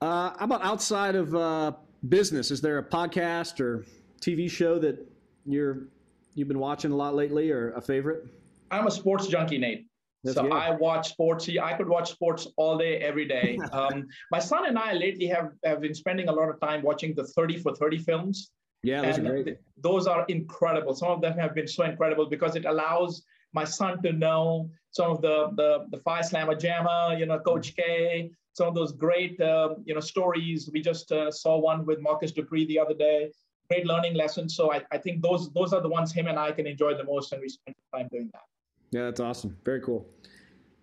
Uh, 0.00 0.30
how 0.38 0.44
about 0.44 0.64
outside 0.64 1.14
of 1.14 1.34
uh, 1.34 1.72
business? 2.08 2.50
Is 2.50 2.60
there 2.60 2.78
a 2.78 2.82
podcast 2.82 3.60
or 3.60 3.84
TV 4.20 4.50
show 4.50 4.78
that 4.78 5.06
you're 5.44 5.88
you've 6.34 6.48
been 6.48 6.58
watching 6.58 6.92
a 6.92 6.96
lot 6.96 7.14
lately, 7.14 7.50
or 7.50 7.72
a 7.72 7.80
favorite? 7.80 8.26
I'm 8.70 8.86
a 8.86 8.90
sports 8.90 9.26
junkie, 9.26 9.58
Nate. 9.58 9.86
That's 10.24 10.36
so 10.36 10.42
good. 10.42 10.52
I 10.52 10.70
watch 10.70 11.10
sports. 11.10 11.48
I 11.48 11.72
could 11.74 11.88
watch 11.88 12.10
sports 12.10 12.48
all 12.56 12.76
day, 12.76 12.98
every 12.98 13.26
day. 13.26 13.58
Um, 13.72 14.06
my 14.30 14.38
son 14.38 14.66
and 14.66 14.78
I 14.78 14.92
lately 14.92 15.26
have, 15.26 15.52
have 15.64 15.80
been 15.80 15.94
spending 15.94 16.28
a 16.28 16.32
lot 16.32 16.48
of 16.48 16.60
time 16.60 16.82
watching 16.82 17.14
the 17.14 17.24
30 17.24 17.58
for 17.58 17.74
30 17.74 17.98
films. 17.98 18.50
Yeah, 18.82 19.02
those 19.02 19.18
are 19.18 19.22
great. 19.22 19.44
Th- 19.44 19.58
those 19.80 20.06
are 20.06 20.24
incredible. 20.28 20.94
Some 20.94 21.10
of 21.10 21.20
them 21.20 21.38
have 21.38 21.54
been 21.54 21.68
so 21.68 21.84
incredible 21.84 22.26
because 22.26 22.56
it 22.56 22.64
allows 22.64 23.22
my 23.52 23.64
son 23.64 24.02
to 24.02 24.12
know 24.12 24.70
some 24.90 25.10
of 25.10 25.20
the 25.22 25.50
the, 25.56 25.86
the 25.90 25.98
Phi 25.98 26.20
Slama 26.20 26.60
Jama, 26.60 27.16
you 27.18 27.26
know, 27.26 27.38
Coach 27.38 27.76
K, 27.76 28.30
some 28.52 28.68
of 28.68 28.74
those 28.74 28.92
great 28.92 29.40
uh, 29.40 29.74
you 29.84 29.94
know 29.94 30.00
stories. 30.00 30.68
We 30.72 30.80
just 30.80 31.12
uh, 31.12 31.30
saw 31.30 31.58
one 31.58 31.86
with 31.86 32.00
Marcus 32.00 32.32
Dupree 32.32 32.66
the 32.66 32.78
other 32.78 32.94
day. 32.94 33.30
Great 33.70 33.86
learning 33.86 34.14
lessons. 34.14 34.54
So 34.54 34.72
I, 34.72 34.82
I 34.90 34.98
think 34.98 35.22
those 35.22 35.50
those 35.52 35.72
are 35.72 35.80
the 35.80 35.88
ones 35.88 36.12
him 36.12 36.26
and 36.26 36.38
I 36.38 36.52
can 36.52 36.66
enjoy 36.66 36.94
the 36.94 37.04
most, 37.04 37.32
and 37.32 37.42
we 37.42 37.48
spend 37.48 37.76
time 37.94 38.08
doing 38.10 38.30
that. 38.32 38.42
Yeah, 38.90 39.04
that's 39.04 39.20
awesome. 39.20 39.56
Very 39.64 39.80
cool. 39.80 40.06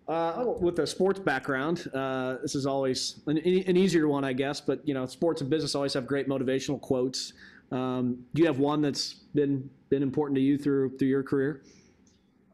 Uh, 0.08 0.34
oh, 0.36 0.58
with 0.60 0.78
a 0.78 0.86
sports 0.86 1.18
background, 1.18 1.90
uh, 1.92 2.36
this 2.40 2.54
is 2.54 2.64
always 2.64 3.22
an, 3.26 3.38
an, 3.38 3.76
easier 3.76 4.06
one, 4.06 4.24
I 4.24 4.32
guess. 4.32 4.60
But 4.60 4.86
you 4.86 4.94
know, 4.94 5.04
sports 5.06 5.40
and 5.40 5.50
business 5.50 5.74
always 5.74 5.94
have 5.94 6.06
great 6.06 6.28
motivational 6.28 6.80
quotes. 6.80 7.32
Um, 7.72 8.24
do 8.32 8.42
you 8.42 8.46
have 8.46 8.60
one 8.60 8.80
that's 8.80 9.14
been 9.34 9.68
been 9.88 10.04
important 10.04 10.36
to 10.36 10.42
you 10.42 10.56
through 10.56 10.96
through 10.96 11.08
your 11.08 11.24
career? 11.24 11.62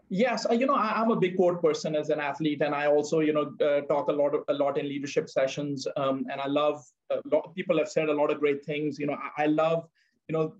Yes, 0.08 0.46
uh, 0.48 0.52
you 0.52 0.66
know, 0.66 0.74
I, 0.74 1.00
am 1.00 1.10
a 1.10 1.16
big 1.16 1.36
quote 1.36 1.60
person 1.62 1.94
as 1.94 2.10
an 2.10 2.20
athlete, 2.20 2.60
and 2.62 2.74
I 2.74 2.86
also, 2.86 3.20
you 3.20 3.32
know, 3.32 3.52
uh, 3.66 3.80
talk 3.82 4.08
a 4.08 4.12
lot 4.12 4.34
of, 4.34 4.44
a 4.48 4.54
lot 4.54 4.78
in 4.78 4.86
leadership 4.86 5.28
sessions. 5.28 5.86
Um, 5.96 6.26
and 6.30 6.40
I 6.40 6.46
love 6.48 6.84
a 7.10 7.20
lot. 7.30 7.54
People 7.54 7.78
have 7.78 7.88
said 7.88 8.10
a 8.10 8.14
lot 8.14 8.30
of 8.30 8.38
great 8.38 8.64
things. 8.64 8.98
You 8.98 9.06
know, 9.06 9.16
I, 9.38 9.44
I 9.44 9.46
love 9.46 9.88
you 10.28 10.32
know 10.34 10.54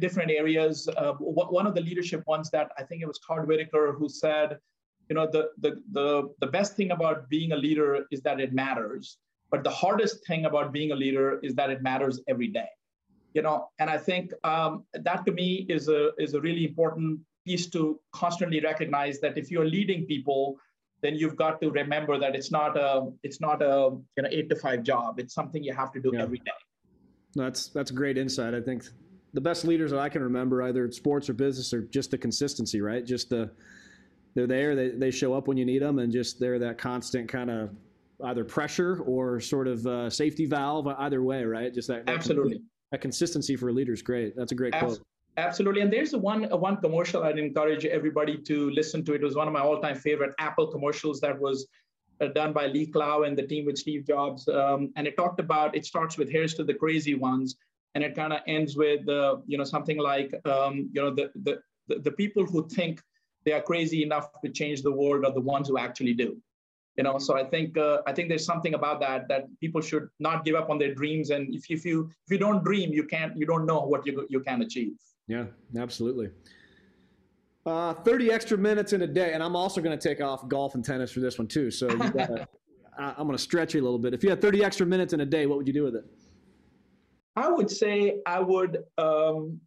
different 0.00 0.30
areas. 0.30 0.88
Uh, 0.96 1.12
one 1.14 1.66
of 1.66 1.74
the 1.74 1.80
leadership 1.80 2.22
ones 2.26 2.50
that 2.50 2.70
I 2.78 2.82
think 2.82 3.02
it 3.02 3.06
was 3.06 3.18
Todd 3.26 3.46
Whitaker 3.46 3.94
who 3.98 4.08
said 4.08 4.58
you 5.08 5.14
know 5.14 5.26
the, 5.30 5.50
the 5.58 5.82
the 5.92 6.34
the 6.40 6.46
best 6.46 6.76
thing 6.76 6.90
about 6.90 7.28
being 7.28 7.52
a 7.52 7.56
leader 7.56 8.06
is 8.10 8.20
that 8.22 8.40
it 8.40 8.52
matters 8.52 9.18
but 9.50 9.64
the 9.64 9.70
hardest 9.70 10.26
thing 10.26 10.44
about 10.44 10.70
being 10.70 10.92
a 10.92 10.94
leader 10.94 11.38
is 11.42 11.54
that 11.54 11.70
it 11.70 11.80
matters 11.80 12.20
every 12.28 12.48
day 12.48 12.68
you 13.34 13.42
know, 13.42 13.68
and 13.78 13.90
I 13.90 13.98
think 13.98 14.32
um, 14.44 14.84
that 14.94 15.24
to 15.26 15.32
me 15.32 15.66
is 15.68 15.88
a 15.88 16.10
is 16.18 16.34
a 16.34 16.40
really 16.40 16.64
important 16.64 17.20
piece 17.46 17.66
to 17.70 18.00
constantly 18.12 18.60
recognize 18.60 19.20
that 19.20 19.36
if 19.36 19.50
you're 19.50 19.66
leading 19.66 20.06
people, 20.06 20.56
then 21.02 21.14
you've 21.14 21.36
got 21.36 21.60
to 21.60 21.70
remember 21.70 22.18
that 22.18 22.34
it's 22.34 22.50
not 22.50 22.76
a 22.76 23.10
it's 23.22 23.40
not 23.40 23.62
a 23.62 23.90
you 24.16 24.22
know 24.22 24.28
eight 24.30 24.48
to 24.50 24.56
five 24.56 24.82
job. 24.82 25.20
It's 25.20 25.34
something 25.34 25.62
you 25.62 25.74
have 25.74 25.92
to 25.92 26.00
do 26.00 26.10
yeah. 26.14 26.22
every 26.22 26.38
day. 26.38 26.58
That's 27.34 27.68
that's 27.68 27.90
great 27.90 28.16
insight. 28.18 28.54
I 28.54 28.60
think 28.60 28.88
the 29.38 29.42
best 29.42 29.64
leaders 29.64 29.92
that 29.92 30.00
I 30.00 30.08
can 30.08 30.20
remember, 30.20 30.64
either 30.64 30.84
in 30.84 30.90
sports 30.90 31.30
or 31.30 31.32
business, 31.32 31.72
are 31.72 31.82
just 31.82 32.10
the 32.10 32.18
consistency, 32.18 32.80
right? 32.80 33.06
Just 33.06 33.30
the 33.30 33.48
they're 34.34 34.48
there, 34.48 34.74
they, 34.74 34.88
they 34.88 35.12
show 35.12 35.32
up 35.32 35.46
when 35.46 35.56
you 35.56 35.64
need 35.64 35.80
them, 35.80 36.00
and 36.00 36.12
just 36.12 36.40
they're 36.40 36.58
that 36.58 36.76
constant 36.76 37.28
kind 37.28 37.48
of 37.48 37.70
either 38.24 38.42
pressure 38.42 39.00
or 39.06 39.38
sort 39.38 39.68
of 39.68 39.86
uh, 39.86 40.10
safety 40.10 40.44
valve, 40.44 40.88
either 40.88 41.22
way, 41.22 41.44
right? 41.44 41.72
Just 41.72 41.86
that, 41.86 42.04
that 42.06 42.16
absolutely 42.16 42.62
that 42.90 43.00
consistency 43.00 43.54
for 43.54 43.68
a 43.68 43.72
leader 43.72 43.92
is 43.92 44.02
great. 44.02 44.34
That's 44.36 44.50
a 44.50 44.56
great 44.56 44.74
Abs- 44.74 44.96
quote. 44.96 45.06
Absolutely, 45.36 45.82
and 45.82 45.92
there's 45.92 46.14
a 46.14 46.18
one 46.18 46.42
one 46.50 46.78
commercial 46.78 47.22
I'd 47.22 47.38
encourage 47.38 47.84
everybody 47.84 48.38
to 48.38 48.70
listen 48.70 49.04
to. 49.04 49.14
It 49.14 49.22
was 49.22 49.36
one 49.36 49.46
of 49.46 49.52
my 49.52 49.60
all 49.60 49.80
time 49.80 49.94
favorite 49.94 50.34
Apple 50.40 50.66
commercials 50.66 51.20
that 51.20 51.38
was 51.38 51.68
uh, 52.20 52.26
done 52.26 52.52
by 52.52 52.66
Lee 52.66 52.86
Clow 52.86 53.22
and 53.22 53.38
the 53.38 53.46
team 53.46 53.66
with 53.66 53.78
Steve 53.78 54.04
Jobs, 54.04 54.48
um, 54.48 54.90
and 54.96 55.06
it 55.06 55.16
talked 55.16 55.38
about 55.38 55.76
it 55.76 55.86
starts 55.86 56.18
with 56.18 56.28
here's 56.28 56.54
to 56.54 56.64
the 56.64 56.74
crazy 56.74 57.14
ones, 57.14 57.54
and 57.94 58.04
it 58.04 58.14
kind 58.14 58.32
of 58.32 58.40
ends 58.46 58.76
with 58.76 59.08
uh, 59.08 59.36
you 59.46 59.58
know 59.58 59.64
something 59.64 59.98
like 59.98 60.32
um, 60.46 60.90
you 60.92 61.00
know 61.02 61.14
the, 61.14 61.30
the 61.42 61.58
the 61.88 61.98
the 62.00 62.12
people 62.12 62.44
who 62.44 62.68
think 62.68 63.02
they 63.44 63.52
are 63.52 63.62
crazy 63.62 64.02
enough 64.02 64.28
to 64.44 64.50
change 64.50 64.82
the 64.82 64.92
world 64.92 65.24
are 65.24 65.32
the 65.32 65.40
ones 65.40 65.68
who 65.68 65.78
actually 65.78 66.14
do 66.14 66.36
you 66.98 67.04
know? 67.04 67.16
So 67.18 67.36
i 67.38 67.44
think 67.44 67.78
uh, 67.78 67.98
i 68.06 68.12
think 68.12 68.28
there's 68.28 68.44
something 68.44 68.74
about 68.74 69.00
that 69.00 69.28
that 69.28 69.42
people 69.60 69.80
should 69.80 70.08
not 70.18 70.44
give 70.44 70.56
up 70.56 70.68
on 70.68 70.78
their 70.78 70.94
dreams 70.94 71.30
and 71.30 71.54
if, 71.54 71.70
if 71.70 71.84
you 71.86 72.10
if 72.26 72.32
you 72.32 72.38
don't 72.38 72.62
dream 72.62 72.92
you 72.92 73.04
can't 73.04 73.36
you 73.36 73.46
don't 73.46 73.64
know 73.64 73.80
what 73.80 74.04
you 74.06 74.26
you 74.28 74.40
can 74.40 74.60
achieve. 74.62 74.92
Yeah 75.28 75.46
absolutely. 75.78 76.30
Uh, 77.66 77.92
30 77.92 78.32
extra 78.32 78.56
minutes 78.56 78.92
in 78.94 79.02
a 79.02 79.06
day 79.06 79.32
and 79.34 79.42
i'm 79.42 79.54
also 79.54 79.80
going 79.80 79.96
to 79.96 80.08
take 80.08 80.20
off 80.22 80.48
golf 80.48 80.74
and 80.74 80.84
tennis 80.84 81.12
for 81.12 81.20
this 81.20 81.38
one 81.38 81.46
too 81.46 81.70
so 81.70 81.86
gotta, 82.18 82.48
i'm 82.98 83.26
going 83.26 83.32
to 83.32 83.38
stretch 83.50 83.74
you 83.74 83.80
a 83.80 83.84
little 83.84 83.98
bit. 83.98 84.14
If 84.14 84.24
you 84.24 84.30
had 84.30 84.40
30 84.40 84.64
extra 84.64 84.86
minutes 84.86 85.12
in 85.12 85.20
a 85.20 85.26
day 85.26 85.46
what 85.46 85.58
would 85.58 85.66
you 85.66 85.74
do 85.74 85.84
with 85.84 85.94
it 85.94 86.04
i 87.44 87.48
would 87.48 87.70
say 87.70 87.94
i 88.26 88.40
would 88.50 88.78
um, 89.06 89.60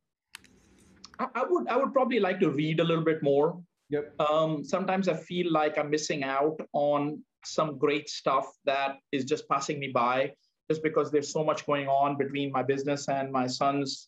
I, 1.19 1.27
I 1.39 1.43
would 1.49 1.67
i 1.67 1.77
would 1.77 1.93
probably 1.97 2.19
like 2.27 2.39
to 2.45 2.49
read 2.61 2.79
a 2.79 2.87
little 2.91 3.07
bit 3.11 3.21
more 3.31 3.47
Yep. 3.91 4.21
Um, 4.21 4.63
sometimes 4.63 5.09
I 5.09 5.15
feel 5.15 5.51
like 5.51 5.77
I'm 5.77 5.89
missing 5.89 6.23
out 6.23 6.57
on 6.71 7.21
some 7.43 7.77
great 7.77 8.09
stuff 8.09 8.47
that 8.65 8.95
is 9.11 9.25
just 9.25 9.47
passing 9.49 9.79
me 9.79 9.89
by 9.89 10.31
just 10.69 10.81
because 10.81 11.11
there's 11.11 11.31
so 11.31 11.43
much 11.43 11.65
going 11.65 11.87
on 11.89 12.17
between 12.17 12.51
my 12.53 12.63
business 12.63 13.09
and 13.09 13.31
my 13.31 13.47
son's 13.47 14.07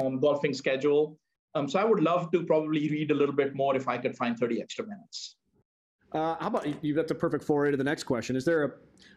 um, 0.00 0.20
golfing 0.20 0.54
schedule. 0.54 1.18
Um, 1.56 1.68
so 1.68 1.80
I 1.80 1.84
would 1.84 2.00
love 2.00 2.30
to 2.30 2.44
probably 2.44 2.88
read 2.88 3.10
a 3.10 3.14
little 3.14 3.34
bit 3.34 3.54
more 3.54 3.74
if 3.74 3.88
I 3.88 3.98
could 3.98 4.16
find 4.16 4.38
30 4.38 4.62
extra 4.62 4.86
minutes. 4.86 5.36
Uh, 6.12 6.36
how 6.38 6.46
about 6.46 6.84
you 6.84 6.94
got 6.94 7.08
the 7.08 7.14
perfect 7.14 7.42
foray 7.42 7.72
to 7.72 7.76
the 7.76 7.82
next 7.82 8.04
question? 8.04 8.36
Is 8.36 8.44
there 8.44 8.64
a, 8.64 8.70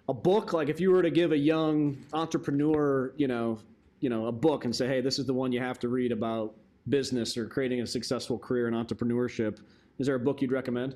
a 0.09 0.13
book 0.15 0.51
like 0.51 0.67
if 0.67 0.79
you 0.79 0.89
were 0.89 1.03
to 1.03 1.11
give 1.11 1.31
a 1.31 1.37
young 1.37 1.95
entrepreneur, 2.13 3.13
you 3.17 3.27
know, 3.27 3.59
you 3.99 4.09
know, 4.09 4.27
a 4.27 4.31
book 4.31 4.65
and 4.65 4.75
say, 4.75 4.87
hey, 4.87 5.01
this 5.01 5.19
is 5.19 5.25
the 5.25 5.33
one 5.33 5.51
you 5.51 5.59
have 5.59 5.79
to 5.79 5.89
read 5.89 6.11
about 6.11 6.55
business 6.89 7.37
or 7.37 7.47
creating 7.47 7.81
a 7.81 7.87
successful 7.87 8.37
career 8.37 8.67
in 8.67 8.73
entrepreneurship? 8.73 9.59
Is 9.99 10.07
there 10.07 10.15
a 10.15 10.19
book 10.19 10.41
you'd 10.41 10.51
recommend? 10.51 10.95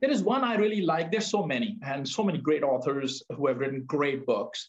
There 0.00 0.10
is 0.10 0.22
one 0.22 0.44
I 0.44 0.54
really 0.56 0.82
like. 0.82 1.10
There's 1.10 1.26
so 1.26 1.44
many, 1.44 1.78
and 1.82 2.08
so 2.08 2.22
many 2.22 2.38
great 2.38 2.62
authors 2.62 3.22
who 3.34 3.46
have 3.48 3.58
written 3.58 3.84
great 3.86 4.24
books. 4.26 4.68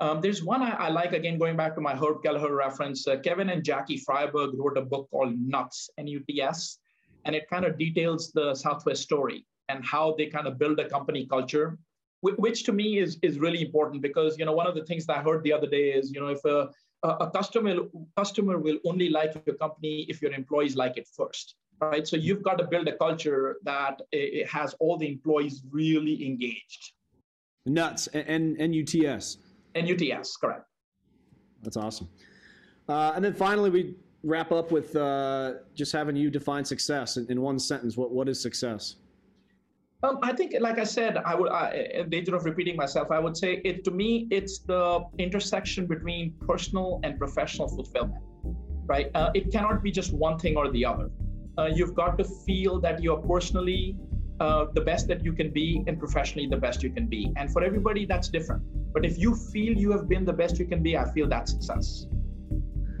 Um, 0.00 0.20
there's 0.20 0.44
one 0.44 0.62
I, 0.62 0.70
I, 0.70 0.88
like, 0.90 1.12
again, 1.12 1.38
going 1.38 1.56
back 1.56 1.74
to 1.74 1.80
my 1.80 1.94
Herb 1.94 2.22
Kelleher 2.22 2.54
reference. 2.54 3.06
Uh, 3.06 3.16
Kevin 3.18 3.50
and 3.50 3.64
Jackie 3.64 4.00
Freiberg 4.08 4.52
wrote 4.54 4.78
a 4.78 4.82
book 4.82 5.08
called 5.10 5.34
Nuts, 5.40 5.90
N 5.98 6.06
U 6.06 6.20
T 6.20 6.40
S, 6.40 6.78
and 7.24 7.34
it 7.34 7.50
kind 7.50 7.64
of 7.64 7.76
details 7.78 8.30
the 8.32 8.54
Southwest 8.54 9.02
story 9.02 9.44
and 9.68 9.84
how 9.84 10.14
they 10.16 10.26
kind 10.26 10.46
of 10.46 10.58
build 10.58 10.78
a 10.78 10.88
company 10.88 11.26
culture, 11.26 11.76
which 12.22 12.62
to 12.64 12.72
me 12.72 12.98
is, 12.98 13.18
is 13.22 13.38
really 13.38 13.62
important 13.62 14.00
because, 14.00 14.38
you 14.38 14.44
know, 14.44 14.52
one 14.52 14.66
of 14.66 14.76
the 14.76 14.84
things 14.84 15.04
that 15.06 15.18
I 15.18 15.22
heard 15.22 15.42
the 15.42 15.52
other 15.52 15.66
day 15.66 15.90
is, 15.90 16.12
you 16.12 16.20
know, 16.20 16.28
if 16.28 16.44
a, 16.44 16.68
a 17.02 17.30
customer, 17.30 17.76
customer 18.16 18.58
will 18.58 18.78
only 18.84 19.08
like 19.08 19.40
your 19.46 19.56
company 19.56 20.06
if 20.08 20.20
your 20.20 20.32
employees 20.32 20.74
like 20.76 20.96
it 20.96 21.08
first 21.16 21.54
right? 21.80 22.06
So 22.06 22.16
you've 22.16 22.42
got 22.42 22.58
to 22.58 22.64
build 22.64 22.88
a 22.88 22.96
culture 22.96 23.56
that 23.64 24.02
it 24.12 24.48
has 24.48 24.74
all 24.80 24.96
the 24.96 25.08
employees 25.08 25.62
really 25.70 26.26
engaged. 26.26 26.92
Nuts 27.66 28.06
and 28.08 28.60
N-U-T-S. 28.60 29.38
N-U-T-S, 29.74 30.36
correct. 30.36 30.64
That's 31.62 31.76
awesome. 31.76 32.08
Uh, 32.88 33.12
and 33.14 33.24
then 33.24 33.34
finally, 33.34 33.70
we 33.70 33.94
wrap 34.22 34.52
up 34.52 34.72
with 34.72 34.96
uh, 34.96 35.54
just 35.74 35.92
having 35.92 36.16
you 36.16 36.30
define 36.30 36.64
success 36.64 37.16
in, 37.16 37.30
in, 37.30 37.40
one 37.42 37.58
sentence. 37.58 37.96
What 37.96 38.10
what 38.10 38.28
is 38.28 38.40
success? 38.40 38.96
Um, 40.04 40.18
I 40.22 40.32
think, 40.32 40.54
like 40.60 40.78
I 40.78 40.84
said, 40.84 41.16
I 41.16 41.34
would, 41.34 41.48
uh, 41.48 41.70
in 41.74 42.08
danger 42.08 42.36
of 42.36 42.44
repeating 42.44 42.76
myself, 42.76 43.10
I 43.10 43.18
would 43.18 43.36
say 43.36 43.60
it 43.64 43.82
to 43.84 43.90
me, 43.90 44.28
it's 44.30 44.60
the 44.60 45.04
intersection 45.18 45.86
between 45.86 46.34
personal 46.46 47.00
and 47.02 47.18
professional 47.18 47.68
fulfillment, 47.68 48.22
right? 48.86 49.10
Uh, 49.14 49.30
it 49.34 49.50
cannot 49.50 49.82
be 49.82 49.90
just 49.90 50.12
one 50.12 50.38
thing 50.38 50.56
or 50.56 50.70
the 50.70 50.84
other 50.84 51.10
uh, 51.58 51.66
you've 51.66 51.94
got 51.94 52.16
to 52.18 52.24
feel 52.24 52.80
that 52.80 53.02
you're 53.02 53.20
personally 53.20 53.96
uh, 54.40 54.66
the 54.74 54.80
best 54.80 55.08
that 55.08 55.24
you 55.24 55.32
can 55.32 55.50
be 55.50 55.82
and 55.88 55.98
professionally 55.98 56.46
the 56.46 56.56
best 56.56 56.82
you 56.82 56.90
can 56.90 57.06
be. 57.06 57.32
And 57.36 57.52
for 57.52 57.64
everybody, 57.64 58.06
that's 58.06 58.28
different. 58.28 58.62
But 58.92 59.04
if 59.04 59.18
you 59.18 59.34
feel 59.34 59.76
you 59.76 59.90
have 59.90 60.08
been 60.08 60.24
the 60.24 60.32
best 60.32 60.58
you 60.58 60.66
can 60.66 60.82
be, 60.82 60.96
I 60.96 61.10
feel 61.12 61.26
that's 61.28 61.50
success. 61.50 62.06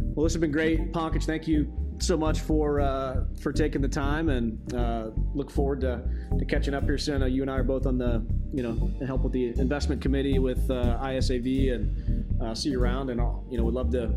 Well, 0.00 0.24
this 0.24 0.34
has 0.34 0.40
been 0.40 0.50
great, 0.50 0.92
Pankaj. 0.92 1.24
Thank 1.24 1.46
you 1.46 1.87
so 2.00 2.16
much 2.16 2.40
for 2.40 2.80
uh, 2.80 3.24
for 3.40 3.52
taking 3.52 3.80
the 3.80 3.88
time, 3.88 4.28
and 4.28 4.74
uh, 4.74 5.10
look 5.34 5.50
forward 5.50 5.80
to, 5.82 6.02
to 6.38 6.44
catching 6.44 6.74
up 6.74 6.84
here 6.84 6.98
soon. 6.98 7.30
you 7.32 7.42
and 7.42 7.50
I 7.50 7.58
are 7.58 7.64
both 7.64 7.86
on 7.86 7.98
the 7.98 8.24
you 8.52 8.62
know 8.62 8.90
help 9.06 9.22
with 9.22 9.32
the 9.32 9.48
investment 9.58 10.00
committee 10.00 10.38
with 10.38 10.70
uh, 10.70 10.98
ISAV, 11.02 11.74
and 11.74 12.42
uh, 12.42 12.54
see 12.54 12.70
you 12.70 12.80
around. 12.80 13.10
And 13.10 13.20
I'll, 13.20 13.44
you 13.50 13.58
know, 13.58 13.64
would 13.64 13.74
love 13.74 13.90
to 13.92 14.14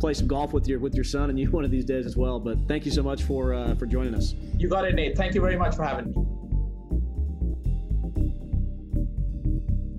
play 0.00 0.14
some 0.14 0.26
golf 0.26 0.52
with 0.52 0.66
your 0.68 0.78
with 0.78 0.94
your 0.94 1.04
son 1.04 1.30
and 1.30 1.38
you 1.38 1.50
one 1.50 1.64
of 1.64 1.70
these 1.70 1.84
days 1.84 2.06
as 2.06 2.16
well. 2.16 2.40
But 2.40 2.58
thank 2.68 2.84
you 2.84 2.92
so 2.92 3.02
much 3.02 3.22
for 3.22 3.54
uh, 3.54 3.74
for 3.74 3.86
joining 3.86 4.14
us. 4.14 4.34
You 4.56 4.68
got 4.68 4.84
it, 4.84 4.94
Nate. 4.94 5.16
Thank 5.16 5.34
you 5.34 5.40
very 5.40 5.56
much 5.56 5.76
for 5.76 5.84
having 5.84 6.06
me. 6.06 6.38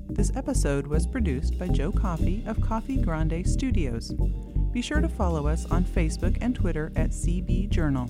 This 0.10 0.32
episode 0.36 0.86
was 0.86 1.08
produced 1.08 1.58
by 1.58 1.70
Joe 1.70 1.94
Coffee 1.94 2.44
of 2.46 2.60
Coffee 2.60 2.98
Grande 2.98 3.48
Studios. 3.48 4.12
Be 4.72 4.82
sure 4.82 5.02
to 5.02 5.10
follow 5.10 5.48
us 5.48 5.66
on 5.72 5.84
Facebook 5.84 6.38
and 6.42 6.56
Twitter 6.56 6.92
at 6.96 7.10
CB 7.10 7.70
Journal. 7.70 8.08